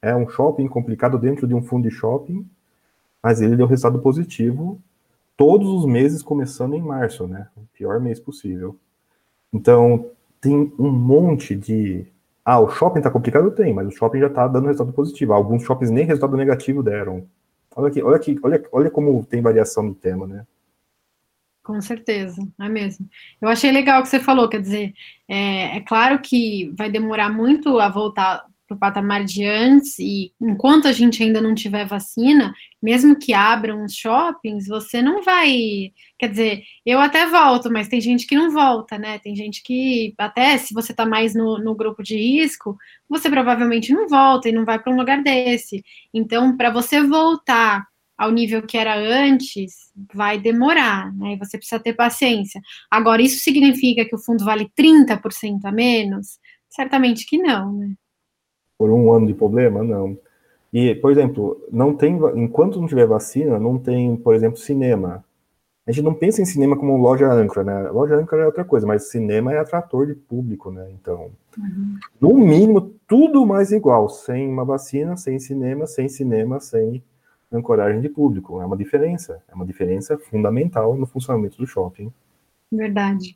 é 0.00 0.16
um 0.16 0.28
shopping 0.28 0.66
complicado 0.66 1.18
dentro 1.18 1.46
de 1.46 1.54
um 1.54 1.62
fundo 1.62 1.88
de 1.88 1.94
shopping, 1.94 2.48
mas 3.22 3.42
ele 3.42 3.56
deu 3.56 3.66
resultado 3.66 4.00
positivo 4.00 4.80
todos 5.36 5.68
os 5.68 5.86
meses 5.86 6.22
começando 6.22 6.74
em 6.74 6.82
março, 6.82 7.26
né? 7.26 7.48
O 7.56 7.62
pior 7.72 8.00
mês 8.00 8.20
possível. 8.20 8.78
Então, 9.52 10.10
tem 10.40 10.72
um 10.78 10.90
monte 10.90 11.54
de. 11.54 12.06
Ah, 12.44 12.60
o 12.60 12.68
shopping 12.68 13.00
tá 13.00 13.10
complicado? 13.10 13.50
Tem, 13.50 13.72
mas 13.72 13.88
o 13.88 13.90
shopping 13.90 14.20
já 14.20 14.28
tá 14.28 14.46
dando 14.46 14.66
resultado 14.66 14.94
positivo. 14.94 15.32
Alguns 15.32 15.62
shoppings 15.62 15.90
nem 15.90 16.04
resultado 16.04 16.36
negativo 16.36 16.82
deram. 16.82 17.26
Olha 17.74 17.88
aqui, 17.88 18.02
olha 18.02 18.16
aqui, 18.16 18.38
olha, 18.42 18.62
olha 18.70 18.90
como 18.90 19.24
tem 19.24 19.40
variação 19.40 19.88
do 19.88 19.94
tema, 19.94 20.26
né? 20.26 20.46
Com 21.62 21.80
certeza, 21.80 22.46
é 22.60 22.68
mesmo. 22.68 23.08
Eu 23.40 23.48
achei 23.48 23.72
legal 23.72 24.00
o 24.00 24.02
que 24.02 24.10
você 24.10 24.20
falou, 24.20 24.50
quer 24.50 24.60
dizer, 24.60 24.92
é, 25.26 25.78
é 25.78 25.80
claro 25.80 26.20
que 26.20 26.70
vai 26.76 26.90
demorar 26.90 27.30
muito 27.30 27.78
a 27.78 27.88
voltar 27.88 28.44
para 28.66 28.76
o 28.76 28.78
patamar 28.78 29.24
de 29.24 29.44
antes, 29.44 29.98
e 29.98 30.32
enquanto 30.40 30.88
a 30.88 30.92
gente 30.92 31.22
ainda 31.22 31.40
não 31.40 31.54
tiver 31.54 31.86
vacina, 31.86 32.52
mesmo 32.82 33.18
que 33.18 33.34
abram 33.34 33.84
os 33.84 33.94
shoppings, 33.94 34.66
você 34.66 35.02
não 35.02 35.22
vai. 35.22 35.92
Quer 36.18 36.28
dizer, 36.28 36.62
eu 36.84 36.98
até 37.00 37.26
volto, 37.26 37.70
mas 37.70 37.88
tem 37.88 38.00
gente 38.00 38.26
que 38.26 38.34
não 38.34 38.50
volta, 38.50 38.98
né? 38.98 39.18
Tem 39.18 39.36
gente 39.36 39.62
que, 39.62 40.14
até 40.18 40.56
se 40.58 40.72
você 40.72 40.92
está 40.92 41.04
mais 41.04 41.34
no, 41.34 41.58
no 41.58 41.74
grupo 41.74 42.02
de 42.02 42.16
risco, 42.16 42.76
você 43.08 43.28
provavelmente 43.28 43.92
não 43.92 44.08
volta 44.08 44.48
e 44.48 44.52
não 44.52 44.64
vai 44.64 44.78
para 44.78 44.92
um 44.92 44.96
lugar 44.96 45.22
desse. 45.22 45.84
Então, 46.12 46.56
para 46.56 46.70
você 46.70 47.02
voltar 47.02 47.86
ao 48.16 48.30
nível 48.30 48.62
que 48.62 48.78
era 48.78 48.96
antes, 48.96 49.92
vai 50.12 50.38
demorar, 50.38 51.12
né? 51.14 51.34
E 51.34 51.36
você 51.36 51.58
precisa 51.58 51.80
ter 51.80 51.94
paciência. 51.94 52.60
Agora, 52.90 53.20
isso 53.20 53.40
significa 53.40 54.04
que 54.04 54.14
o 54.14 54.18
fundo 54.18 54.44
vale 54.44 54.70
30% 54.76 55.64
a 55.64 55.72
menos? 55.72 56.38
Certamente 56.68 57.26
que 57.26 57.38
não, 57.38 57.72
né? 57.72 57.94
Por 58.84 58.90
um 58.90 59.10
ano 59.10 59.26
de 59.26 59.32
problema? 59.32 59.82
Não. 59.82 60.18
E, 60.70 60.94
por 60.96 61.10
exemplo, 61.10 61.58
não 61.72 61.94
tem, 61.94 62.18
enquanto 62.34 62.78
não 62.78 62.86
tiver 62.86 63.06
vacina, 63.06 63.58
não 63.58 63.78
tem, 63.78 64.14
por 64.14 64.34
exemplo, 64.34 64.58
cinema. 64.58 65.24
A 65.86 65.90
gente 65.90 66.04
não 66.04 66.12
pensa 66.12 66.42
em 66.42 66.44
cinema 66.44 66.76
como 66.76 66.94
loja 66.98 67.32
âncora, 67.32 67.64
né? 67.64 67.88
Loja 67.90 68.14
âncora 68.14 68.42
é 68.42 68.46
outra 68.46 68.62
coisa, 68.62 68.86
mas 68.86 69.08
cinema 69.08 69.54
é 69.54 69.58
atrator 69.58 70.06
de 70.06 70.14
público, 70.14 70.70
né? 70.70 70.86
Então, 70.90 71.30
uhum. 71.56 71.96
no 72.20 72.34
mínimo, 72.34 72.94
tudo 73.08 73.46
mais 73.46 73.72
igual, 73.72 74.06
sem 74.10 74.46
uma 74.46 74.66
vacina, 74.66 75.16
sem 75.16 75.38
cinema, 75.38 75.86
sem 75.86 76.06
cinema, 76.06 76.60
sem 76.60 77.02
ancoragem 77.50 78.02
de 78.02 78.10
público. 78.10 78.60
É 78.60 78.66
uma 78.66 78.76
diferença, 78.76 79.42
é 79.48 79.54
uma 79.54 79.64
diferença 79.64 80.18
fundamental 80.18 80.94
no 80.94 81.06
funcionamento 81.06 81.56
do 81.56 81.66
shopping. 81.66 82.12
Verdade. 82.70 83.34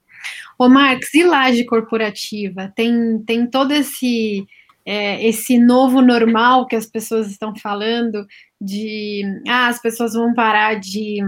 Ô, 0.59 0.69
Marcos, 0.69 1.15
e 1.15 1.25
laje 1.25 1.65
corporativa? 1.65 2.71
Tem, 2.77 3.19
tem 3.21 3.47
todo 3.47 3.73
esse 3.73 4.47
é, 4.91 5.23
esse 5.23 5.59
novo 5.59 6.01
normal 6.01 6.67
que 6.67 6.75
as 6.75 6.87
pessoas 6.87 7.31
estão 7.31 7.55
falando, 7.55 8.27
de 8.59 9.23
ah, 9.47 9.69
as 9.69 9.79
pessoas 9.83 10.15
vão 10.15 10.33
parar 10.33 10.81
de, 10.81 11.19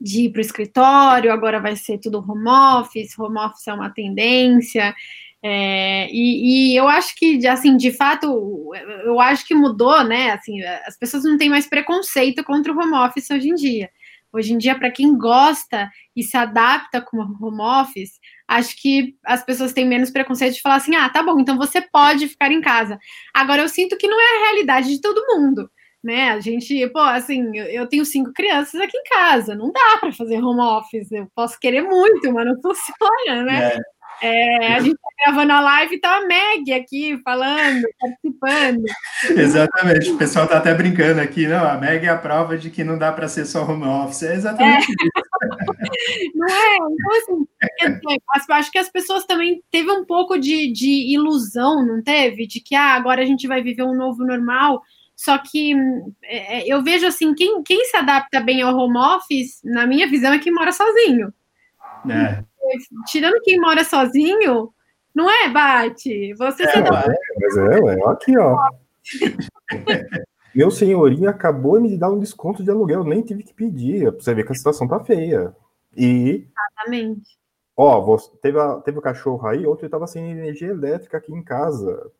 de 0.00 0.22
ir 0.22 0.30
para 0.30 0.40
o 0.40 0.42
escritório, 0.42 1.32
agora 1.32 1.60
vai 1.60 1.76
ser 1.76 1.98
tudo 1.98 2.18
home 2.18 2.48
office, 2.48 3.16
home 3.16 3.38
office 3.38 3.68
é 3.68 3.72
uma 3.72 3.90
tendência. 3.90 4.92
É, 5.40 6.08
e, 6.10 6.72
e, 6.72 6.76
eu 6.76 6.88
acho 6.88 7.14
que, 7.14 7.46
assim, 7.46 7.76
de 7.76 7.92
fato, 7.92 8.26
eu 9.04 9.20
acho 9.20 9.46
que 9.46 9.54
mudou, 9.54 10.02
né? 10.02 10.32
Assim, 10.32 10.60
as 10.86 10.98
pessoas 10.98 11.22
não 11.22 11.38
têm 11.38 11.48
mais 11.48 11.68
preconceito 11.68 12.42
contra 12.42 12.72
o 12.72 12.76
home 12.76 12.94
office 12.94 13.30
hoje 13.30 13.48
em 13.48 13.54
dia. 13.54 13.88
Hoje 14.32 14.52
em 14.52 14.58
dia, 14.58 14.76
para 14.76 14.90
quem 14.90 15.16
gosta 15.16 15.88
e 16.16 16.24
se 16.24 16.36
adapta 16.36 17.00
com 17.00 17.16
o 17.18 17.46
home 17.46 17.62
office, 17.62 18.18
acho 18.50 18.74
que 18.82 19.14
as 19.24 19.44
pessoas 19.44 19.72
têm 19.72 19.86
menos 19.86 20.10
preconceito 20.10 20.54
de 20.54 20.60
falar 20.60 20.76
assim: 20.76 20.94
ah, 20.96 21.08
tá 21.08 21.22
bom, 21.22 21.38
então 21.38 21.56
você 21.56 21.80
pode 21.80 22.28
ficar 22.28 22.50
em 22.50 22.60
casa. 22.60 22.98
Agora, 23.32 23.62
eu 23.62 23.68
sinto 23.68 23.96
que 23.96 24.08
não 24.08 24.20
é 24.20 24.24
a 24.24 24.44
realidade 24.46 24.88
de 24.88 25.00
todo 25.00 25.26
mundo. 25.28 25.70
Né, 26.02 26.30
a 26.30 26.40
gente, 26.40 26.88
pô, 26.88 26.98
assim, 26.98 27.54
eu 27.58 27.86
tenho 27.86 28.06
cinco 28.06 28.32
crianças 28.32 28.80
aqui 28.80 28.96
em 28.96 29.04
casa, 29.04 29.54
não 29.54 29.70
dá 29.70 29.98
para 30.00 30.10
fazer 30.10 30.42
home 30.42 30.62
office, 30.62 31.12
eu 31.12 31.28
posso 31.34 31.60
querer 31.60 31.82
muito, 31.82 32.32
mas 32.32 32.46
não 32.46 32.56
funciona, 32.62 33.42
né? 33.44 33.74
É. 33.74 33.78
É, 34.22 34.74
a 34.74 34.80
gente 34.80 34.94
está 34.94 35.08
gravando 35.24 35.52
a 35.52 35.60
live 35.60 35.94
e 35.94 36.00
tá 36.00 36.16
a 36.16 36.26
Meg 36.26 36.72
aqui 36.72 37.18
falando, 37.24 37.82
participando. 37.98 38.84
Exatamente, 39.30 40.10
o 40.10 40.18
pessoal 40.18 40.44
está 40.44 40.58
até 40.58 40.74
brincando 40.74 41.20
aqui, 41.20 41.46
não, 41.46 41.66
a 41.66 41.78
Meg 41.78 42.04
é 42.04 42.10
a 42.10 42.18
prova 42.18 42.58
de 42.58 42.70
que 42.70 42.84
não 42.84 42.98
dá 42.98 43.10
para 43.12 43.28
ser 43.28 43.46
só 43.46 43.64
home 43.64 43.84
office, 43.84 44.24
é 44.24 44.34
exatamente 44.34 44.76
é. 44.76 44.94
isso. 44.94 45.10
Não 46.34 46.46
é? 46.46 46.76
Então, 47.86 48.16
assim, 48.36 48.52
acho 48.52 48.70
que 48.70 48.78
as 48.78 48.90
pessoas 48.90 49.24
também 49.24 49.62
teve 49.70 49.90
um 49.90 50.04
pouco 50.04 50.38
de, 50.38 50.70
de 50.70 51.14
ilusão, 51.14 51.84
não 51.84 52.02
teve? 52.02 52.46
De 52.46 52.60
que 52.60 52.74
ah, 52.74 52.94
agora 52.94 53.22
a 53.22 53.24
gente 53.24 53.46
vai 53.48 53.62
viver 53.62 53.82
um 53.82 53.96
novo 53.96 54.24
normal, 54.24 54.82
só 55.16 55.38
que 55.38 55.74
é, 56.22 56.70
eu 56.70 56.82
vejo 56.82 57.06
assim, 57.06 57.34
quem, 57.34 57.62
quem 57.62 57.84
se 57.86 57.96
adapta 57.96 58.40
bem 58.40 58.60
ao 58.60 58.76
home 58.76 58.98
office, 58.98 59.60
na 59.64 59.86
minha 59.86 60.06
visão, 60.06 60.32
é 60.32 60.38
quem 60.38 60.52
mora 60.52 60.72
sozinho. 60.72 61.32
É 62.08 62.44
tirando 63.06 63.40
quem 63.42 63.60
mora 63.60 63.84
sozinho, 63.84 64.72
não 65.14 65.30
é, 65.30 65.48
Bate? 65.48 66.34
Você 66.34 66.62
é, 66.62 66.82
dá... 66.82 67.04
é, 67.06 67.14
mas 67.40 67.56
é, 67.56 67.80
ué, 67.80 67.96
aqui, 68.06 68.38
ó. 68.38 68.56
Meu 70.54 70.70
senhorinho 70.70 71.28
acabou 71.28 71.80
de 71.80 71.88
me 71.88 71.96
dar 71.96 72.10
um 72.10 72.18
desconto 72.18 72.62
de 72.62 72.70
aluguel, 72.70 73.04
nem 73.04 73.22
tive 73.22 73.42
que 73.42 73.54
pedir, 73.54 74.10
pra 74.10 74.20
você 74.20 74.34
ver 74.34 74.44
que 74.44 74.52
a 74.52 74.54
situação 74.54 74.88
tá 74.88 75.02
feia. 75.04 75.54
E. 75.96 76.48
Exatamente. 76.76 77.38
Ó, 77.76 78.00
você, 78.00 78.30
teve, 78.42 78.58
a, 78.58 78.76
teve 78.76 78.98
o 78.98 79.02
cachorro 79.02 79.46
aí, 79.46 79.66
outro 79.66 79.88
tava 79.88 80.06
sem 80.06 80.30
energia 80.30 80.68
elétrica 80.68 81.18
aqui 81.18 81.32
em 81.32 81.42
casa. 81.42 82.10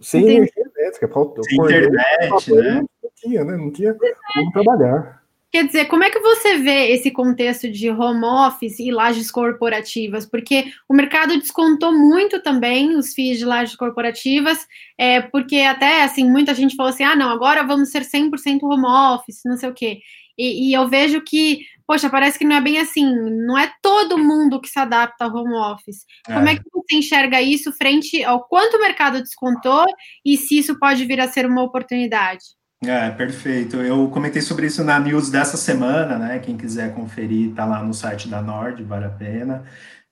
Sem 0.00 0.22
Entendi. 0.22 0.36
energia 0.38 0.72
elétrica, 0.76 1.08
faltou. 1.08 1.44
Sem 1.44 1.58
internet, 1.58 2.54
né? 2.54 2.80
Não 3.02 3.10
tinha, 3.14 3.44
né? 3.44 3.56
Não 3.56 3.70
tinha 3.70 3.94
como 4.34 4.52
trabalhar. 4.52 5.25
Quer 5.56 5.66
dizer, 5.68 5.84
como 5.86 6.04
é 6.04 6.10
que 6.10 6.20
você 6.20 6.58
vê 6.58 6.90
esse 6.90 7.10
contexto 7.10 7.66
de 7.66 7.88
home 7.88 8.26
office 8.26 8.78
e 8.78 8.90
lajes 8.90 9.30
corporativas? 9.30 10.26
Porque 10.26 10.66
o 10.86 10.92
mercado 10.92 11.38
descontou 11.38 11.94
muito 11.94 12.42
também 12.42 12.94
os 12.94 13.14
FIIs 13.14 13.38
de 13.38 13.46
lajes 13.46 13.74
corporativas, 13.74 14.66
é, 14.98 15.22
porque 15.22 15.60
até 15.60 16.02
assim, 16.02 16.30
muita 16.30 16.54
gente 16.54 16.76
falou 16.76 16.90
assim: 16.90 17.04
ah, 17.04 17.16
não, 17.16 17.30
agora 17.30 17.62
vamos 17.62 17.90
ser 17.90 18.02
100% 18.02 18.64
home 18.64 18.84
office, 18.84 19.40
não 19.46 19.56
sei 19.56 19.70
o 19.70 19.72
quê. 19.72 20.00
E, 20.36 20.68
e, 20.68 20.74
eu 20.74 20.86
vejo 20.88 21.22
que, 21.22 21.60
poxa, 21.86 22.10
parece 22.10 22.38
que 22.38 22.44
não 22.44 22.56
é 22.56 22.60
bem 22.60 22.78
assim, 22.78 23.06
não 23.46 23.56
é 23.56 23.72
todo 23.80 24.18
mundo 24.18 24.60
que 24.60 24.68
se 24.68 24.78
adapta 24.78 25.24
ao 25.24 25.34
home 25.34 25.54
office. 25.54 26.04
É. 26.28 26.34
Como 26.34 26.48
é 26.50 26.56
que 26.56 26.62
você 26.70 26.96
enxerga 26.96 27.40
isso 27.40 27.72
frente 27.72 28.22
ao 28.22 28.46
quanto 28.46 28.76
o 28.76 28.80
mercado 28.80 29.22
descontou 29.22 29.86
e 30.22 30.36
se 30.36 30.58
isso 30.58 30.78
pode 30.78 31.02
vir 31.06 31.18
a 31.18 31.28
ser 31.28 31.46
uma 31.46 31.62
oportunidade? 31.62 32.44
É, 32.84 33.10
perfeito. 33.10 33.76
Eu 33.76 34.08
comentei 34.10 34.42
sobre 34.42 34.66
isso 34.66 34.84
na 34.84 35.00
news 35.00 35.30
dessa 35.30 35.56
semana, 35.56 36.18
né? 36.18 36.38
Quem 36.38 36.56
quiser 36.56 36.94
conferir, 36.94 37.54
tá 37.54 37.64
lá 37.64 37.82
no 37.82 37.94
site 37.94 38.28
da 38.28 38.42
Nord, 38.42 38.82
vale 38.84 39.06
a 39.06 39.10
pena. 39.10 39.64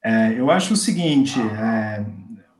É, 0.02 0.32
eu 0.38 0.50
acho 0.50 0.74
o 0.74 0.76
seguinte, 0.76 1.38
é, 1.40 2.04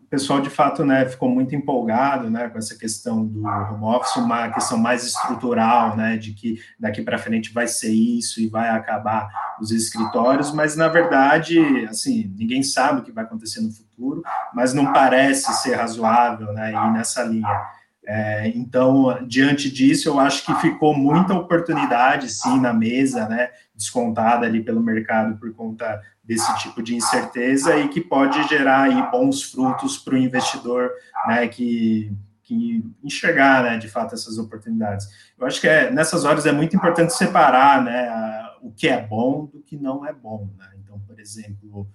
o 0.02 0.06
pessoal 0.06 0.40
de 0.40 0.48
fato, 0.48 0.84
né, 0.84 1.04
ficou 1.06 1.28
muito 1.28 1.54
empolgado, 1.54 2.30
né, 2.30 2.48
com 2.48 2.56
essa 2.56 2.74
questão 2.74 3.26
do 3.26 3.44
home 3.44 3.84
office, 3.84 4.16
uma 4.16 4.48
questão 4.48 4.78
mais 4.78 5.04
estrutural, 5.04 5.94
né, 5.94 6.16
de 6.16 6.32
que 6.32 6.58
daqui 6.80 7.02
para 7.02 7.18
frente 7.18 7.52
vai 7.52 7.66
ser 7.66 7.92
isso 7.92 8.40
e 8.40 8.48
vai 8.48 8.70
acabar 8.70 9.28
os 9.60 9.72
escritórios, 9.72 10.52
mas 10.52 10.74
na 10.74 10.88
verdade, 10.88 11.58
assim, 11.86 12.32
ninguém 12.34 12.62
sabe 12.62 13.00
o 13.00 13.04
que 13.04 13.12
vai 13.12 13.24
acontecer 13.24 13.60
no 13.60 13.70
futuro, 13.70 14.22
mas 14.54 14.72
não 14.72 14.90
parece 14.92 15.52
ser 15.60 15.74
razoável, 15.74 16.52
né, 16.54 16.72
ir 16.72 16.92
nessa 16.92 17.24
linha. 17.24 17.60
É, 18.06 18.48
então, 18.48 19.26
diante 19.26 19.70
disso, 19.70 20.08
eu 20.08 20.20
acho 20.20 20.44
que 20.44 20.54
ficou 20.56 20.94
muita 20.94 21.32
oportunidade, 21.32 22.30
sim, 22.30 22.60
na 22.60 22.72
mesa, 22.72 23.26
né, 23.28 23.50
descontada 23.74 24.44
ali 24.44 24.62
pelo 24.62 24.82
mercado 24.82 25.38
por 25.38 25.52
conta 25.54 26.02
desse 26.22 26.54
tipo 26.58 26.82
de 26.82 26.94
incerteza 26.94 27.76
e 27.78 27.88
que 27.88 28.00
pode 28.00 28.46
gerar 28.48 28.82
aí 28.82 29.10
bons 29.10 29.42
frutos 29.42 29.96
para 29.96 30.14
o 30.14 30.18
investidor, 30.18 30.90
né, 31.26 31.48
que, 31.48 32.12
que 32.42 32.84
enxergar, 33.02 33.62
né, 33.62 33.78
de 33.78 33.88
fato, 33.88 34.14
essas 34.14 34.36
oportunidades. 34.36 35.08
Eu 35.38 35.46
acho 35.46 35.60
que 35.60 35.68
é, 35.68 35.90
nessas 35.90 36.24
horas 36.24 36.44
é 36.44 36.52
muito 36.52 36.76
importante 36.76 37.14
separar, 37.14 37.82
né, 37.82 38.08
a, 38.08 38.56
o 38.60 38.70
que 38.70 38.88
é 38.88 39.00
bom 39.00 39.46
do 39.46 39.60
que 39.60 39.76
não 39.76 40.06
é 40.06 40.12
bom, 40.12 40.50
né? 40.56 40.70
Então, 40.82 40.98
por 41.00 41.20
exemplo, 41.20 41.86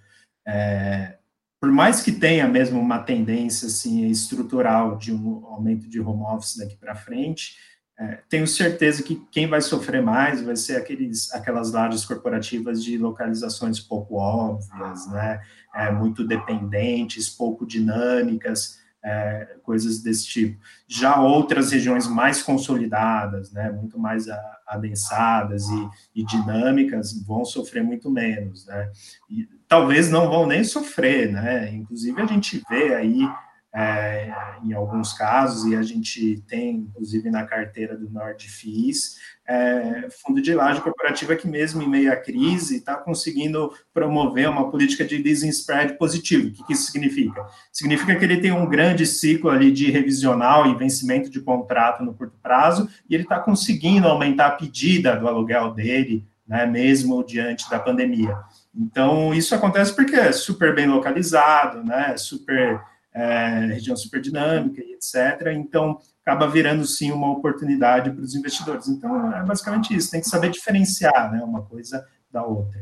é, 0.46 1.16
por 1.60 1.70
mais 1.70 2.02
que 2.02 2.10
tenha 2.10 2.48
mesmo 2.48 2.80
uma 2.80 2.98
tendência 3.00 3.68
assim 3.68 4.06
estrutural 4.06 4.96
de 4.96 5.12
um 5.12 5.44
aumento 5.44 5.88
de 5.88 6.00
home 6.00 6.22
office 6.22 6.56
daqui 6.56 6.74
para 6.74 6.94
frente, 6.94 7.56
é, 7.98 8.18
tenho 8.30 8.46
certeza 8.46 9.02
que 9.02 9.22
quem 9.30 9.46
vai 9.46 9.60
sofrer 9.60 10.02
mais 10.02 10.40
vai 10.40 10.56
ser 10.56 10.76
aqueles, 10.76 11.30
aquelas 11.34 11.70
lajes 11.70 12.02
corporativas 12.06 12.82
de 12.82 12.96
localizações 12.96 13.78
pouco 13.78 14.16
óbvias, 14.16 15.06
né, 15.08 15.42
é, 15.74 15.92
muito 15.92 16.26
dependentes, 16.26 17.28
pouco 17.28 17.66
dinâmicas, 17.66 18.79
é, 19.02 19.56
coisas 19.62 20.02
desse 20.02 20.26
tipo. 20.26 20.60
Já 20.86 21.20
outras 21.20 21.72
regiões 21.72 22.06
mais 22.06 22.42
consolidadas, 22.42 23.52
né, 23.52 23.70
muito 23.70 23.98
mais 23.98 24.26
adensadas 24.66 25.64
e, 25.68 26.20
e 26.20 26.24
dinâmicas, 26.24 27.12
vão 27.22 27.44
sofrer 27.44 27.82
muito 27.82 28.10
menos, 28.10 28.66
né, 28.66 28.90
e 29.28 29.48
talvez 29.66 30.10
não 30.10 30.28
vão 30.28 30.46
nem 30.46 30.64
sofrer, 30.64 31.32
né, 31.32 31.72
inclusive 31.72 32.20
a 32.20 32.26
gente 32.26 32.62
vê 32.68 32.94
aí 32.94 33.28
é, 33.72 34.32
em 34.64 34.72
alguns 34.72 35.12
casos, 35.12 35.70
e 35.70 35.76
a 35.76 35.82
gente 35.82 36.42
tem, 36.48 36.76
inclusive, 36.76 37.30
na 37.30 37.44
carteira 37.44 37.96
do 37.96 38.10
Nordfis, 38.10 39.16
é, 39.46 40.08
fundo 40.22 40.40
de 40.40 40.54
laje 40.54 40.80
corporativa 40.80 41.34
que 41.34 41.48
mesmo 41.48 41.82
em 41.82 41.88
meio 41.88 42.12
à 42.12 42.16
crise 42.16 42.76
está 42.76 42.96
conseguindo 42.96 43.72
promover 43.92 44.48
uma 44.48 44.70
política 44.70 45.04
de 45.04 45.18
leasing 45.18 45.48
spread 45.48 45.98
positivo. 45.98 46.48
O 46.48 46.52
que, 46.52 46.64
que 46.64 46.72
isso 46.72 46.90
significa? 46.90 47.44
Significa 47.72 48.14
que 48.16 48.24
ele 48.24 48.40
tem 48.40 48.52
um 48.52 48.68
grande 48.68 49.06
ciclo 49.06 49.50
ali 49.50 49.72
de 49.72 49.90
revisional 49.90 50.66
e 50.66 50.76
vencimento 50.76 51.30
de 51.30 51.40
contrato 51.40 52.04
no 52.04 52.14
curto 52.14 52.38
prazo, 52.42 52.88
e 53.08 53.14
ele 53.14 53.24
está 53.24 53.38
conseguindo 53.38 54.08
aumentar 54.08 54.46
a 54.46 54.52
pedida 54.52 55.16
do 55.16 55.28
aluguel 55.28 55.72
dele, 55.72 56.26
né, 56.46 56.66
mesmo 56.66 57.24
diante 57.24 57.70
da 57.70 57.78
pandemia. 57.78 58.36
Então, 58.74 59.32
isso 59.32 59.54
acontece 59.54 59.94
porque 59.94 60.16
é 60.16 60.32
super 60.32 60.74
bem 60.74 60.86
localizado, 60.86 61.84
né, 61.84 62.16
super 62.16 62.80
é, 63.12 63.66
região 63.66 63.96
super 63.96 64.20
dinâmica 64.20 64.82
e 64.82 64.94
etc. 64.94 65.48
Então, 65.54 66.00
acaba 66.22 66.48
virando 66.48 66.84
sim 66.86 67.10
uma 67.10 67.30
oportunidade 67.30 68.10
para 68.10 68.22
os 68.22 68.34
investidores. 68.34 68.88
Então, 68.88 69.34
é 69.34 69.42
basicamente 69.44 69.94
isso, 69.94 70.10
tem 70.10 70.20
que 70.20 70.28
saber 70.28 70.50
diferenciar 70.50 71.32
né, 71.32 71.42
uma 71.42 71.62
coisa 71.62 72.06
da 72.30 72.44
outra. 72.44 72.80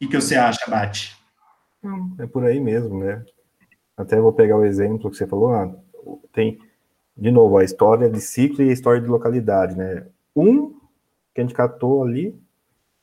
O 0.00 0.08
que, 0.08 0.20
você 0.20 0.36
acha, 0.36 0.70
Bate? 0.70 1.16
É 2.18 2.26
por 2.26 2.44
aí 2.44 2.60
mesmo, 2.60 2.98
né? 2.98 3.24
Até 3.96 4.20
vou 4.20 4.32
pegar 4.32 4.56
o 4.56 4.64
exemplo 4.64 5.10
que 5.10 5.16
você 5.16 5.26
falou, 5.26 5.54
ah, 5.54 5.74
tem, 6.32 6.58
de 7.16 7.30
novo, 7.30 7.56
a 7.56 7.64
história 7.64 8.10
de 8.10 8.20
ciclo 8.20 8.62
e 8.62 8.70
a 8.70 8.72
história 8.72 9.00
de 9.00 9.06
localidade, 9.06 9.76
né? 9.76 10.06
Um 10.34 10.74
que 11.34 11.40
a 11.40 11.44
gente 11.44 11.54
catou 11.54 12.02
ali, 12.02 12.38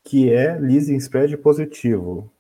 que 0.03 0.31
é 0.31 0.57
leasing 0.59 0.97
spread 0.97 1.35
positivo. 1.37 2.32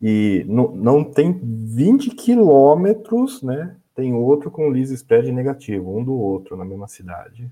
E 0.00 0.44
não, 0.48 1.04
tem 1.04 1.32
20 1.32 2.10
quilômetros, 2.10 3.42
né? 3.42 3.76
Tem 3.94 4.14
outro 4.14 4.50
com 4.50 4.68
lease 4.68 4.94
spread 4.94 5.30
negativo, 5.30 5.96
um 5.96 6.02
do 6.02 6.14
outro 6.14 6.56
na 6.56 6.64
mesma 6.64 6.88
cidade. 6.88 7.50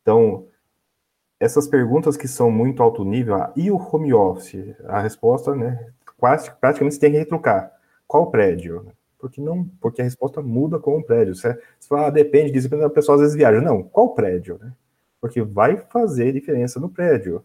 Então, 0.00 0.46
essas 1.38 1.68
perguntas 1.68 2.16
que 2.16 2.26
são 2.26 2.50
muito 2.50 2.82
alto 2.82 3.04
nível, 3.04 3.34
ah, 3.34 3.52
e 3.54 3.70
o 3.70 3.76
home 3.76 4.14
office? 4.14 4.74
A 4.86 5.00
resposta, 5.00 5.54
né? 5.54 5.92
Quase, 6.16 6.50
praticamente 6.58 6.94
você 6.94 7.00
tem 7.00 7.12
que 7.12 7.18
retrucar. 7.18 7.70
Qual 8.06 8.30
prédio? 8.30 8.86
Porque 9.18 9.40
não, 9.40 9.64
porque 9.80 10.00
a 10.00 10.04
resposta 10.04 10.40
muda 10.40 10.78
com 10.78 10.96
o 10.98 11.02
prédio. 11.02 11.34
Você, 11.34 11.52
você 11.78 11.88
fala, 11.88 12.06
ah, 12.06 12.10
depende 12.10 12.52
disso, 12.52 12.74
a 12.82 12.90
pessoa 12.90 13.16
às 13.16 13.20
vezes 13.20 13.36
viaja. 13.36 13.60
Não, 13.60 13.82
qual 13.82 14.14
prédio? 14.14 14.58
Né? 14.62 14.72
Porque 15.20 15.42
vai 15.42 15.76
fazer 15.76 16.32
diferença 16.32 16.80
no 16.80 16.88
prédio. 16.88 17.44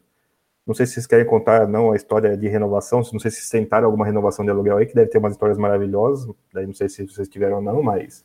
Não 0.71 0.75
sei 0.75 0.85
se 0.85 0.93
vocês 0.93 1.05
querem 1.05 1.25
contar 1.25 1.67
não 1.67 1.91
a 1.91 1.97
história 1.97 2.37
de 2.37 2.47
renovação, 2.47 2.99
não 3.11 3.19
sei 3.19 3.29
se 3.29 3.41
vocês 3.41 3.49
tentaram 3.49 3.87
alguma 3.87 4.05
renovação 4.05 4.45
de 4.45 4.51
aluguel 4.51 4.77
aí, 4.77 4.85
que 4.85 4.95
deve 4.95 5.09
ter 5.09 5.17
umas 5.17 5.33
histórias 5.33 5.57
maravilhosas, 5.57 6.33
daí 6.53 6.65
não 6.65 6.73
sei 6.73 6.87
se 6.87 7.05
vocês 7.05 7.27
tiveram 7.27 7.57
ou 7.57 7.61
não, 7.61 7.83
mas 7.83 8.23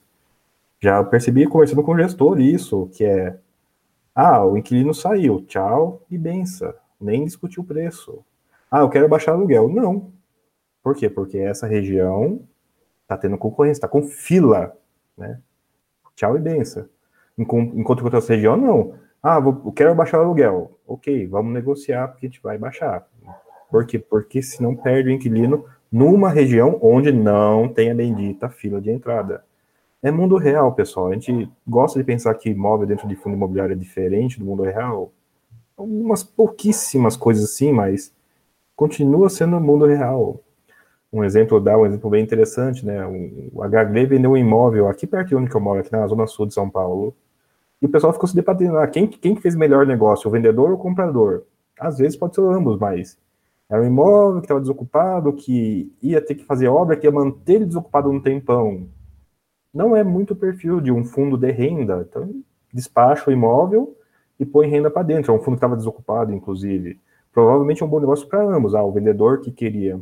já 0.80 1.02
percebi 1.02 1.44
conversando 1.48 1.82
com 1.82 1.92
o 1.92 1.98
gestor 1.98 2.40
isso, 2.40 2.88
que 2.92 3.04
é, 3.04 3.36
ah, 4.14 4.44
o 4.46 4.56
inquilino 4.56 4.94
saiu, 4.94 5.44
tchau 5.44 6.00
e 6.08 6.16
benção, 6.16 6.72
nem 7.00 7.24
discutiu 7.24 7.64
o 7.64 7.66
preço. 7.66 8.24
Ah, 8.70 8.78
eu 8.78 8.88
quero 8.88 9.08
baixar 9.08 9.32
aluguel. 9.32 9.68
Não. 9.68 10.12
Por 10.84 10.94
quê? 10.94 11.10
Porque 11.10 11.38
essa 11.38 11.66
região 11.66 12.42
está 13.02 13.16
tendo 13.16 13.36
concorrência, 13.36 13.78
está 13.78 13.88
com 13.88 14.04
fila, 14.04 14.72
né? 15.18 15.40
Tchau 16.14 16.36
e 16.36 16.40
benção. 16.40 16.88
Enquanto 17.36 17.98
que 17.98 18.04
outra 18.04 18.20
região, 18.20 18.56
não. 18.56 18.94
Ah, 19.28 19.40
vou, 19.40 19.72
quero 19.72 19.92
baixar 19.92 20.20
o 20.20 20.22
aluguel. 20.22 20.78
Ok, 20.86 21.26
vamos 21.26 21.52
negociar 21.52 22.06
porque 22.06 22.26
a 22.26 22.28
gente 22.28 22.40
vai 22.40 22.56
baixar. 22.56 23.04
Por 23.68 23.84
quê? 23.84 23.98
Porque 23.98 24.40
senão 24.40 24.76
perde 24.76 25.08
o 25.08 25.12
inquilino 25.12 25.64
numa 25.90 26.30
região 26.30 26.78
onde 26.80 27.10
não 27.10 27.68
tem 27.68 27.90
a 27.90 27.94
bendita 27.96 28.48
fila 28.48 28.80
de 28.80 28.88
entrada. 28.88 29.44
É 30.00 30.12
mundo 30.12 30.36
real, 30.36 30.72
pessoal. 30.74 31.08
A 31.08 31.14
gente 31.14 31.50
gosta 31.66 31.98
de 31.98 32.04
pensar 32.04 32.32
que 32.34 32.50
imóvel 32.50 32.86
dentro 32.86 33.08
de 33.08 33.16
fundo 33.16 33.34
imobiliário 33.34 33.72
é 33.72 33.76
diferente 33.76 34.38
do 34.38 34.44
mundo 34.44 34.62
real. 34.62 35.10
Algumas 35.76 36.22
pouquíssimas 36.22 37.16
coisas 37.16 37.46
assim, 37.46 37.72
mas 37.72 38.14
continua 38.76 39.28
sendo 39.28 39.60
mundo 39.60 39.86
real. 39.86 40.40
Um 41.12 41.24
exemplo 41.24 41.58
dá 41.58 41.76
um 41.76 41.84
exemplo 41.84 42.08
bem 42.08 42.22
interessante, 42.22 42.86
né? 42.86 43.04
O 43.52 43.64
HG 43.64 44.06
vendeu 44.06 44.30
um 44.30 44.36
imóvel 44.36 44.86
aqui 44.88 45.04
perto 45.04 45.30
de 45.30 45.34
onde 45.34 45.52
eu 45.52 45.60
moro, 45.60 45.80
aqui 45.80 45.90
na 45.90 46.06
zona 46.06 46.28
sul 46.28 46.46
de 46.46 46.54
São 46.54 46.70
Paulo, 46.70 47.12
e 47.80 47.86
o 47.86 47.88
pessoal 47.88 48.12
ficou 48.12 48.28
se 48.28 48.34
debatendo, 48.34 48.78
ah, 48.78 48.86
quem, 48.86 49.06
quem 49.06 49.36
fez 49.36 49.54
melhor 49.54 49.86
negócio, 49.86 50.28
o 50.28 50.30
vendedor 50.30 50.70
ou 50.70 50.76
o 50.76 50.78
comprador? 50.78 51.44
Às 51.78 51.98
vezes 51.98 52.16
pode 52.16 52.34
ser 52.34 52.42
ambos, 52.42 52.78
mas 52.78 53.18
era 53.68 53.82
um 53.82 53.86
imóvel 53.86 54.40
que 54.40 54.46
estava 54.46 54.60
desocupado, 54.60 55.32
que 55.32 55.92
ia 56.00 56.20
ter 56.20 56.36
que 56.36 56.44
fazer 56.44 56.68
obra, 56.68 56.96
que 56.96 57.06
ia 57.06 57.12
manter 57.12 57.54
ele 57.54 57.66
desocupado 57.66 58.10
um 58.10 58.20
tempão. 58.20 58.88
Não 59.74 59.94
é 59.94 60.02
muito 60.04 60.32
o 60.32 60.36
perfil 60.36 60.80
de 60.80 60.90
um 60.92 61.04
fundo 61.04 61.36
de 61.36 61.50
renda. 61.50 62.06
Então, 62.08 62.42
despacha 62.72 63.28
o 63.28 63.32
imóvel 63.32 63.96
e 64.38 64.46
põe 64.46 64.68
renda 64.68 64.90
para 64.90 65.02
dentro. 65.02 65.32
É 65.32 65.34
um 65.34 65.38
fundo 65.38 65.54
que 65.54 65.58
estava 65.58 65.76
desocupado, 65.76 66.32
inclusive. 66.32 67.00
Provavelmente 67.32 67.82
é 67.82 67.86
um 67.86 67.88
bom 67.88 68.00
negócio 68.00 68.26
para 68.28 68.42
ambos. 68.42 68.74
Ah, 68.74 68.82
o 68.82 68.92
vendedor 68.92 69.40
que 69.40 69.50
queria 69.50 70.00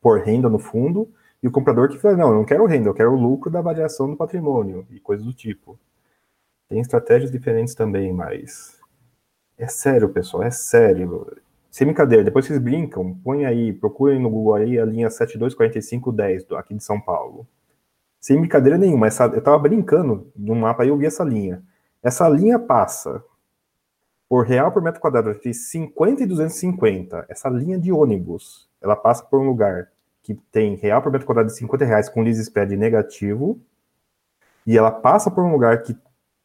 pôr 0.00 0.20
renda 0.20 0.48
no 0.48 0.58
fundo 0.58 1.08
e 1.42 1.48
o 1.48 1.50
comprador 1.50 1.88
que 1.88 1.98
falou, 1.98 2.16
não, 2.16 2.28
eu 2.28 2.34
não 2.34 2.44
quero 2.44 2.66
renda, 2.66 2.88
eu 2.88 2.94
quero 2.94 3.12
o 3.12 3.20
lucro 3.20 3.50
da 3.50 3.60
variação 3.60 4.10
do 4.10 4.16
patrimônio 4.16 4.86
e 4.90 5.00
coisas 5.00 5.24
do 5.24 5.32
tipo. 5.32 5.78
Tem 6.68 6.80
estratégias 6.80 7.30
diferentes 7.30 7.74
também, 7.74 8.12
mas 8.12 8.78
é 9.56 9.66
sério, 9.66 10.08
pessoal, 10.08 10.42
é 10.42 10.50
sério. 10.50 11.26
Sem 11.70 11.86
brincadeira, 11.86 12.24
depois 12.24 12.46
vocês 12.46 12.58
brincam, 12.58 13.14
põe 13.22 13.44
aí, 13.44 13.72
procurem 13.72 14.20
no 14.20 14.30
Google 14.30 14.54
aí 14.54 14.78
a 14.78 14.84
linha 14.84 15.10
724510 15.10 16.52
aqui 16.52 16.74
de 16.74 16.84
São 16.84 17.00
Paulo. 17.00 17.46
Sem 18.20 18.38
brincadeira 18.38 18.78
nenhuma, 18.78 19.06
essa, 19.06 19.26
eu 19.26 19.42
tava 19.42 19.58
brincando 19.58 20.30
no 20.34 20.54
mapa 20.54 20.82
aí, 20.82 20.88
eu 20.88 20.96
vi 20.96 21.06
essa 21.06 21.22
linha. 21.22 21.62
Essa 22.02 22.28
linha 22.28 22.58
passa 22.58 23.22
por 24.28 24.46
real 24.46 24.72
por 24.72 24.82
metro 24.82 25.00
quadrado 25.00 25.30
entre 25.30 25.52
50 25.52 26.22
e 26.22 26.26
250, 26.26 27.26
essa 27.28 27.48
linha 27.48 27.78
de 27.78 27.92
ônibus, 27.92 28.68
ela 28.80 28.96
passa 28.96 29.24
por 29.24 29.40
um 29.40 29.46
lugar 29.46 29.88
que 30.22 30.34
tem 30.50 30.74
real 30.74 31.02
por 31.02 31.12
metro 31.12 31.26
quadrado 31.26 31.48
de 31.48 31.56
50 31.56 31.84
reais 31.84 32.08
com 32.08 32.22
lease 32.22 32.42
spread 32.42 32.76
negativo, 32.76 33.60
e 34.66 34.78
ela 34.78 34.90
passa 34.90 35.30
por 35.30 35.44
um 35.44 35.52
lugar 35.52 35.82
que, 35.82 35.96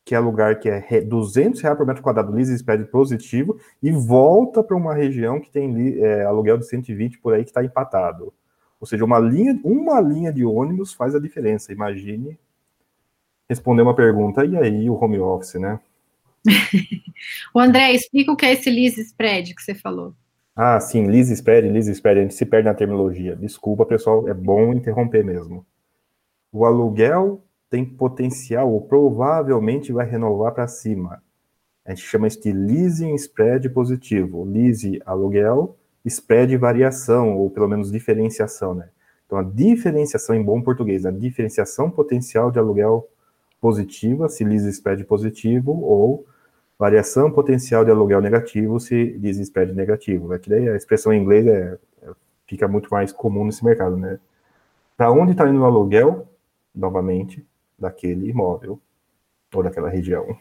que 0.09 0.15
é 0.15 0.19
lugar 0.19 0.57
que 0.57 0.67
é 0.67 1.01
200 1.01 1.61
reais 1.61 1.77
por 1.77 1.85
metro 1.85 2.01
quadrado 2.01 2.31
lease 2.31 2.55
spread 2.55 2.83
positivo, 2.85 3.59
e 3.79 3.91
volta 3.91 4.63
para 4.63 4.75
uma 4.75 4.91
região 4.91 5.39
que 5.39 5.51
tem 5.51 6.01
é, 6.01 6.23
aluguel 6.23 6.57
de 6.57 6.67
120 6.67 7.19
por 7.19 7.35
aí 7.35 7.43
que 7.43 7.51
está 7.51 7.63
empatado. 7.63 8.33
Ou 8.81 8.87
seja, 8.87 9.05
uma 9.05 9.19
linha, 9.19 9.59
uma 9.63 10.01
linha 10.01 10.33
de 10.33 10.43
ônibus 10.43 10.95
faz 10.95 11.13
a 11.13 11.19
diferença. 11.19 11.71
Imagine 11.71 12.39
responder 13.47 13.83
uma 13.83 13.95
pergunta, 13.95 14.43
e 14.43 14.57
aí 14.57 14.89
o 14.89 14.95
home 14.95 15.19
office, 15.19 15.59
né? 15.59 15.79
o 17.53 17.59
André, 17.59 17.93
explica 17.93 18.31
o 18.31 18.35
que 18.35 18.47
é 18.47 18.53
esse 18.53 18.67
lease 18.67 19.01
spread 19.01 19.53
que 19.53 19.61
você 19.61 19.75
falou. 19.75 20.15
Ah, 20.55 20.79
sim, 20.79 21.05
lease 21.05 21.33
spread, 21.33 21.69
lease 21.69 21.91
spread, 21.91 22.17
a 22.17 22.23
gente 22.23 22.33
se 22.33 22.47
perde 22.47 22.67
na 22.67 22.73
terminologia. 22.73 23.35
Desculpa, 23.35 23.85
pessoal, 23.85 24.27
é 24.27 24.33
bom 24.33 24.73
interromper 24.73 25.23
mesmo. 25.23 25.63
O 26.51 26.65
aluguel 26.65 27.43
tem 27.69 27.85
potencial, 27.85 28.71
ou 28.71 28.81
provavelmente 28.81 29.91
vai 29.91 30.09
renovar 30.09 30.53
para 30.53 30.67
cima. 30.67 31.21
A 31.85 31.91
gente 31.91 32.03
chama 32.03 32.27
isso 32.27 32.41
de 32.41 32.51
leasing 32.51 33.15
spread 33.15 33.69
positivo. 33.69 34.43
Lease, 34.43 35.01
aluguel, 35.05 35.77
spread, 36.05 36.55
variação, 36.57 37.37
ou 37.37 37.49
pelo 37.49 37.67
menos 37.67 37.91
diferenciação, 37.91 38.73
né? 38.73 38.89
Então, 39.25 39.37
a 39.37 39.43
diferenciação 39.43 40.35
em 40.35 40.43
bom 40.43 40.61
português, 40.61 41.05
a 41.05 41.11
diferenciação 41.11 41.89
potencial 41.89 42.51
de 42.51 42.57
aluguel 42.57 43.07
positiva, 43.61 44.27
se 44.27 44.43
lease 44.43 44.69
spread 44.69 45.03
positivo, 45.05 45.71
ou 45.81 46.25
variação 46.79 47.29
potencial 47.29 47.83
de 47.83 47.91
aluguel 47.91 48.21
negativo 48.21 48.79
se 48.79 49.17
diz 49.19 49.37
spread 49.37 49.73
negativo. 49.73 50.33
É 50.33 50.39
que 50.39 50.49
daí 50.49 50.69
a 50.69 50.75
expressão 50.75 51.13
em 51.13 51.21
inglês 51.21 51.45
é, 51.45 51.77
é 52.01 52.11
fica 52.47 52.67
muito 52.67 52.89
mais 52.89 53.11
comum 53.11 53.45
nesse 53.45 53.63
mercado, 53.63 53.97
né? 53.97 54.19
Para 54.97 55.11
onde 55.11 55.31
está 55.33 55.47
indo 55.47 55.61
o 55.61 55.65
aluguel, 55.65 56.27
novamente, 56.73 57.45
daquele 57.79 58.29
imóvel 58.29 58.81
ou 59.53 59.63
daquela 59.63 59.89
região. 59.89 60.37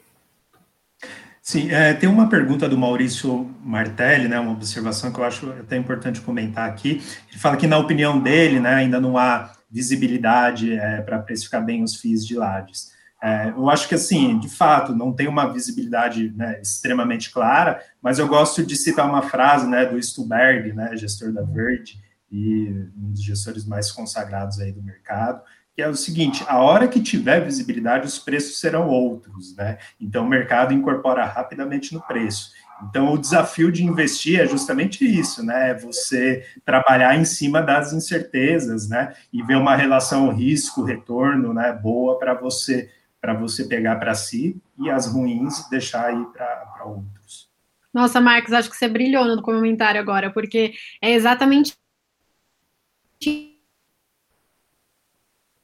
Sim, 1.49 1.71
é, 1.71 1.95
tem 1.95 2.09
uma 2.09 2.29
pergunta 2.29 2.69
do 2.69 2.77
Maurício 2.77 3.51
Martelli, 3.63 4.29
né, 4.29 4.39
uma 4.39 4.53
observação 4.53 5.11
que 5.11 5.19
eu 5.19 5.25
acho 5.25 5.51
até 5.53 5.79
importante 5.79 6.21
comentar 6.21 6.69
aqui. 6.69 7.03
Ele 7.31 7.39
fala 7.39 7.57
que, 7.57 7.67
na 7.67 7.79
opinião 7.79 8.21
dele, 8.21 8.61
né, 8.61 8.75
ainda 8.75 9.01
não 9.01 9.17
há 9.17 9.53
visibilidade 9.71 10.75
é, 10.75 11.01
para 11.01 11.19
precificar 11.21 11.65
bem 11.65 11.83
os 11.83 11.97
FIIs 11.97 12.27
de 12.27 12.37
lajes. 12.37 12.93
É, 13.23 13.49
eu 13.49 13.69
acho 13.71 13.89
que, 13.89 13.95
assim, 13.95 14.39
de 14.39 14.49
fato, 14.49 14.95
não 14.95 15.13
tem 15.13 15.27
uma 15.27 15.51
visibilidade 15.51 16.33
né, 16.37 16.61
extremamente 16.61 17.31
clara, 17.31 17.83
mas 18.03 18.19
eu 18.19 18.29
gosto 18.29 18.63
de 18.63 18.77
citar 18.77 19.09
uma 19.09 19.23
frase 19.23 19.67
né, 19.67 19.87
do 19.87 20.01
Stuberg, 20.03 20.75
né, 20.75 20.95
gestor 20.97 21.33
da 21.33 21.43
Verde, 21.43 21.99
e 22.31 22.69
um 22.95 23.11
dos 23.11 23.23
gestores 23.25 23.65
mais 23.65 23.91
consagrados 23.91 24.61
aí 24.61 24.71
do 24.71 24.83
mercado, 24.83 25.41
que 25.79 25.83
é 25.83 25.89
o 25.89 25.95
seguinte: 25.95 26.45
a 26.49 26.59
hora 26.59 26.89
que 26.89 27.01
tiver 27.01 27.39
visibilidade, 27.39 28.05
os 28.05 28.19
preços 28.19 28.59
serão 28.59 28.89
outros, 28.89 29.55
né? 29.55 29.79
Então 30.01 30.27
o 30.27 30.29
mercado 30.29 30.75
incorpora 30.75 31.25
rapidamente 31.25 31.95
no 31.95 32.03
preço. 32.03 32.51
Então 32.83 33.13
o 33.13 33.19
desafio 33.19 33.71
de 33.71 33.85
investir 33.85 34.41
é 34.41 34.47
justamente 34.47 35.05
isso, 35.05 35.41
né? 35.41 35.71
É 35.71 35.75
você 35.75 36.45
trabalhar 36.65 37.17
em 37.17 37.25
cima 37.25 37.63
das 37.63 37.93
incertezas, 37.93 38.89
né? 38.89 39.15
E 39.33 39.41
ver 39.41 39.55
uma 39.55 39.77
relação 39.77 40.31
risco-retorno, 40.31 41.55
né? 41.55 41.73
Boa 41.73 42.19
para 42.19 42.35
você 42.35 42.91
para 43.21 43.35
você 43.35 43.65
pegar 43.65 43.97
para 43.97 44.15
si 44.15 44.61
e 44.81 44.91
as 44.91 45.07
ruins 45.07 45.69
deixar 45.71 46.07
aí 46.07 46.25
para 46.33 46.85
outros. 46.85 47.49
Nossa, 47.95 48.21
Marcos, 48.21 48.53
acho 48.53 48.69
que 48.69 48.77
você 48.77 48.89
brilhou 48.89 49.25
no 49.25 49.43
comentário 49.43 50.01
agora, 50.01 50.33
porque 50.33 50.75
é 51.01 51.13
exatamente 51.13 51.77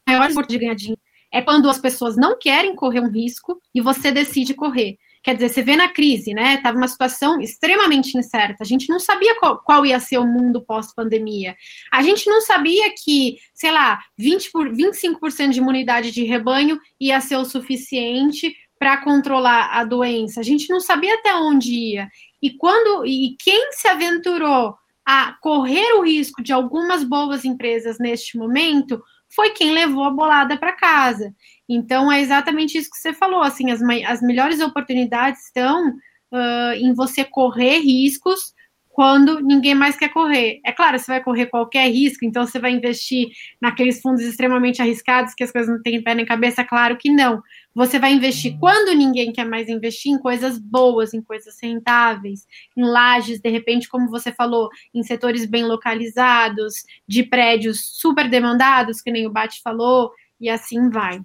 maior 0.07 0.31
de 0.47 0.59
ganhadinho 0.59 0.99
é 1.35 1.43
quando 1.43 1.69
as 1.69 1.81
pessoas 1.81 2.17
não 2.17 2.39
querem 2.39 2.77
correr 2.77 3.01
um 3.01 3.11
risco 3.11 3.61
e 3.75 3.81
você 3.81 4.13
decide 4.13 4.55
correr. 4.55 4.97
Quer 5.21 5.35
dizer, 5.35 5.49
você 5.49 5.63
vê 5.63 5.75
na 5.75 5.89
crise, 5.89 6.33
né? 6.33 6.55
Estava 6.55 6.77
uma 6.77 6.87
situação 6.87 7.41
extremamente 7.41 8.17
incerta. 8.17 8.59
A 8.61 8.65
gente 8.65 8.89
não 8.89 9.01
sabia 9.01 9.35
qual, 9.41 9.59
qual 9.59 9.85
ia 9.85 9.99
ser 9.99 10.19
o 10.19 10.27
mundo 10.27 10.61
pós-pandemia. 10.61 11.57
A 11.91 12.03
gente 12.03 12.29
não 12.29 12.41
sabia 12.41 12.93
que, 13.03 13.39
sei 13.53 13.73
lá, 13.73 13.99
20 14.17 14.53
por, 14.53 14.71
25% 14.71 15.49
de 15.49 15.59
imunidade 15.59 16.13
de 16.13 16.25
rebanho 16.25 16.79
ia 17.01 17.21
ser 17.21 17.37
o 17.37 17.45
suficiente 17.45 18.55
para 18.79 18.99
controlar 18.99 19.71
a 19.73 19.83
doença. 19.83 20.39
A 20.41 20.45
gente 20.45 20.69
não 20.71 20.79
sabia 20.79 21.15
até 21.15 21.35
onde 21.35 21.73
ia. 21.73 22.09
E 22.41 22.51
quando 22.51 23.05
e 23.07 23.35
quem 23.43 23.73
se 23.73 23.89
aventurou 23.89 24.77
a 25.07 25.35
correr 25.41 25.95
o 25.95 26.03
risco 26.03 26.43
de 26.43 26.53
algumas 26.53 27.03
boas 27.03 27.45
empresas 27.45 27.99
neste 27.99 28.39
momento 28.39 29.03
foi 29.35 29.51
quem 29.51 29.73
levou 29.73 30.05
a 30.05 30.11
bolada 30.11 30.57
para 30.57 30.73
casa. 30.73 31.35
Então, 31.69 32.11
é 32.11 32.21
exatamente 32.21 32.79
isso 32.79 32.91
que 32.91 32.99
você 32.99 33.13
falou, 33.13 33.43
assim, 33.43 33.71
as, 33.71 33.81
as 34.07 34.23
melhores 34.23 34.61
oportunidades 34.61 35.47
estão 35.47 35.89
uh, 35.89 36.73
em 36.77 36.95
você 36.95 37.25
correr 37.25 37.79
riscos 37.79 38.55
quando 38.95 39.41
ninguém 39.41 39.75
mais 39.75 39.97
quer 39.97 40.09
correr. 40.11 40.61
É 40.65 40.71
claro, 40.71 40.99
você 40.99 41.07
vai 41.07 41.23
correr 41.23 41.47
qualquer 41.47 41.91
risco, 41.91 42.25
então 42.25 42.47
você 42.47 42.61
vai 42.61 42.71
investir 42.71 43.27
naqueles 43.61 44.01
fundos 44.01 44.23
extremamente 44.23 44.81
arriscados 44.81 45.35
que 45.35 45.43
as 45.43 45.51
coisas 45.51 45.69
não 45.69 45.83
têm 45.83 46.03
pé 46.03 46.15
nem 46.15 46.25
cabeça, 46.25 46.65
claro 46.65 46.97
que 46.97 47.11
não. 47.11 47.43
Você 47.75 47.99
vai 47.99 48.13
investir 48.13 48.57
quando 48.61 48.97
ninguém 48.97 49.33
quer 49.33 49.45
mais 49.45 49.69
investir 49.69 50.13
em 50.13 50.19
coisas 50.19 50.59
boas, 50.59 51.13
em 51.13 51.21
coisas 51.21 51.57
rentáveis, 51.61 52.47
em 52.77 52.85
lajes, 52.85 53.41
de 53.41 53.51
repente, 53.51 53.89
como 53.89 54.09
você 54.09 54.31
falou, 54.31 54.69
em 54.95 55.03
setores 55.03 55.45
bem 55.45 55.65
localizados, 55.65 56.75
de 57.07 57.25
prédios 57.25 57.81
super 57.99 58.31
demandados, 58.31 59.03
que 59.03 59.11
nem 59.11 59.27
o 59.27 59.33
Bate 59.33 59.61
falou, 59.63 60.13
e 60.41 60.49
assim 60.49 60.89
vai. 60.89 61.21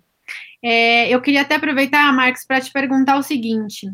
É, 0.62 1.08
eu 1.10 1.22
queria 1.22 1.42
até 1.42 1.56
aproveitar, 1.56 2.12
Marcos, 2.14 2.46
para 2.46 2.60
te 2.62 2.72
perguntar 2.72 3.18
o 3.18 3.24
seguinte 3.24 3.88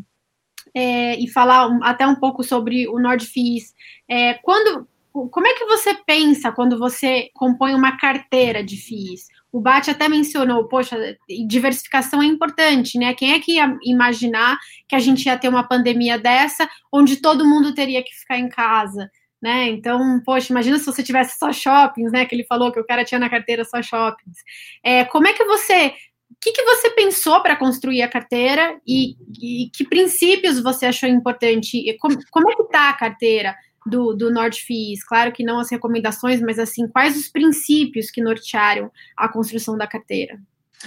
é, 0.74 1.18
e 1.18 1.28
falar 1.28 1.70
até 1.82 2.06
um 2.06 2.16
pouco 2.16 2.42
sobre 2.42 2.88
o 2.88 2.98
Nordfis. 2.98 3.74
É, 4.08 4.34
quando, 4.34 4.88
como 5.12 5.46
é 5.46 5.54
que 5.54 5.64
você 5.64 5.94
pensa 5.94 6.52
quando 6.52 6.78
você 6.78 7.30
compõe 7.34 7.74
uma 7.74 7.96
carteira 7.96 8.62
de 8.62 8.76
FIIs? 8.76 9.28
O 9.56 9.60
Bate 9.62 9.90
até 9.90 10.06
mencionou, 10.06 10.68
poxa, 10.68 11.16
diversificação 11.48 12.22
é 12.22 12.26
importante, 12.26 12.98
né? 12.98 13.14
Quem 13.14 13.32
é 13.32 13.40
que 13.40 13.52
ia 13.52 13.74
imaginar 13.86 14.58
que 14.86 14.94
a 14.94 14.98
gente 14.98 15.24
ia 15.24 15.38
ter 15.38 15.48
uma 15.48 15.66
pandemia 15.66 16.18
dessa, 16.18 16.68
onde 16.92 17.22
todo 17.22 17.48
mundo 17.48 17.74
teria 17.74 18.02
que 18.02 18.14
ficar 18.14 18.38
em 18.38 18.50
casa? 18.50 19.10
Né? 19.40 19.68
Então, 19.68 20.20
poxa, 20.26 20.52
imagina 20.52 20.78
se 20.78 20.84
você 20.84 21.02
tivesse 21.02 21.38
só 21.38 21.50
shoppings, 21.54 22.12
né? 22.12 22.26
Que 22.26 22.34
ele 22.34 22.44
falou 22.44 22.70
que 22.70 22.78
o 22.78 22.84
cara 22.84 23.02
tinha 23.02 23.18
na 23.18 23.30
carteira 23.30 23.64
só 23.64 23.80
shoppings. 23.80 24.36
É, 24.84 25.06
como 25.06 25.26
é 25.26 25.32
que 25.32 25.44
você 25.46 25.94
o 26.30 26.34
que, 26.38 26.52
que 26.52 26.62
você 26.62 26.90
pensou 26.90 27.40
para 27.40 27.56
construir 27.56 28.02
a 28.02 28.08
carteira 28.08 28.78
e, 28.86 29.14
e, 29.40 29.70
que 29.70 29.88
princípios 29.88 30.60
você 30.62 30.84
achou 30.84 31.08
importante? 31.08 31.96
Como, 31.98 32.18
como 32.30 32.50
é 32.50 32.54
que 32.54 32.62
está 32.62 32.90
a 32.90 32.92
carteira 32.92 33.56
do, 33.86 34.12
do 34.14 34.30
Nordfis? 34.30 35.04
Claro 35.04 35.32
que 35.32 35.44
não 35.44 35.58
as 35.60 35.70
recomendações, 35.70 36.40
mas 36.40 36.58
assim, 36.58 36.88
quais 36.88 37.16
os 37.16 37.28
princípios 37.28 38.10
que 38.10 38.20
nortearam 38.20 38.90
a 39.16 39.28
construção 39.28 39.78
da 39.78 39.86
carteira? 39.86 40.38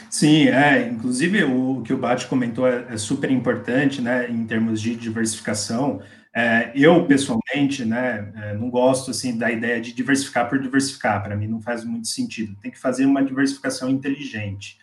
Sim, 0.10 0.48
é, 0.48 0.88
inclusive 0.88 1.44
o 1.44 1.82
que 1.82 1.94
o 1.94 1.98
Bate 1.98 2.28
comentou 2.28 2.68
é, 2.68 2.86
é 2.90 2.98
super 2.98 3.32
importante, 3.32 4.02
né, 4.02 4.30
em 4.30 4.46
termos 4.46 4.82
de 4.82 4.96
diversificação. 4.96 6.02
É, 6.34 6.72
eu, 6.76 7.06
pessoalmente, 7.06 7.84
né, 7.84 8.32
é, 8.36 8.54
não 8.54 8.70
gosto, 8.70 9.12
assim, 9.12 9.38
da 9.38 9.52
ideia 9.52 9.82
de 9.82 9.94
diversificar 9.94 10.48
por 10.48 10.60
diversificar, 10.60 11.24
para 11.24 11.36
mim 11.36 11.48
não 11.48 11.60
faz 11.60 11.84
muito 11.84 12.08
sentido. 12.08 12.56
Tem 12.62 12.72
que 12.72 12.80
fazer 12.80 13.06
uma 13.06 13.24
diversificação 13.24 13.90
inteligente. 13.90 14.78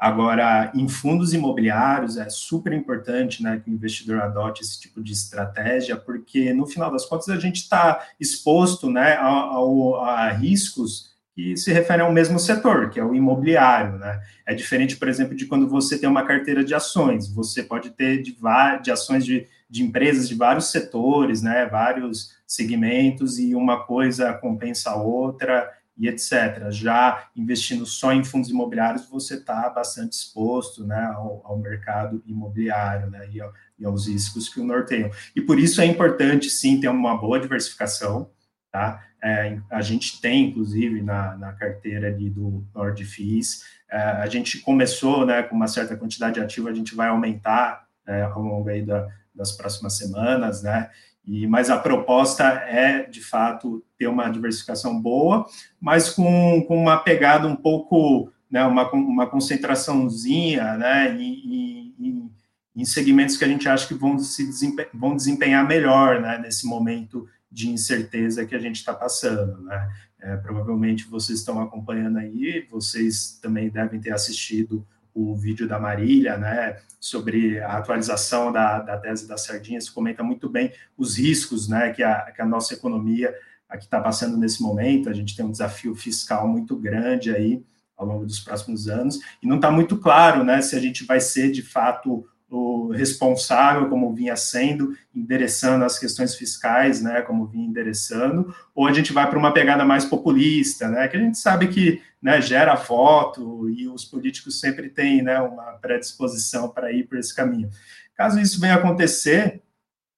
Agora, 0.00 0.72
em 0.74 0.88
fundos 0.88 1.34
imobiliários, 1.34 2.16
é 2.16 2.30
super 2.30 2.72
importante 2.72 3.42
né, 3.42 3.60
que 3.62 3.70
o 3.70 3.74
investidor 3.74 4.22
adote 4.22 4.62
esse 4.62 4.80
tipo 4.80 5.02
de 5.02 5.12
estratégia, 5.12 5.94
porque 5.94 6.54
no 6.54 6.66
final 6.66 6.90
das 6.90 7.04
contas 7.04 7.28
a 7.28 7.38
gente 7.38 7.56
está 7.56 8.02
exposto 8.18 8.88
né, 8.90 9.12
a, 9.16 9.28
a, 9.28 9.58
a, 10.06 10.32
riscos 10.32 11.10
que 11.34 11.54
se 11.54 11.70
referem 11.70 12.02
ao 12.02 12.10
mesmo 12.10 12.38
setor, 12.38 12.88
que 12.88 12.98
é 12.98 13.04
o 13.04 13.14
imobiliário. 13.14 13.98
Né? 13.98 14.22
É 14.46 14.54
diferente, 14.54 14.96
por 14.96 15.06
exemplo, 15.06 15.36
de 15.36 15.44
quando 15.44 15.68
você 15.68 15.98
tem 15.98 16.08
uma 16.08 16.24
carteira 16.24 16.64
de 16.64 16.74
ações, 16.74 17.28
você 17.28 17.62
pode 17.62 17.90
ter 17.90 18.22
de, 18.22 18.34
de 18.82 18.90
ações 18.90 19.22
de, 19.22 19.46
de 19.68 19.82
empresas 19.82 20.26
de 20.26 20.34
vários 20.34 20.70
setores, 20.70 21.42
né, 21.42 21.66
vários 21.66 22.34
segmentos, 22.46 23.38
e 23.38 23.54
uma 23.54 23.84
coisa 23.84 24.32
compensa 24.32 24.92
a 24.92 24.96
outra 24.96 25.70
e 26.00 26.08
etc. 26.08 26.70
Já 26.70 27.28
investindo 27.36 27.84
só 27.84 28.10
em 28.10 28.24
fundos 28.24 28.48
imobiliários, 28.48 29.06
você 29.08 29.34
está 29.34 29.68
bastante 29.68 30.14
exposto 30.14 30.84
né, 30.86 31.12
ao, 31.14 31.42
ao, 31.44 31.58
mercado 31.58 32.22
imobiliário 32.26 33.10
né, 33.10 33.28
e, 33.30 33.38
e, 33.78 33.84
aos 33.84 34.08
riscos 34.08 34.48
que 34.48 34.58
o 34.58 34.64
norteiam. 34.64 35.10
E 35.36 35.42
por 35.42 35.60
isso 35.60 35.82
é 35.82 35.84
importante, 35.84 36.48
sim, 36.48 36.80
ter 36.80 36.88
uma 36.88 37.14
boa 37.16 37.38
diversificação. 37.38 38.30
Tá? 38.72 39.04
É, 39.22 39.58
a 39.70 39.82
gente 39.82 40.18
tem, 40.22 40.48
inclusive, 40.48 41.02
na, 41.02 41.36
na 41.36 41.52
carteira 41.52 42.08
ali 42.08 42.30
do 42.30 42.66
Nordfis, 42.74 43.64
é, 43.90 43.98
a 43.98 44.26
gente 44.26 44.60
começou 44.60 45.26
né, 45.26 45.42
com 45.42 45.54
uma 45.54 45.68
certa 45.68 45.94
quantidade 45.96 46.40
ativa, 46.40 46.70
a 46.70 46.74
gente 46.74 46.94
vai 46.94 47.08
aumentar 47.08 47.86
é, 48.06 48.22
ao 48.22 48.40
longo 48.40 48.70
aí 48.70 48.82
da, 48.82 49.06
das 49.34 49.52
próximas 49.52 49.96
semanas, 49.98 50.62
né? 50.62 50.90
E, 51.24 51.46
mas 51.46 51.70
a 51.70 51.78
proposta 51.78 52.44
é, 52.44 53.04
de 53.04 53.20
fato, 53.20 53.84
ter 53.98 54.06
uma 54.06 54.28
diversificação 54.28 55.00
boa, 55.00 55.46
mas 55.80 56.10
com, 56.10 56.64
com 56.66 56.76
uma 56.76 56.98
pegada 56.98 57.46
um 57.46 57.56
pouco, 57.56 58.32
né, 58.50 58.64
uma, 58.64 58.90
uma 58.92 59.26
concentraçãozinha 59.26 60.76
né, 60.76 61.14
em, 61.14 61.94
em, 61.98 62.30
em 62.74 62.84
segmentos 62.84 63.36
que 63.36 63.44
a 63.44 63.48
gente 63.48 63.68
acha 63.68 63.86
que 63.86 63.94
vão, 63.94 64.18
se 64.18 64.46
desempenhar, 64.46 64.90
vão 64.94 65.14
desempenhar 65.14 65.66
melhor 65.66 66.20
né, 66.20 66.38
nesse 66.38 66.66
momento 66.66 67.28
de 67.50 67.68
incerteza 67.68 68.46
que 68.46 68.54
a 68.54 68.58
gente 68.58 68.76
está 68.76 68.94
passando. 68.94 69.62
Né? 69.62 69.88
É, 70.20 70.36
provavelmente 70.36 71.06
vocês 71.08 71.38
estão 71.38 71.60
acompanhando 71.60 72.18
aí, 72.18 72.66
vocês 72.70 73.38
também 73.42 73.68
devem 73.68 74.00
ter 74.00 74.12
assistido 74.12 74.86
o 75.14 75.34
vídeo 75.34 75.68
da 75.68 75.78
Marília, 75.78 76.36
né, 76.36 76.76
sobre 76.98 77.58
a 77.60 77.78
atualização 77.78 78.52
da, 78.52 78.80
da 78.80 78.96
tese 78.96 79.26
das 79.26 79.44
sardinhas, 79.44 79.88
comenta 79.88 80.22
muito 80.22 80.48
bem 80.48 80.72
os 80.96 81.16
riscos, 81.18 81.68
né, 81.68 81.90
que 81.90 82.02
a, 82.02 82.30
que 82.32 82.42
a 82.42 82.46
nossa 82.46 82.74
economia 82.74 83.34
aqui 83.68 83.84
está 83.84 84.00
passando 84.00 84.36
nesse 84.36 84.62
momento. 84.62 85.08
A 85.08 85.12
gente 85.12 85.36
tem 85.36 85.44
um 85.44 85.50
desafio 85.50 85.94
fiscal 85.94 86.48
muito 86.48 86.76
grande 86.76 87.34
aí 87.34 87.62
ao 87.96 88.06
longo 88.06 88.24
dos 88.24 88.40
próximos 88.40 88.88
anos 88.88 89.20
e 89.42 89.46
não 89.46 89.56
está 89.56 89.70
muito 89.70 89.96
claro, 89.96 90.42
né, 90.44 90.60
se 90.62 90.74
a 90.76 90.80
gente 90.80 91.04
vai 91.04 91.20
ser 91.20 91.50
de 91.50 91.62
fato 91.62 92.26
o 92.50 92.90
responsável, 92.90 93.88
como 93.88 94.12
vinha 94.12 94.34
sendo, 94.34 94.96
endereçando 95.14 95.84
as 95.84 95.98
questões 95.98 96.34
fiscais, 96.34 97.00
né, 97.00 97.22
como 97.22 97.46
vinha 97.46 97.66
endereçando, 97.66 98.52
ou 98.74 98.88
a 98.88 98.92
gente 98.92 99.12
vai 99.12 99.28
para 99.28 99.38
uma 99.38 99.54
pegada 99.54 99.84
mais 99.84 100.04
populista, 100.04 100.88
né, 100.88 101.06
que 101.06 101.16
a 101.16 101.20
gente 101.20 101.38
sabe 101.38 101.68
que 101.68 102.02
né, 102.22 102.40
gera 102.40 102.74
voto 102.74 103.68
e 103.70 103.88
os 103.88 104.04
políticos 104.04 104.60
sempre 104.60 104.88
têm 104.90 105.22
né, 105.22 105.40
uma 105.40 105.72
predisposição 105.72 106.68
para 106.68 106.92
ir 106.92 107.06
por 107.06 107.18
esse 107.18 107.34
caminho. 107.34 107.70
Caso 108.14 108.38
isso 108.38 108.60
venha 108.60 108.74
acontecer, 108.74 109.62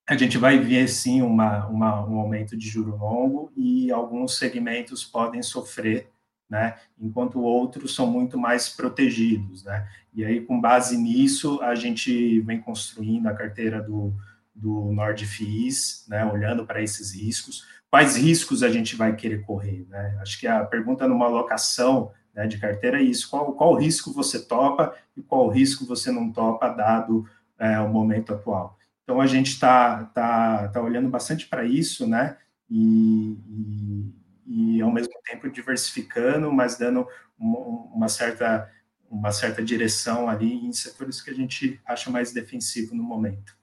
a 0.08 0.16
gente 0.16 0.36
vai 0.36 0.58
ver 0.58 0.88
sim 0.88 1.22
uma, 1.22 1.66
uma, 1.68 2.04
um 2.04 2.18
aumento 2.18 2.56
de 2.56 2.68
juro 2.68 2.96
longo 2.96 3.52
e 3.56 3.92
alguns 3.92 4.36
segmentos 4.36 5.04
podem 5.04 5.42
sofrer 5.42 6.10
né, 6.50 6.76
enquanto 7.00 7.40
outros 7.40 7.94
são 7.94 8.06
muito 8.06 8.36
mais 8.36 8.68
protegidos, 8.68 9.64
né, 9.64 9.88
e 10.12 10.22
aí 10.22 10.38
com 10.42 10.60
base 10.60 10.98
nisso 10.98 11.58
a 11.62 11.74
gente 11.74 12.40
vem 12.40 12.60
construindo 12.60 13.26
a 13.26 13.32
carteira 13.32 13.80
do, 13.80 14.12
do 14.54 14.92
NordFIS, 14.92 16.04
né, 16.08 16.26
olhando 16.26 16.66
para 16.66 16.82
esses 16.82 17.14
riscos, 17.14 17.66
quais 17.92 18.16
riscos 18.16 18.62
a 18.62 18.70
gente 18.70 18.96
vai 18.96 19.14
querer 19.14 19.42
correr, 19.42 19.86
né, 19.90 20.18
acho 20.22 20.40
que 20.40 20.46
a 20.46 20.64
pergunta 20.64 21.06
numa 21.06 21.26
alocação 21.26 22.10
né, 22.34 22.46
de 22.46 22.56
carteira 22.56 22.98
é 22.98 23.02
isso, 23.02 23.28
qual, 23.28 23.52
qual 23.52 23.74
risco 23.74 24.10
você 24.14 24.42
topa 24.42 24.96
e 25.14 25.20
qual 25.20 25.48
risco 25.50 25.84
você 25.84 26.10
não 26.10 26.32
topa, 26.32 26.70
dado 26.70 27.28
é, 27.58 27.78
o 27.80 27.90
momento 27.90 28.32
atual. 28.32 28.78
Então 29.04 29.20
a 29.20 29.26
gente 29.26 29.48
está 29.48 30.04
tá, 30.06 30.68
tá 30.68 30.80
olhando 30.80 31.10
bastante 31.10 31.46
para 31.46 31.64
isso, 31.64 32.06
né, 32.06 32.38
e, 32.70 33.36
e 33.46 34.22
e 34.44 34.80
ao 34.82 34.92
mesmo 34.92 35.14
tempo 35.24 35.48
diversificando, 35.48 36.52
mas 36.52 36.76
dando 36.76 37.06
uma 37.38 38.08
certa 38.08 38.70
uma 39.10 39.30
certa 39.30 39.62
direção 39.62 40.26
ali 40.26 40.54
em 40.64 40.72
setores 40.72 41.20
que 41.20 41.30
a 41.30 41.34
gente 41.34 41.78
acha 41.84 42.10
mais 42.10 42.32
defensivo 42.32 42.94
no 42.94 43.02
momento. 43.02 43.54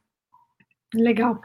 Legal. 0.94 1.40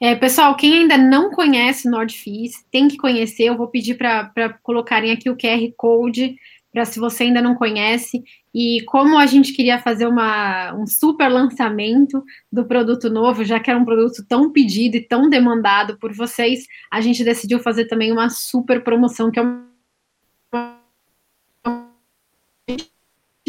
É, 0.00 0.14
pessoal, 0.14 0.56
quem 0.56 0.82
ainda 0.82 0.96
não 0.96 1.30
conhece 1.30 1.88
Nordfis, 1.88 2.64
tem 2.70 2.88
que 2.88 2.96
conhecer. 2.96 3.44
Eu 3.44 3.56
vou 3.56 3.68
pedir 3.68 3.94
para 3.96 4.58
colocarem 4.62 5.12
aqui 5.12 5.28
o 5.28 5.36
QR 5.36 5.60
Code, 5.76 6.36
para 6.72 6.86
se 6.86 6.98
você 6.98 7.24
ainda 7.24 7.42
não 7.42 7.54
conhece. 7.54 8.22
E 8.54 8.82
como 8.86 9.18
a 9.18 9.26
gente 9.26 9.52
queria 9.52 9.78
fazer 9.78 10.06
uma, 10.06 10.72
um 10.74 10.86
super 10.86 11.28
lançamento 11.28 12.22
do 12.50 12.64
produto 12.64 13.10
novo, 13.10 13.44
já 13.44 13.60
que 13.60 13.70
era 13.70 13.78
um 13.78 13.84
produto 13.84 14.24
tão 14.26 14.50
pedido 14.50 14.96
e 14.96 15.06
tão 15.06 15.28
demandado 15.28 15.98
por 15.98 16.14
vocês, 16.14 16.64
a 16.90 17.02
gente 17.02 17.22
decidiu 17.22 17.58
fazer 17.58 17.86
também 17.86 18.10
uma 18.10 18.30
super 18.30 18.82
promoção, 18.82 19.30
que 19.30 19.38
é 19.38 19.42
uma 19.42 19.67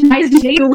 mais 0.08 0.30
dinheiro. 0.30 0.70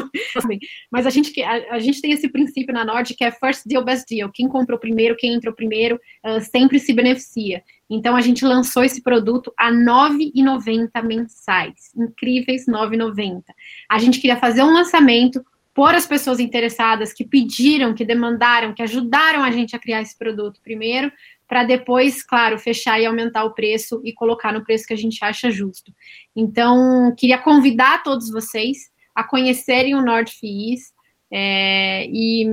Mas 0.91 1.05
a 1.05 1.09
gente, 1.09 1.41
a, 1.41 1.75
a, 1.75 1.79
gente 1.79 2.01
tem 2.01 2.11
esse 2.11 2.29
princípio 2.29 2.73
na 2.73 2.85
Nord 2.85 3.13
que 3.13 3.23
é 3.23 3.31
first 3.31 3.63
deal, 3.65 3.83
best 3.83 4.05
deal. 4.09 4.31
Quem 4.33 4.47
comprou 4.47 4.79
primeiro, 4.79 5.15
quem 5.15 5.33
entrou 5.33 5.53
primeiro, 5.53 5.99
uh, 6.25 6.41
sempre 6.41 6.79
se 6.79 6.93
beneficia. 6.93 7.63
Então 7.89 8.15
a 8.15 8.21
gente 8.21 8.43
lançou 8.43 8.83
esse 8.83 9.01
produto 9.01 9.53
a 9.57 9.69
R$ 9.69 9.77
9,90 9.77 11.03
mensais. 11.03 11.91
Incríveis 11.95 12.67
R$ 12.67 12.73
9,90. 12.73 13.43
A 13.89 13.99
gente 13.99 14.19
queria 14.19 14.37
fazer 14.37 14.63
um 14.63 14.73
lançamento 14.73 15.43
por 15.75 15.93
as 15.93 16.07
pessoas 16.07 16.39
interessadas 16.39 17.11
que 17.11 17.25
pediram, 17.25 17.93
que 17.93 18.05
demandaram, 18.05 18.73
que 18.73 18.81
ajudaram 18.81 19.43
a 19.43 19.51
gente 19.51 19.75
a 19.75 19.79
criar 19.79 20.01
esse 20.01 20.17
produto 20.17 20.61
primeiro, 20.63 21.11
para 21.47 21.65
depois, 21.65 22.23
claro, 22.23 22.57
fechar 22.57 22.99
e 22.99 23.05
aumentar 23.05 23.43
o 23.43 23.53
preço 23.53 24.01
e 24.03 24.13
colocar 24.13 24.53
no 24.53 24.63
preço 24.63 24.87
que 24.87 24.93
a 24.93 24.97
gente 24.97 25.23
acha 25.23 25.51
justo. 25.51 25.93
Então, 26.33 27.13
queria 27.17 27.37
convidar 27.37 28.03
todos 28.03 28.31
vocês 28.31 28.89
a 29.15 29.23
conhecerem 29.23 29.95
o 29.95 30.01
NordFIS. 30.01 30.93
É, 31.31 32.05
e 32.07 32.47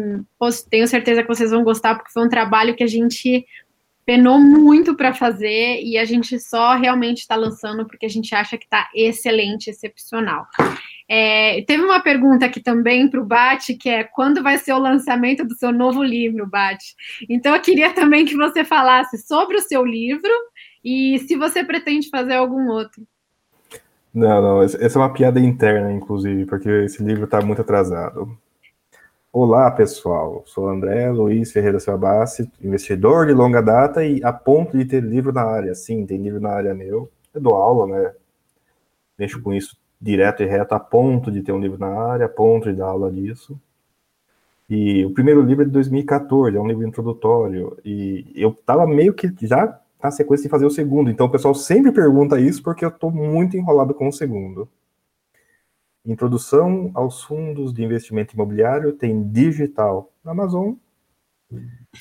tenho 0.71 0.89
certeza 0.89 1.23
que 1.23 1.29
vocês 1.29 1.51
vão 1.51 1.63
gostar, 1.63 1.95
porque 1.95 2.13
foi 2.13 2.25
um 2.25 2.29
trabalho 2.29 2.75
que 2.75 2.83
a 2.83 2.87
gente 2.87 3.45
penou 4.05 4.41
muito 4.41 4.97
para 4.97 5.15
fazer 5.15 5.81
e 5.81 5.97
a 5.97 6.05
gente 6.05 6.39
só 6.41 6.75
realmente 6.75 7.19
está 7.19 7.37
lançando 7.37 7.87
porque 7.87 8.07
a 8.07 8.09
gente 8.09 8.35
acha 8.35 8.59
que 8.59 8.65
está 8.65 8.89
excelente, 8.95 9.71
excepcional. 9.71 10.47
É, 11.09 11.63
teve 11.67 11.85
uma 11.85 12.01
pergunta 12.01 12.47
aqui 12.47 12.61
também 12.61 13.09
para 13.09 13.21
o 13.21 13.25
Bate, 13.25 13.75
que 13.75 13.89
é 13.89 14.03
quando 14.03 14.43
vai 14.43 14.59
ser 14.59 14.73
o 14.73 14.79
lançamento 14.79 15.45
do 15.45 15.55
seu 15.55 15.73
novo 15.73 16.03
livro, 16.03 16.49
Bate? 16.49 16.95
Então 17.29 17.55
eu 17.55 17.61
queria 17.61 17.93
também 17.93 18.25
que 18.25 18.37
você 18.37 18.65
falasse 18.65 19.19
sobre 19.19 19.57
o 19.57 19.61
seu 19.61 19.85
livro 19.85 20.33
e 20.85 21.19
se 21.21 21.37
você 21.37 21.63
pretende 21.63 22.09
fazer 22.09 22.35
algum 22.35 22.69
outro. 22.69 23.07
Não, 24.15 24.43
não, 24.43 24.63
essa 24.63 24.79
é 24.79 24.99
uma 24.99 25.13
piada 25.13 25.41
interna, 25.41 25.91
inclusive, 25.91 26.45
porque 26.45 26.69
esse 26.69 27.03
livro 27.03 27.25
está 27.25 27.41
muito 27.41 27.63
atrasado. 27.63 28.37
Olá, 29.33 29.71
pessoal. 29.71 30.43
Sou 30.47 30.69
André 30.69 31.11
Luiz 31.11 31.51
Ferreira 31.51 31.81
Sabassi, 31.81 32.51
investidor 32.63 33.27
de 33.27 33.33
longa 33.33 33.63
data 33.63 34.05
e 34.05 34.23
a 34.23 34.31
ponto 34.33 34.77
de 34.77 34.85
ter 34.85 35.03
livro 35.03 35.33
na 35.33 35.43
área. 35.43 35.75
Sim, 35.75 36.05
tem 36.05 36.23
livro 36.23 36.41
na 36.41 36.51
área 36.51 36.75
meu. 36.75 37.11
Eu 37.33 37.41
dou 37.41 37.55
aula, 37.55 37.87
né? 37.87 38.13
Mexo 39.19 39.41
com 39.41 39.55
isso 39.55 39.79
direto 39.99 40.43
e 40.43 40.47
reto, 40.47 40.75
a 40.75 40.81
ponto 40.81 41.31
de 41.31 41.43
ter 41.43 41.53
um 41.53 41.61
livro 41.61 41.79
na 41.79 41.89
área, 41.89 42.27
a 42.27 42.29
ponto 42.29 42.71
de 42.71 42.77
dar 42.77 42.89
aula 42.89 43.11
disso. 43.11 43.59
E 44.69 45.05
o 45.07 45.15
primeiro 45.15 45.41
livro 45.43 45.63
é 45.63 45.67
de 45.67 45.73
2014, 45.73 46.57
é 46.57 46.61
um 46.61 46.67
livro 46.67 46.87
introdutório. 46.87 47.79
E 47.85 48.31
eu 48.35 48.51
estava 48.51 48.87
meio 48.87 49.15
que 49.15 49.33
já 49.41 49.81
na 50.03 50.11
sequência 50.11 50.45
de 50.45 50.51
fazer 50.51 50.67
o 50.67 50.71
segundo. 50.71 51.11
Então 51.11 51.27
o 51.27 51.31
pessoal 51.31 51.55
sempre 51.55 51.93
pergunta 51.93 52.41
isso 52.41 52.63
porque 52.63 52.85
eu 52.85 52.89
estou 52.89 53.11
muito 53.11 53.57
enrolado 53.57 53.95
com 53.95 54.09
o 54.09 54.13
segundo. 54.13 54.69
Introdução 56.05 56.91
aos 56.95 57.23
fundos 57.23 57.73
de 57.73 57.85
investimento 57.85 58.35
imobiliário 58.35 58.93
tem 58.93 59.23
digital 59.23 60.13
na 60.25 60.33
Amazon, 60.33 60.73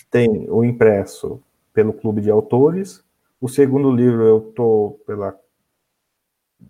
tem 0.10 0.50
o 0.50 0.64
impresso 0.64 1.42
pelo 1.72 1.94
Clube 1.94 2.22
de 2.22 2.32
Autores. 2.32 3.04
O 3.40 3.48
segundo 3.48 3.92
livro 3.92 4.24
eu 4.24 4.50
estou 4.50 4.94
pela 5.06 5.38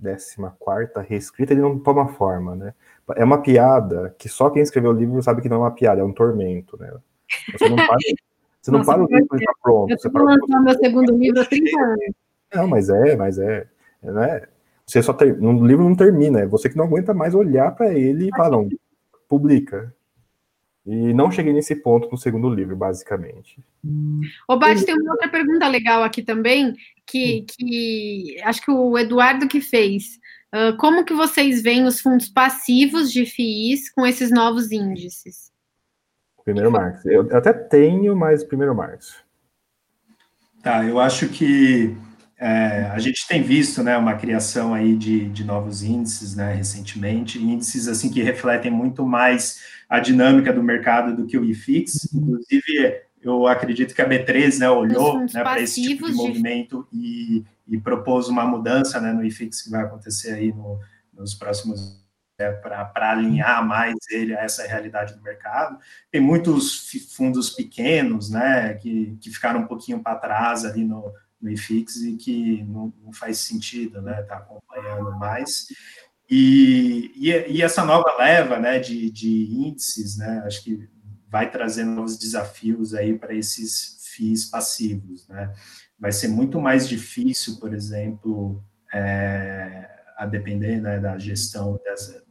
14 0.01 1.07
reescrita, 1.07 1.53
ele 1.53 1.61
não 1.61 1.79
toma 1.79 2.09
forma, 2.09 2.55
né? 2.55 2.73
É 3.15 3.23
uma 3.23 3.41
piada 3.41 4.15
que 4.17 4.27
só 4.27 4.49
quem 4.49 4.61
escreveu 4.61 4.91
o 4.91 4.93
livro 4.93 5.21
sabe 5.21 5.41
que 5.41 5.49
não 5.49 5.57
é 5.57 5.59
uma 5.59 5.71
piada, 5.71 6.01
é 6.01 6.03
um 6.03 6.13
tormento, 6.13 6.77
né? 6.77 6.91
Você 7.53 7.69
não 7.69 7.75
para 7.87 7.97
você 8.61 8.71
não 8.71 8.79
Nossa, 8.79 8.93
para 8.93 9.03
o 9.03 9.07
livro 9.07 9.27
e 9.33 9.39
está 9.39 9.53
pronto. 9.61 9.89
Eu 9.89 9.95
estou 9.95 10.23
lançando 10.23 10.63
meu 10.63 10.77
segundo 10.77 11.17
livro 11.17 11.41
há 11.41 11.45
30 11.45 11.79
anos. 11.79 11.99
Não, 12.53 12.67
mas 12.67 12.89
é, 12.89 13.15
mas 13.15 13.39
é. 13.39 13.67
Não 14.03 14.23
é 14.23 14.47
você 14.91 15.01
só 15.01 15.13
ter, 15.13 15.41
o 15.41 15.65
livro 15.65 15.85
não 15.85 15.95
termina, 15.95 16.41
é 16.41 16.45
você 16.45 16.69
que 16.69 16.75
não 16.75 16.83
aguenta 16.83 17.13
mais 17.13 17.33
olhar 17.33 17.71
para 17.71 17.93
ele 17.93 18.27
e 18.27 18.35
falar, 18.35 18.51
não, 18.51 18.67
publica. 19.27 19.95
E 20.85 21.13
não 21.13 21.31
cheguei 21.31 21.53
nesse 21.53 21.75
ponto 21.75 22.09
no 22.11 22.17
segundo 22.17 22.49
livro, 22.49 22.75
basicamente. 22.75 23.57
Ô, 24.47 24.57
Bate, 24.57 24.83
tem 24.83 24.95
uma 24.95 25.11
outra 25.11 25.29
pergunta 25.29 25.67
legal 25.67 26.03
aqui 26.03 26.23
também, 26.23 26.75
que, 27.05 27.45
que 27.47 28.41
acho 28.43 28.61
que 28.61 28.71
o 28.71 28.97
Eduardo 28.97 29.47
que 29.47 29.61
fez. 29.61 30.19
Uh, 30.53 30.75
como 30.77 31.05
que 31.05 31.13
vocês 31.13 31.61
veem 31.61 31.85
os 31.85 32.01
fundos 32.01 32.27
passivos 32.27 33.11
de 33.13 33.25
FIIs 33.25 33.89
com 33.93 34.05
esses 34.05 34.31
novos 34.31 34.71
índices? 34.71 35.50
Primeiro 36.43 36.71
Marx. 36.71 37.05
Eu 37.05 37.27
até 37.35 37.53
tenho, 37.53 38.15
mas 38.15 38.43
primeiro 38.43 38.75
Marx. 38.75 39.15
Tá, 40.61 40.83
eu 40.85 40.99
acho 40.99 41.27
que 41.29 41.95
é, 42.37 42.89
a 42.91 42.97
gente 42.97 43.27
tem 43.27 43.43
visto 43.43 43.83
né, 43.83 43.95
uma 43.95 44.15
criação 44.15 44.73
aí 44.73 44.95
de, 44.95 45.29
de 45.29 45.43
novos 45.43 45.83
índices 45.83 46.35
né, 46.35 46.53
recentemente, 46.53 47.39
índices 47.39 47.87
assim 47.87 48.09
que 48.09 48.23
refletem 48.23 48.71
muito 48.71 49.05
mais 49.05 49.61
a 49.87 49.99
dinâmica 49.99 50.51
do 50.51 50.63
mercado 50.63 51.15
do 51.15 51.27
que 51.27 51.37
o 51.37 51.45
IFIX. 51.45 52.13
Inclusive, 52.13 53.01
eu 53.21 53.45
acredito 53.45 53.93
que 53.93 54.01
a 54.01 54.09
B3 54.09 54.57
né, 54.57 54.69
olhou 54.69 55.19
né, 55.19 55.27
para 55.43 55.61
esse 55.61 55.81
tipo 55.83 56.07
de 56.07 56.13
movimento 56.13 56.87
e, 56.91 57.43
e, 57.67 57.77
propôs 57.77 58.27
uma 58.27 58.43
mudança 58.43 58.99
né, 58.99 59.13
no 59.13 59.23
IFIX 59.23 59.61
que 59.61 59.69
vai 59.69 59.83
acontecer 59.83 60.33
aí 60.33 60.51
no, 60.51 60.79
nos 61.13 61.35
próximos 61.35 62.00
é, 62.41 62.51
para 62.51 63.11
alinhar 63.11 63.65
mais 63.65 63.95
ele 64.09 64.35
a 64.35 64.41
essa 64.41 64.65
realidade 64.67 65.13
do 65.13 65.21
mercado. 65.21 65.77
Tem 66.11 66.19
muitos 66.19 66.89
fundos 67.15 67.49
pequenos, 67.49 68.29
né, 68.29 68.73
que, 68.75 69.17
que 69.21 69.29
ficaram 69.29 69.61
um 69.61 69.67
pouquinho 69.67 70.01
para 70.01 70.17
trás 70.17 70.65
ali 70.65 70.83
no, 70.83 71.13
no 71.41 71.49
IFIX 71.49 71.95
e 71.97 72.17
que 72.17 72.63
não, 72.63 72.93
não 73.03 73.13
faz 73.13 73.39
sentido, 73.39 74.01
né, 74.01 74.21
tá 74.23 74.37
acompanhando 74.37 75.11
mais. 75.17 75.67
E, 76.29 77.11
e, 77.15 77.29
e, 77.29 77.61
essa 77.61 77.83
nova 77.83 78.15
leva, 78.17 78.57
né, 78.57 78.79
de, 78.79 79.11
de 79.11 79.45
índices, 79.51 80.17
né, 80.17 80.43
acho 80.45 80.63
que 80.63 80.89
vai 81.29 81.49
trazer 81.49 81.83
novos 81.83 82.17
desafios 82.17 82.93
aí 82.93 83.17
para 83.17 83.33
esses 83.33 83.97
FIIs 84.15 84.45
passivos, 84.45 85.27
né. 85.27 85.53
Vai 85.99 86.11
ser 86.11 86.29
muito 86.29 86.59
mais 86.59 86.89
difícil, 86.89 87.59
por 87.59 87.73
exemplo, 87.75 88.63
é, 88.91 89.87
a 90.21 90.25
depender 90.27 90.79
né, 90.79 90.99
da 90.99 91.17
gestão 91.17 91.79
dessa, 91.83 92.23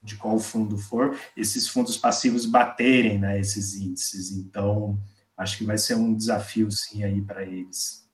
de 0.00 0.16
qual 0.16 0.38
fundo 0.38 0.78
for, 0.78 1.18
esses 1.36 1.66
fundos 1.68 1.96
passivos 1.96 2.46
baterem 2.46 3.18
né, 3.18 3.40
esses 3.40 3.74
índices. 3.74 4.30
Então, 4.30 4.96
acho 5.36 5.58
que 5.58 5.64
vai 5.64 5.76
ser 5.76 5.96
um 5.96 6.14
desafio, 6.14 6.70
sim, 6.70 7.02
aí 7.02 7.20
para 7.20 7.42
eles. 7.42 8.08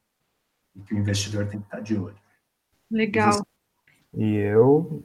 E 0.75 0.81
que 0.81 0.95
o 0.95 0.99
investidor 0.99 1.47
tem 1.49 1.61
que 1.61 1.67
estar 1.67 1.81
de 1.81 1.99
olho. 1.99 2.17
Legal. 2.91 3.47
E 4.15 4.37
eu 4.37 5.05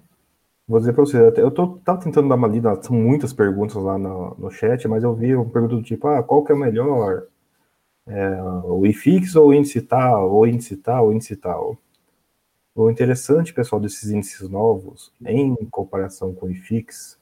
vou 0.66 0.80
dizer 0.80 0.93
para 0.93 1.03
você, 1.03 1.18
eu 1.36 1.51
tô, 1.51 1.78
tava 1.80 1.99
tentando 1.99 2.30
dar 2.30 2.36
uma 2.36 2.47
lida, 2.47 2.82
são 2.82 2.95
muitas 2.95 3.34
perguntas 3.34 3.76
lá 3.76 3.97
no, 3.97 4.34
no 4.36 4.49
chat, 4.49 4.88
mas 4.88 5.03
eu 5.03 5.13
vi 5.13 5.36
uma 5.36 5.49
pergunta 5.49 5.76
do 5.76 5.84
tipo, 5.84 6.07
ah, 6.07 6.24
qual 6.24 6.41
que 6.41 6.53
é 6.53 6.55
o 6.55 6.57
melhor? 6.57 7.28
É, 8.07 8.41
o 8.63 8.86
IFIX 8.86 9.36
ou 9.36 9.49
o 9.49 9.53
índice 9.53 9.82
tal, 9.82 10.32
ou 10.32 10.47
índice 10.47 10.78
tal, 10.78 11.07
ou 11.07 11.13
índice 11.13 11.36
tal? 11.36 11.78
O 12.78 12.89
interessante, 12.89 13.53
pessoal, 13.53 13.80
desses 13.80 14.11
índices 14.11 14.49
novos, 14.49 15.09
em 15.26 15.55
comparação 15.71 16.36
com 16.36 16.47
o 16.47 16.51
IFIX, 16.51 17.17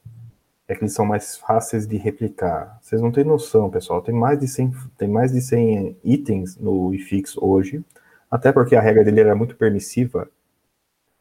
é 0.68 0.74
que 0.74 0.82
eles 0.82 0.95
são 0.95 1.06
mais 1.06 1.38
fáceis 1.38 1.86
de 1.86 1.95
replicar. 1.95 2.80
Vocês 2.82 2.99
não 2.99 3.12
têm 3.12 3.24
noção, 3.24 3.70
pessoal. 3.70 4.01
Tem 4.01 4.16
mais 4.16 4.39
de 4.39 4.47
100, 4.47 4.72
tem 4.97 5.08
mais 5.08 5.32
de 5.32 5.39
100 5.39 5.95
itens 6.04 6.58
no 6.58 6.91
IFIX 6.95 7.38
hoje, 7.38 7.86
até 8.32 8.51
porque 8.51 8.76
a 8.76 8.82
regra 8.82 9.04
dele 9.04 9.20
era 9.20 9.36
muito 9.36 9.56
permissiva. 9.56 10.28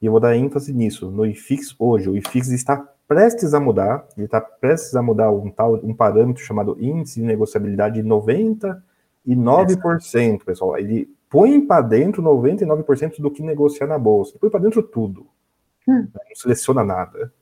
E 0.00 0.06
eu 0.06 0.12
vou 0.12 0.20
dar 0.20 0.34
ênfase 0.34 0.72
nisso. 0.72 1.10
No 1.10 1.26
IFIX 1.26 1.76
hoje, 1.78 2.08
o 2.08 2.16
IFIX 2.16 2.52
está 2.52 2.78
prestes 3.06 3.52
a 3.52 3.60
mudar. 3.60 4.08
Ele 4.16 4.24
está 4.24 4.40
prestes 4.40 4.96
a 4.96 5.02
mudar 5.02 5.30
um 5.30 5.50
tal 5.50 5.74
um 5.84 5.92
parâmetro 5.92 6.42
chamado 6.42 6.74
índice 6.80 7.20
de 7.20 7.26
negociabilidade 7.26 8.00
de 8.00 8.08
99%, 8.08 10.42
pessoal. 10.42 10.78
Ele 10.78 11.14
põe 11.32 11.58
para 11.66 11.80
dentro 11.80 12.22
99% 12.22 13.18
do 13.18 13.30
que 13.30 13.42
negociar 13.42 13.86
na 13.86 13.98
bolsa. 13.98 14.36
Põe 14.38 14.50
para 14.50 14.60
dentro 14.60 14.82
tudo. 14.82 15.26
Hum. 15.88 16.06
Não 16.14 16.36
seleciona 16.36 16.84
nada. 16.84 17.32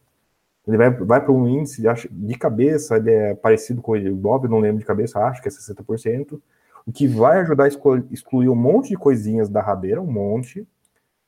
Ele 0.66 0.76
vai, 0.76 0.90
vai 0.90 1.20
para 1.20 1.32
um 1.32 1.48
índice 1.48 1.82
de, 1.82 1.88
de, 2.08 2.38
cabeça, 2.38 2.96
ele 2.96 3.10
é 3.10 3.34
parecido 3.34 3.82
com 3.82 3.92
o 3.92 3.96
Ibov, 3.96 4.46
não 4.46 4.60
lembro 4.60 4.78
de 4.78 4.84
cabeça, 4.84 5.18
acho 5.18 5.42
que 5.42 5.48
é 5.48 5.50
60%, 5.50 6.40
o 6.86 6.92
que 6.92 7.08
vai 7.08 7.40
ajudar 7.40 7.64
a 7.64 7.68
excluir 7.68 8.48
um 8.48 8.54
monte 8.54 8.90
de 8.90 8.96
coisinhas 8.96 9.48
da 9.48 9.60
rabeira, 9.60 10.00
um 10.00 10.06
monte, 10.06 10.66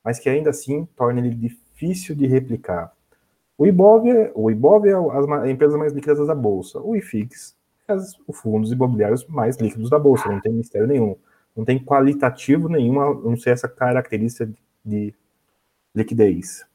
mas 0.04 0.20
que 0.20 0.28
ainda 0.28 0.50
assim 0.50 0.86
torna 0.94 1.18
ele 1.18 1.34
difícil 1.34 2.14
de 2.14 2.26
replicar. 2.26 2.92
O 3.58 3.66
Ibov 3.66 4.08
é, 4.08 4.30
o 4.34 4.50
Ibov 4.50 4.86
é 4.86 4.92
as 4.92 5.50
empresas 5.50 5.76
mais 5.76 5.92
líquidas 5.92 6.26
da 6.26 6.34
bolsa. 6.34 6.80
O 6.80 6.94
IFIX 6.94 7.56
é 7.88 7.94
os 7.94 8.38
fundos 8.38 8.70
imobiliários 8.70 9.26
mais 9.26 9.56
líquidos 9.56 9.90
da 9.90 9.98
bolsa, 9.98 10.28
não 10.28 10.40
tem 10.40 10.52
mistério 10.52 10.86
nenhum 10.86 11.16
não 11.56 11.64
tem 11.64 11.78
qualitativo 11.78 12.68
nenhum, 12.68 13.00
a 13.00 13.14
não 13.14 13.36
ser 13.36 13.50
essa 13.50 13.68
característica 13.68 14.50
de 14.84 15.14
liquidez. 15.94 16.66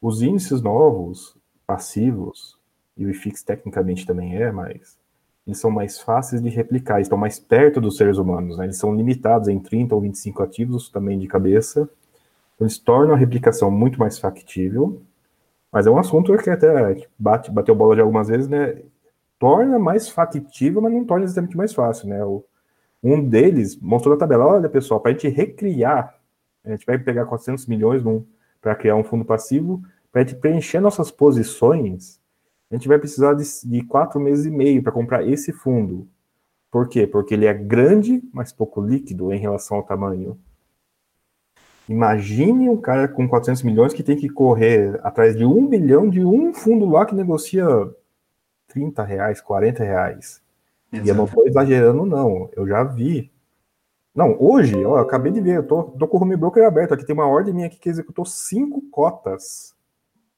Os 0.00 0.22
índices 0.22 0.62
novos, 0.62 1.36
passivos, 1.66 2.58
e 2.96 3.04
o 3.04 3.10
IFIX 3.10 3.42
tecnicamente 3.42 4.06
também 4.06 4.36
é, 4.36 4.52
mas 4.52 4.98
eles 5.46 5.58
são 5.58 5.70
mais 5.70 5.98
fáceis 6.00 6.42
de 6.42 6.48
replicar, 6.48 7.00
estão 7.00 7.18
mais 7.18 7.38
perto 7.38 7.80
dos 7.80 7.96
seres 7.96 8.18
humanos, 8.18 8.58
né? 8.58 8.66
eles 8.66 8.76
são 8.76 8.94
limitados 8.94 9.48
em 9.48 9.58
30 9.58 9.94
ou 9.94 10.00
25 10.00 10.42
ativos 10.42 10.88
também 10.90 11.18
de 11.18 11.26
cabeça, 11.26 11.88
eles 12.60 12.78
tornam 12.78 13.14
a 13.14 13.16
replicação 13.16 13.70
muito 13.70 13.98
mais 13.98 14.18
factível, 14.18 15.02
mas 15.72 15.86
é 15.86 15.90
um 15.90 15.98
assunto 15.98 16.36
que 16.36 16.50
até 16.50 17.08
bate, 17.18 17.50
bateu 17.50 17.74
bola 17.74 17.94
de 17.94 18.00
algumas 18.00 18.28
vezes, 18.28 18.48
né? 18.48 18.82
Torna 19.38 19.78
mais 19.78 20.08
factível, 20.08 20.82
mas 20.82 20.92
não 20.92 21.04
torna 21.04 21.24
exatamente 21.24 21.56
mais 21.56 21.72
fácil, 21.72 22.08
né? 22.08 22.20
Um 23.02 23.26
deles 23.26 23.76
mostrou 23.76 24.14
na 24.14 24.18
tabela: 24.18 24.46
olha, 24.46 24.68
pessoal, 24.68 25.00
para 25.00 25.10
a 25.10 25.14
gente 25.14 25.28
recriar, 25.28 26.18
a 26.64 26.70
gente 26.70 26.84
vai 26.86 26.98
pegar 26.98 27.26
400 27.26 27.66
milhões 27.66 28.02
para 28.60 28.74
criar 28.74 28.96
um 28.96 29.04
fundo 29.04 29.24
passivo, 29.24 29.82
para 30.12 30.22
a 30.22 30.24
gente 30.24 30.38
preencher 30.38 30.80
nossas 30.80 31.10
posições, 31.10 32.20
a 32.70 32.76
gente 32.76 32.86
vai 32.86 32.98
precisar 32.98 33.34
de, 33.34 33.44
de 33.64 33.82
quatro 33.84 34.20
meses 34.20 34.46
e 34.46 34.50
meio 34.50 34.82
para 34.82 34.92
comprar 34.92 35.26
esse 35.26 35.52
fundo. 35.52 36.06
Por 36.70 36.88
quê? 36.88 37.06
Porque 37.06 37.34
ele 37.34 37.46
é 37.46 37.54
grande, 37.54 38.22
mas 38.32 38.52
pouco 38.52 38.80
líquido 38.80 39.32
em 39.32 39.38
relação 39.38 39.78
ao 39.78 39.82
tamanho. 39.82 40.38
Imagine 41.88 42.68
um 42.68 42.76
cara 42.76 43.08
com 43.08 43.28
400 43.28 43.64
milhões 43.64 43.92
que 43.92 44.04
tem 44.04 44.16
que 44.16 44.28
correr 44.28 45.00
atrás 45.02 45.36
de 45.36 45.44
um 45.44 45.66
bilhão 45.66 46.08
de 46.08 46.24
um 46.24 46.54
fundo 46.54 46.88
lá 46.88 47.04
que 47.04 47.14
negocia 47.16 47.66
30 48.68 49.02
reais, 49.02 49.40
40 49.40 49.82
reais. 49.82 50.39
Exato. 50.92 51.06
E 51.06 51.10
eu 51.10 51.14
não 51.14 51.24
estou 51.24 51.46
exagerando, 51.46 52.04
não. 52.04 52.50
Eu 52.54 52.66
já 52.66 52.82
vi. 52.82 53.30
Não, 54.14 54.36
hoje, 54.40 54.74
ó, 54.84 54.98
eu 54.98 54.98
acabei 54.98 55.30
de 55.30 55.40
ver, 55.40 55.58
eu 55.58 55.66
tô, 55.66 55.84
tô 55.84 56.08
com 56.08 56.18
o 56.18 56.22
home 56.22 56.36
broker 56.36 56.64
aberto. 56.64 56.94
Aqui 56.94 57.06
tem 57.06 57.14
uma 57.14 57.26
ordem 57.26 57.54
minha 57.54 57.66
aqui 57.66 57.78
que 57.78 57.88
executou 57.88 58.24
cinco 58.24 58.82
cotas. 58.90 59.74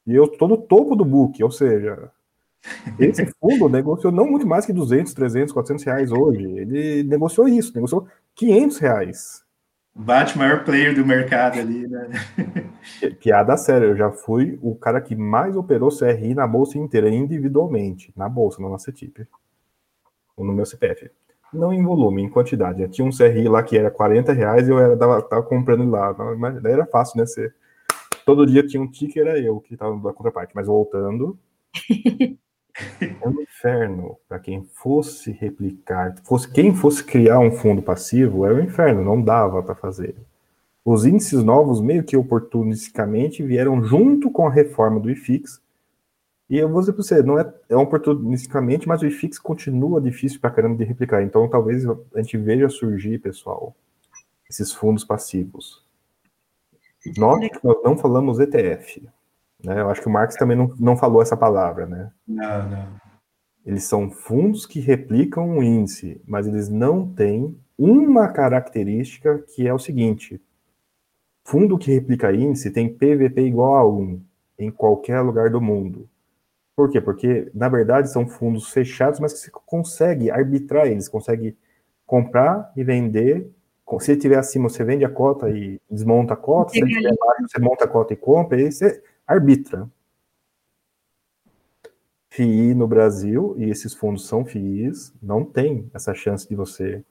E 0.05 0.13
eu 0.13 0.25
estou 0.25 0.47
no 0.47 0.57
topo 0.57 0.95
do 0.95 1.03
book, 1.03 1.43
ou 1.43 1.49
seja, 1.49 2.11
esse 2.99 3.25
fundo 3.39 3.67
negociou 3.67 4.11
não 4.11 4.29
muito 4.29 4.45
mais 4.45 4.65
que 4.65 4.73
200, 4.73 5.13
300, 5.13 5.53
400 5.53 5.83
reais 5.85 6.11
hoje. 6.11 6.43
Ele 6.43 7.03
negociou 7.03 7.47
isso, 7.47 7.73
negociou 7.73 8.07
500 8.35 8.77
reais. 8.77 9.43
Bate 9.95 10.37
maior 10.37 10.63
player 10.63 10.95
do 10.95 11.05
mercado 11.05 11.59
ali, 11.59 11.87
né? 11.87 12.09
Piada 13.21 13.55
séria, 13.55 13.85
eu 13.85 13.95
já 13.95 14.11
fui 14.11 14.57
o 14.61 14.75
cara 14.75 14.99
que 14.99 15.15
mais 15.15 15.55
operou 15.55 15.95
CRI 15.95 16.33
na 16.33 16.47
bolsa 16.47 16.79
inteira, 16.79 17.09
individualmente, 17.09 18.11
na 18.15 18.27
bolsa, 18.27 18.61
não 18.61 18.71
na 18.71 18.79
CETIP 18.79 19.27
no 20.37 20.53
meu 20.53 20.65
CPF. 20.65 21.09
Não 21.53 21.71
em 21.71 21.83
volume, 21.83 22.23
em 22.23 22.29
quantidade. 22.29 22.81
Eu 22.81 22.89
tinha 22.89 23.05
um 23.05 23.11
CRI 23.11 23.47
lá 23.47 23.61
que 23.61 23.77
era 23.77 23.91
40 23.91 24.33
reais 24.33 24.67
e 24.67 24.71
eu 24.71 24.79
era, 24.79 24.97
tava, 24.97 25.21
tava 25.21 25.43
comprando 25.43 25.87
lá. 25.89 26.13
Mas 26.37 26.61
daí 26.61 26.73
era 26.73 26.85
fácil, 26.85 27.19
né? 27.19 27.25
Você, 27.25 27.51
todo 28.25 28.45
dia 28.45 28.65
tinha 28.65 28.81
um 28.81 28.89
ticket, 28.89 29.17
era 29.17 29.37
eu 29.37 29.59
que 29.59 29.73
estava 29.73 29.95
da 29.99 30.13
contraparte. 30.13 30.55
Mas 30.55 30.65
voltando. 30.65 31.37
é 32.99 33.27
um 33.27 33.41
inferno 33.41 34.17
para 34.27 34.39
quem 34.39 34.63
fosse 34.63 35.31
replicar, 35.31 36.15
fosse 36.23 36.49
quem 36.51 36.73
fosse 36.73 37.03
criar 37.03 37.39
um 37.39 37.51
fundo 37.51 37.81
passivo, 37.81 38.45
era 38.45 38.55
um 38.55 38.61
inferno, 38.61 39.03
não 39.03 39.21
dava 39.21 39.61
para 39.61 39.75
fazer. 39.75 40.15
Os 40.83 41.05
índices 41.05 41.43
novos, 41.43 41.79
meio 41.79 42.03
que 42.03 42.17
oportunisticamente, 42.17 43.43
vieram 43.43 43.81
junto 43.83 44.29
com 44.29 44.47
a 44.47 44.51
reforma 44.51 44.99
do 44.99 45.09
IFIX 45.09 45.61
e 46.49 46.57
eu 46.57 46.69
vou 46.69 46.81
dizer 46.81 46.93
para 46.93 47.03
você, 47.03 47.23
não 47.23 47.39
é, 47.39 47.53
é 47.69 47.75
oportunisticamente, 47.75 48.87
mas 48.87 49.01
o 49.01 49.05
IFIX 49.05 49.39
continua 49.39 50.01
difícil 50.01 50.39
para 50.39 50.51
caramba 50.51 50.77
de 50.77 50.83
replicar. 50.83 51.23
Então 51.23 51.47
talvez 51.49 51.85
a 51.87 52.21
gente 52.21 52.37
veja 52.37 52.69
surgir, 52.69 53.19
pessoal, 53.19 53.75
esses 54.49 54.73
fundos 54.73 55.03
passivos. 55.03 55.83
Note 57.17 57.49
que 57.49 57.63
nós 57.63 57.77
não 57.83 57.97
falamos 57.97 58.39
ETF. 58.39 59.07
Né? 59.63 59.81
Eu 59.81 59.89
acho 59.89 60.01
que 60.01 60.07
o 60.07 60.11
Marx 60.11 60.35
também 60.35 60.57
não, 60.57 60.73
não 60.79 60.95
falou 60.95 61.21
essa 61.21 61.35
palavra, 61.35 61.85
né? 61.85 62.11
Não, 62.27 62.69
não. 62.69 63.03
Eles 63.65 63.85
são 63.85 64.11
fundos 64.11 64.65
que 64.65 64.79
replicam 64.79 65.49
um 65.49 65.63
índice, 65.63 66.21
mas 66.27 66.47
eles 66.47 66.67
não 66.67 67.07
têm 67.07 67.57
uma 67.77 68.27
característica 68.27 69.39
que 69.39 69.65
é 69.67 69.73
o 69.73 69.79
seguinte: 69.79 70.41
fundo 71.45 71.77
que 71.77 71.91
replica 71.91 72.33
índice 72.33 72.71
tem 72.71 72.93
PVP 72.93 73.41
igual 73.41 73.75
a 73.75 73.87
1 73.87 74.21
em 74.59 74.69
qualquer 74.69 75.21
lugar 75.21 75.49
do 75.49 75.61
mundo. 75.61 76.09
Por 76.75 76.89
quê? 76.89 76.99
Porque, 76.99 77.51
na 77.53 77.69
verdade, 77.69 78.11
são 78.11 78.27
fundos 78.27 78.69
fechados, 78.69 79.19
mas 79.19 79.33
que 79.33 79.39
você 79.39 79.51
consegue 79.65 80.31
arbitrar 80.31 80.87
eles, 80.87 81.07
consegue 81.07 81.55
comprar 82.05 82.71
e 82.75 82.83
vender. 82.83 83.49
Se 83.99 84.11
ele 84.11 84.17
estiver 84.17 84.37
acima, 84.39 84.69
você 84.69 84.83
vende 84.83 85.05
a 85.05 85.09
cota 85.09 85.49
e 85.49 85.79
desmonta 85.89 86.33
a 86.33 86.37
cota. 86.37 86.71
Se 86.71 86.79
ele 86.79 86.91
estiver 86.91 87.15
você 87.41 87.59
monta 87.59 87.85
a 87.85 87.87
cota 87.87 88.13
e 88.13 88.15
compra, 88.15 88.59
e 88.59 88.65
aí 88.65 88.71
você 88.71 89.03
arbitra. 89.27 89.87
FII 92.29 92.73
no 92.73 92.87
Brasil, 92.87 93.53
e 93.59 93.69
esses 93.69 93.93
fundos 93.93 94.25
são 94.25 94.43
FIIs, 94.43 95.13
não 95.21 95.45
tem 95.45 95.87
essa 95.93 96.15
chance 96.15 96.49
de 96.49 96.55
você 96.55 97.03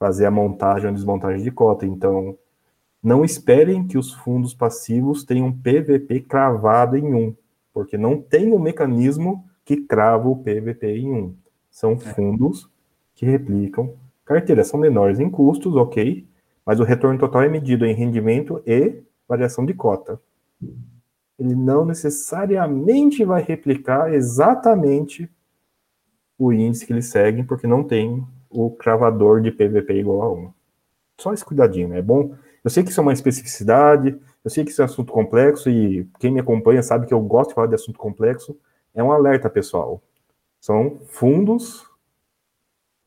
fazer 0.00 0.26
a 0.26 0.30
montagem 0.30 0.88
ou 0.88 0.94
desmontagem 0.94 1.44
de 1.44 1.50
cota. 1.52 1.86
Então, 1.86 2.36
não 3.00 3.24
esperem 3.24 3.86
que 3.86 3.96
os 3.96 4.12
fundos 4.12 4.54
passivos 4.54 5.22
tenham 5.24 5.52
PVP 5.52 6.22
cravado 6.22 6.96
em 6.96 7.14
um 7.14 7.36
porque 7.72 7.96
não 7.96 8.20
tem 8.20 8.52
o 8.52 8.56
um 8.56 8.58
mecanismo 8.58 9.44
que 9.64 9.76
crava 9.76 10.28
o 10.28 10.36
PVP 10.36 10.86
em 10.98 11.12
um. 11.12 11.34
São 11.70 11.92
é. 11.92 11.98
fundos 11.98 12.68
que 13.14 13.26
replicam 13.26 13.94
carteiras, 14.24 14.68
são 14.68 14.78
menores 14.78 15.18
em 15.18 15.30
custos, 15.30 15.74
ok, 15.74 16.26
mas 16.64 16.80
o 16.80 16.84
retorno 16.84 17.18
total 17.18 17.42
é 17.42 17.48
medido 17.48 17.86
em 17.86 17.94
rendimento 17.94 18.62
e 18.66 19.02
variação 19.26 19.64
de 19.64 19.72
cota. 19.72 20.20
ele 21.38 21.54
não 21.54 21.84
necessariamente 21.84 23.24
vai 23.24 23.42
replicar 23.42 24.12
exatamente 24.12 25.30
o 26.38 26.52
índice 26.52 26.86
que 26.86 26.92
eles 26.92 27.06
seguem, 27.06 27.44
porque 27.44 27.66
não 27.66 27.82
tem 27.82 28.26
o 28.50 28.70
cravador 28.70 29.40
de 29.40 29.50
PVP 29.50 30.00
igual 30.00 30.22
a 30.22 30.32
1. 30.32 30.52
Só 31.18 31.32
esse 31.32 31.44
cuidadinho, 31.44 31.88
né? 31.88 31.98
É 31.98 32.02
bom. 32.02 32.34
Eu 32.62 32.70
sei 32.70 32.82
que 32.82 32.90
isso 32.90 33.00
é 33.00 33.02
uma 33.02 33.12
especificidade, 33.12 34.18
eu 34.48 34.50
sei 34.50 34.64
que 34.64 34.70
isso 34.70 34.80
é 34.80 34.84
um 34.84 34.86
assunto 34.86 35.12
complexo 35.12 35.68
e 35.68 36.08
quem 36.18 36.32
me 36.32 36.40
acompanha 36.40 36.82
sabe 36.82 37.06
que 37.06 37.12
eu 37.12 37.20
gosto 37.20 37.50
de 37.50 37.54
falar 37.54 37.66
de 37.66 37.74
assunto 37.74 37.98
complexo. 37.98 38.58
É 38.94 39.04
um 39.04 39.12
alerta, 39.12 39.50
pessoal. 39.50 40.02
São 40.58 40.98
fundos 41.06 41.86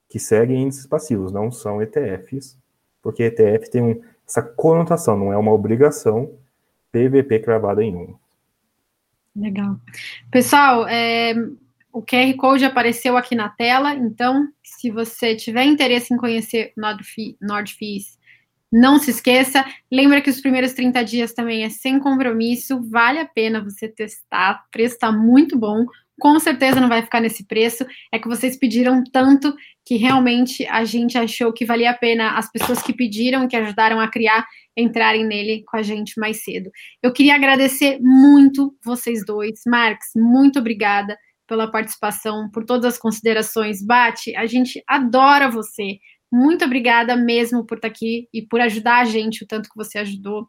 que 0.07 0.19
seguem 0.19 0.61
índices 0.61 0.85
passivos, 0.85 1.31
não 1.31 1.51
são 1.51 1.81
ETFs, 1.81 2.59
porque 3.01 3.23
ETF 3.23 3.71
tem 3.71 3.81
um, 3.81 4.01
essa 4.27 4.43
conotação, 4.43 5.17
não 5.17 5.33
é 5.33 5.37
uma 5.37 5.51
obrigação 5.51 6.31
PVP 6.91 7.39
cravada 7.39 7.83
em 7.83 7.95
1. 7.95 8.15
Legal. 9.37 9.77
Pessoal, 10.29 10.87
é, 10.87 11.33
o 11.91 12.03
QR 12.03 12.35
Code 12.37 12.65
apareceu 12.65 13.17
aqui 13.17 13.33
na 13.33 13.49
tela, 13.49 13.95
então, 13.95 14.47
se 14.63 14.91
você 14.91 15.35
tiver 15.35 15.63
interesse 15.63 16.13
em 16.13 16.17
conhecer 16.17 16.71
NordFees, 16.77 18.19
não 18.71 18.97
se 18.97 19.11
esqueça. 19.11 19.65
Lembra 19.91 20.21
que 20.21 20.29
os 20.29 20.39
primeiros 20.39 20.73
30 20.73 21.03
dias 21.03 21.33
também 21.33 21.63
é 21.63 21.69
sem 21.69 21.99
compromisso, 21.99 22.81
vale 22.89 23.19
a 23.19 23.25
pena 23.25 23.63
você 23.63 23.87
testar, 23.87 24.63
o 24.65 24.71
preço 24.71 24.95
está 24.95 25.11
muito 25.11 25.57
bom. 25.57 25.85
Com 26.19 26.39
certeza 26.39 26.79
não 26.79 26.87
vai 26.87 27.01
ficar 27.01 27.19
nesse 27.19 27.45
preço. 27.47 27.83
É 28.11 28.19
que 28.19 28.27
vocês 28.27 28.55
pediram 28.55 29.03
tanto 29.03 29.55
que 29.83 29.95
realmente 29.95 30.65
a 30.67 30.85
gente 30.85 31.17
achou 31.17 31.51
que 31.51 31.65
valia 31.65 31.89
a 31.89 31.97
pena 31.97 32.37
as 32.37 32.49
pessoas 32.51 32.81
que 32.81 32.93
pediram, 32.93 33.47
que 33.47 33.55
ajudaram 33.55 33.99
a 33.99 34.07
criar, 34.07 34.45
entrarem 34.77 35.25
nele 35.25 35.63
com 35.65 35.77
a 35.77 35.81
gente 35.81 36.19
mais 36.19 36.43
cedo. 36.43 36.69
Eu 37.01 37.11
queria 37.11 37.35
agradecer 37.35 37.97
muito 37.99 38.75
vocês 38.85 39.25
dois. 39.25 39.61
Marx, 39.65 40.11
muito 40.15 40.59
obrigada 40.59 41.17
pela 41.47 41.69
participação, 41.69 42.49
por 42.49 42.63
todas 42.63 42.93
as 42.93 42.99
considerações. 42.99 43.83
Bate, 43.83 44.33
a 44.35 44.45
gente 44.45 44.81
adora 44.87 45.49
você. 45.49 45.97
Muito 46.31 46.63
obrigada 46.63 47.15
mesmo 47.15 47.65
por 47.65 47.77
estar 47.77 47.89
aqui 47.89 48.29
e 48.33 48.41
por 48.41 48.61
ajudar 48.61 49.01
a 49.01 49.05
gente 49.05 49.43
o 49.43 49.47
tanto 49.47 49.69
que 49.69 49.75
você 49.75 49.97
ajudou. 49.97 50.47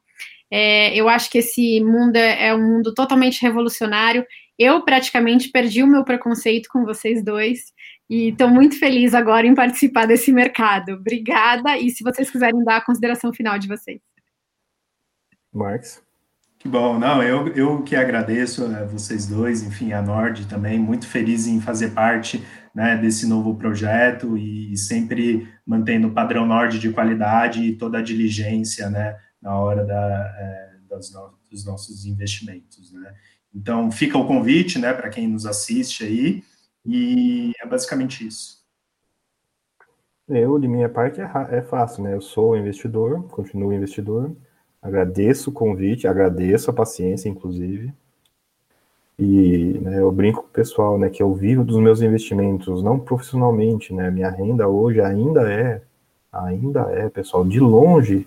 É, 0.51 0.95
eu 0.95 1.09
acho 1.09 1.31
que 1.31 1.39
esse 1.39 1.81
mundo 1.81 2.17
é, 2.17 2.49
é 2.49 2.55
um 2.55 2.63
mundo 2.63 2.95
totalmente 2.95 3.43
revolucionário. 3.43 4.25
Eu 4.59 4.85
praticamente 4.85 5.49
perdi 5.49 5.83
o 5.83 5.87
meu 5.87 6.05
preconceito 6.05 6.69
com 6.71 6.85
vocês 6.85 7.25
dois 7.25 7.73
e 8.09 8.29
estou 8.29 8.49
muito 8.49 8.79
feliz 8.79 9.15
agora 9.15 9.47
em 9.47 9.55
participar 9.55 10.07
desse 10.07 10.31
mercado. 10.31 10.93
Obrigada. 10.93 11.79
E 11.79 11.91
se 11.91 12.05
vocês 12.05 12.31
quiserem 12.31 12.63
dar 12.63 12.77
a 12.77 12.85
consideração 12.85 13.33
final 13.33 13.59
de 13.59 13.67
vocês. 13.67 14.01
Marx. 15.53 16.03
Que 16.59 16.69
bom, 16.69 16.97
não, 16.97 17.21
eu, 17.21 17.49
eu 17.55 17.83
que 17.83 17.97
agradeço 17.97 18.65
a 18.65 18.69
né, 18.69 18.85
vocês 18.85 19.27
dois, 19.27 19.65
enfim, 19.65 19.93
a 19.93 20.01
Nord 20.01 20.47
também, 20.47 20.79
muito 20.79 21.09
feliz 21.09 21.49
em 21.49 21.61
fazer 21.61 21.91
parte 21.91 22.41
né, 22.75 22.97
desse 22.97 23.27
novo 23.27 23.55
projeto 23.55 24.37
e 24.37 24.77
sempre 24.77 25.49
mantendo 25.67 26.09
o 26.09 26.13
padrão 26.13 26.47
Nord 26.47 26.79
de 26.79 26.91
qualidade 26.91 27.63
e 27.63 27.77
toda 27.77 27.99
a 27.99 28.03
diligência, 28.03 28.89
né, 28.89 29.19
na 29.41 29.59
hora 29.59 29.85
da, 29.85 30.35
é, 30.39 30.77
no, 30.91 31.35
dos 31.51 31.65
nossos 31.65 32.07
investimentos, 32.07 32.93
né. 32.93 33.15
Então, 33.55 33.91
fica 33.91 34.17
o 34.17 34.27
convite, 34.27 34.79
né, 34.79 34.95
para 34.95 35.11
quem 35.11 35.29
nos 35.29 35.45
assiste 35.45 36.05
aí, 36.05 36.43
e 36.87 37.53
é 37.61 37.67
basicamente 37.67 38.27
isso. 38.27 38.63
Eu, 40.27 40.59
de 40.59 40.67
minha 40.67 40.89
parte, 40.89 41.21
é, 41.21 41.31
é 41.51 41.61
fácil, 41.61 42.05
né, 42.05 42.15
eu 42.15 42.21
sou 42.23 42.57
investidor, 42.57 43.23
continuo 43.29 43.73
investidor, 43.73 44.35
Agradeço 44.83 45.51
o 45.51 45.53
convite, 45.53 46.09
agradeço 46.09 46.69
a 46.69 46.75
paciência, 46.75 47.29
inclusive. 47.29 47.95
E 49.25 49.79
né, 49.79 50.01
eu 50.01 50.11
brinco 50.11 50.43
com 50.43 50.49
o 50.49 50.51
pessoal, 50.51 50.99
né, 50.99 51.09
que 51.09 51.23
eu 51.23 51.33
vivo 51.33 51.63
dos 51.63 51.79
meus 51.79 52.03
investimentos, 52.03 52.83
não 52.83 52.99
profissionalmente, 52.99 53.95
né? 53.95 54.11
Minha 54.11 54.29
renda 54.31 54.67
hoje 54.67 55.01
ainda 55.01 55.49
é, 55.53 55.81
ainda 56.33 56.91
é, 56.91 57.09
pessoal, 57.09 57.45
de 57.45 57.61
longe 57.61 58.27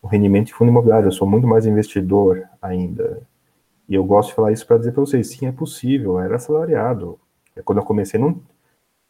o 0.00 0.06
rendimento 0.06 0.46
de 0.46 0.54
fundo 0.54 0.70
imobiliário. 0.70 1.08
Eu 1.08 1.12
sou 1.12 1.26
muito 1.26 1.48
mais 1.48 1.66
investidor 1.66 2.44
ainda. 2.62 3.22
E 3.88 3.94
eu 3.96 4.04
gosto 4.04 4.28
de 4.28 4.34
falar 4.36 4.52
isso 4.52 4.66
para 4.66 4.78
dizer 4.78 4.92
para 4.92 5.00
vocês, 5.00 5.28
sim, 5.30 5.46
é 5.46 5.52
possível, 5.52 6.20
era 6.20 6.36
assalariado. 6.36 7.18
Quando 7.64 7.78
eu 7.78 7.84
comecei, 7.84 8.20
não 8.20 8.40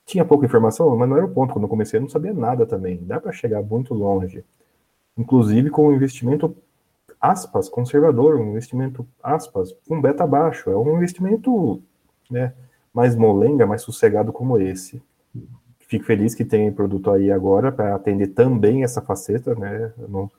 tinha 0.06 0.24
pouca 0.24 0.46
informação, 0.46 0.96
mas 0.96 1.08
não 1.08 1.16
era 1.18 1.26
o 1.26 1.30
ponto. 1.30 1.52
Quando 1.52 1.64
eu 1.64 1.68
comecei, 1.68 1.98
eu 1.98 2.02
não 2.02 2.08
sabia 2.08 2.32
nada 2.32 2.64
também. 2.64 2.98
Dá 3.02 3.20
para 3.20 3.32
chegar 3.32 3.62
muito 3.62 3.92
longe 3.92 4.42
inclusive 5.16 5.70
com 5.70 5.88
um 5.88 5.94
investimento 5.94 6.54
aspas 7.20 7.68
conservador, 7.68 8.36
um 8.36 8.50
investimento 8.50 9.06
aspas 9.22 9.74
com 9.88 10.00
beta 10.00 10.26
baixo, 10.26 10.70
é 10.70 10.76
um 10.76 10.96
investimento 10.96 11.82
né, 12.30 12.52
mais 12.92 13.16
molenga, 13.16 13.66
mais 13.66 13.82
sossegado 13.82 14.32
como 14.32 14.58
esse. 14.58 15.02
Fico 15.80 16.04
feliz 16.04 16.34
que 16.34 16.44
tem 16.44 16.72
produto 16.72 17.10
aí 17.10 17.30
agora 17.30 17.70
para 17.70 17.94
atender 17.94 18.28
também 18.28 18.82
essa 18.82 19.00
faceta, 19.00 19.54
né? 19.54 19.92
Não, 20.08 20.30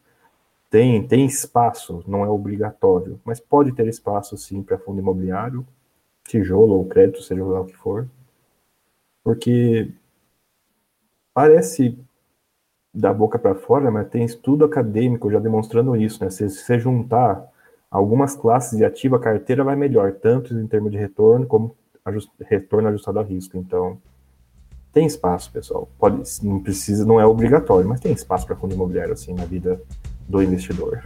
tem, 0.69 1.07
tem 1.07 1.25
espaço, 1.25 2.03
não 2.07 2.25
é 2.25 2.29
obrigatório, 2.29 3.19
mas 3.23 3.39
pode 3.39 3.71
ter 3.71 3.87
espaço 3.87 4.37
sim 4.37 4.61
para 4.61 4.77
fundo 4.77 4.99
imobiliário, 4.99 5.65
tijolo 6.25 6.75
ou 6.75 6.85
crédito, 6.85 7.21
seja 7.21 7.43
lá 7.43 7.61
o 7.61 7.65
que 7.65 7.75
for, 7.75 8.07
porque 9.23 9.93
parece 11.33 11.97
da 12.97 13.13
boca 13.13 13.37
para 13.37 13.53
fora, 13.53 13.91
mas 13.91 14.09
tem 14.09 14.25
estudo 14.25 14.65
acadêmico 14.65 15.31
já 15.31 15.37
demonstrando 15.37 15.95
isso, 15.95 16.23
né? 16.23 16.31
Se 16.31 16.49
você 16.49 16.79
juntar 16.79 17.45
algumas 17.91 18.35
classes 18.35 18.75
de 18.75 18.83
ativa 18.83 19.19
carteira, 19.19 19.63
vai 19.63 19.75
melhor, 19.75 20.13
tanto 20.13 20.53
em 20.55 20.65
termos 20.65 20.91
de 20.91 20.97
retorno 20.97 21.45
como 21.45 21.75
ajust, 22.03 22.31
retorno 22.41 22.89
ajustado 22.89 23.19
a 23.19 23.23
risco. 23.23 23.55
Então, 23.55 23.99
tem 24.91 25.05
espaço, 25.05 25.51
pessoal. 25.51 25.87
Pode, 25.99 26.23
não 26.41 26.59
precisa, 26.59 27.05
não 27.05 27.21
é 27.21 27.25
obrigatório, 27.25 27.87
mas 27.87 27.99
tem 27.99 28.11
espaço 28.11 28.47
para 28.47 28.55
fundo 28.55 28.73
imobiliário 28.73 29.13
assim 29.13 29.31
na 29.33 29.45
vida 29.45 29.79
do 30.27 30.41
investidor. 30.41 31.03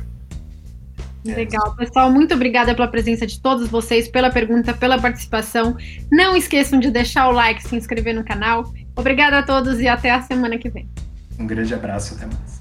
Legal, 1.26 1.76
pessoal. 1.76 2.10
Muito 2.10 2.34
obrigada 2.34 2.74
pela 2.74 2.88
presença 2.88 3.28
de 3.28 3.40
todos 3.40 3.68
vocês, 3.68 4.08
pela 4.08 4.32
pergunta, 4.32 4.74
pela 4.74 5.00
participação. 5.00 5.76
Não 6.10 6.38
esqueçam 6.38 6.80
de 6.80 6.90
deixar 6.90 7.28
o 7.28 7.34
like, 7.34 7.62
se 7.62 7.76
inscrever 7.76 8.16
no 8.16 8.24
canal. 8.24 8.72
Obrigada 8.96 9.40
a 9.40 9.44
todos 9.44 9.82
e 9.82 9.90
até 9.90 10.10
a 10.10 10.22
semana 10.22 10.58
que 10.58 10.70
vem. 10.70 10.88
Um 11.42 11.48
grande 11.48 11.74
abraço, 11.74 12.14
até 12.14 12.28
mais. 12.28 12.61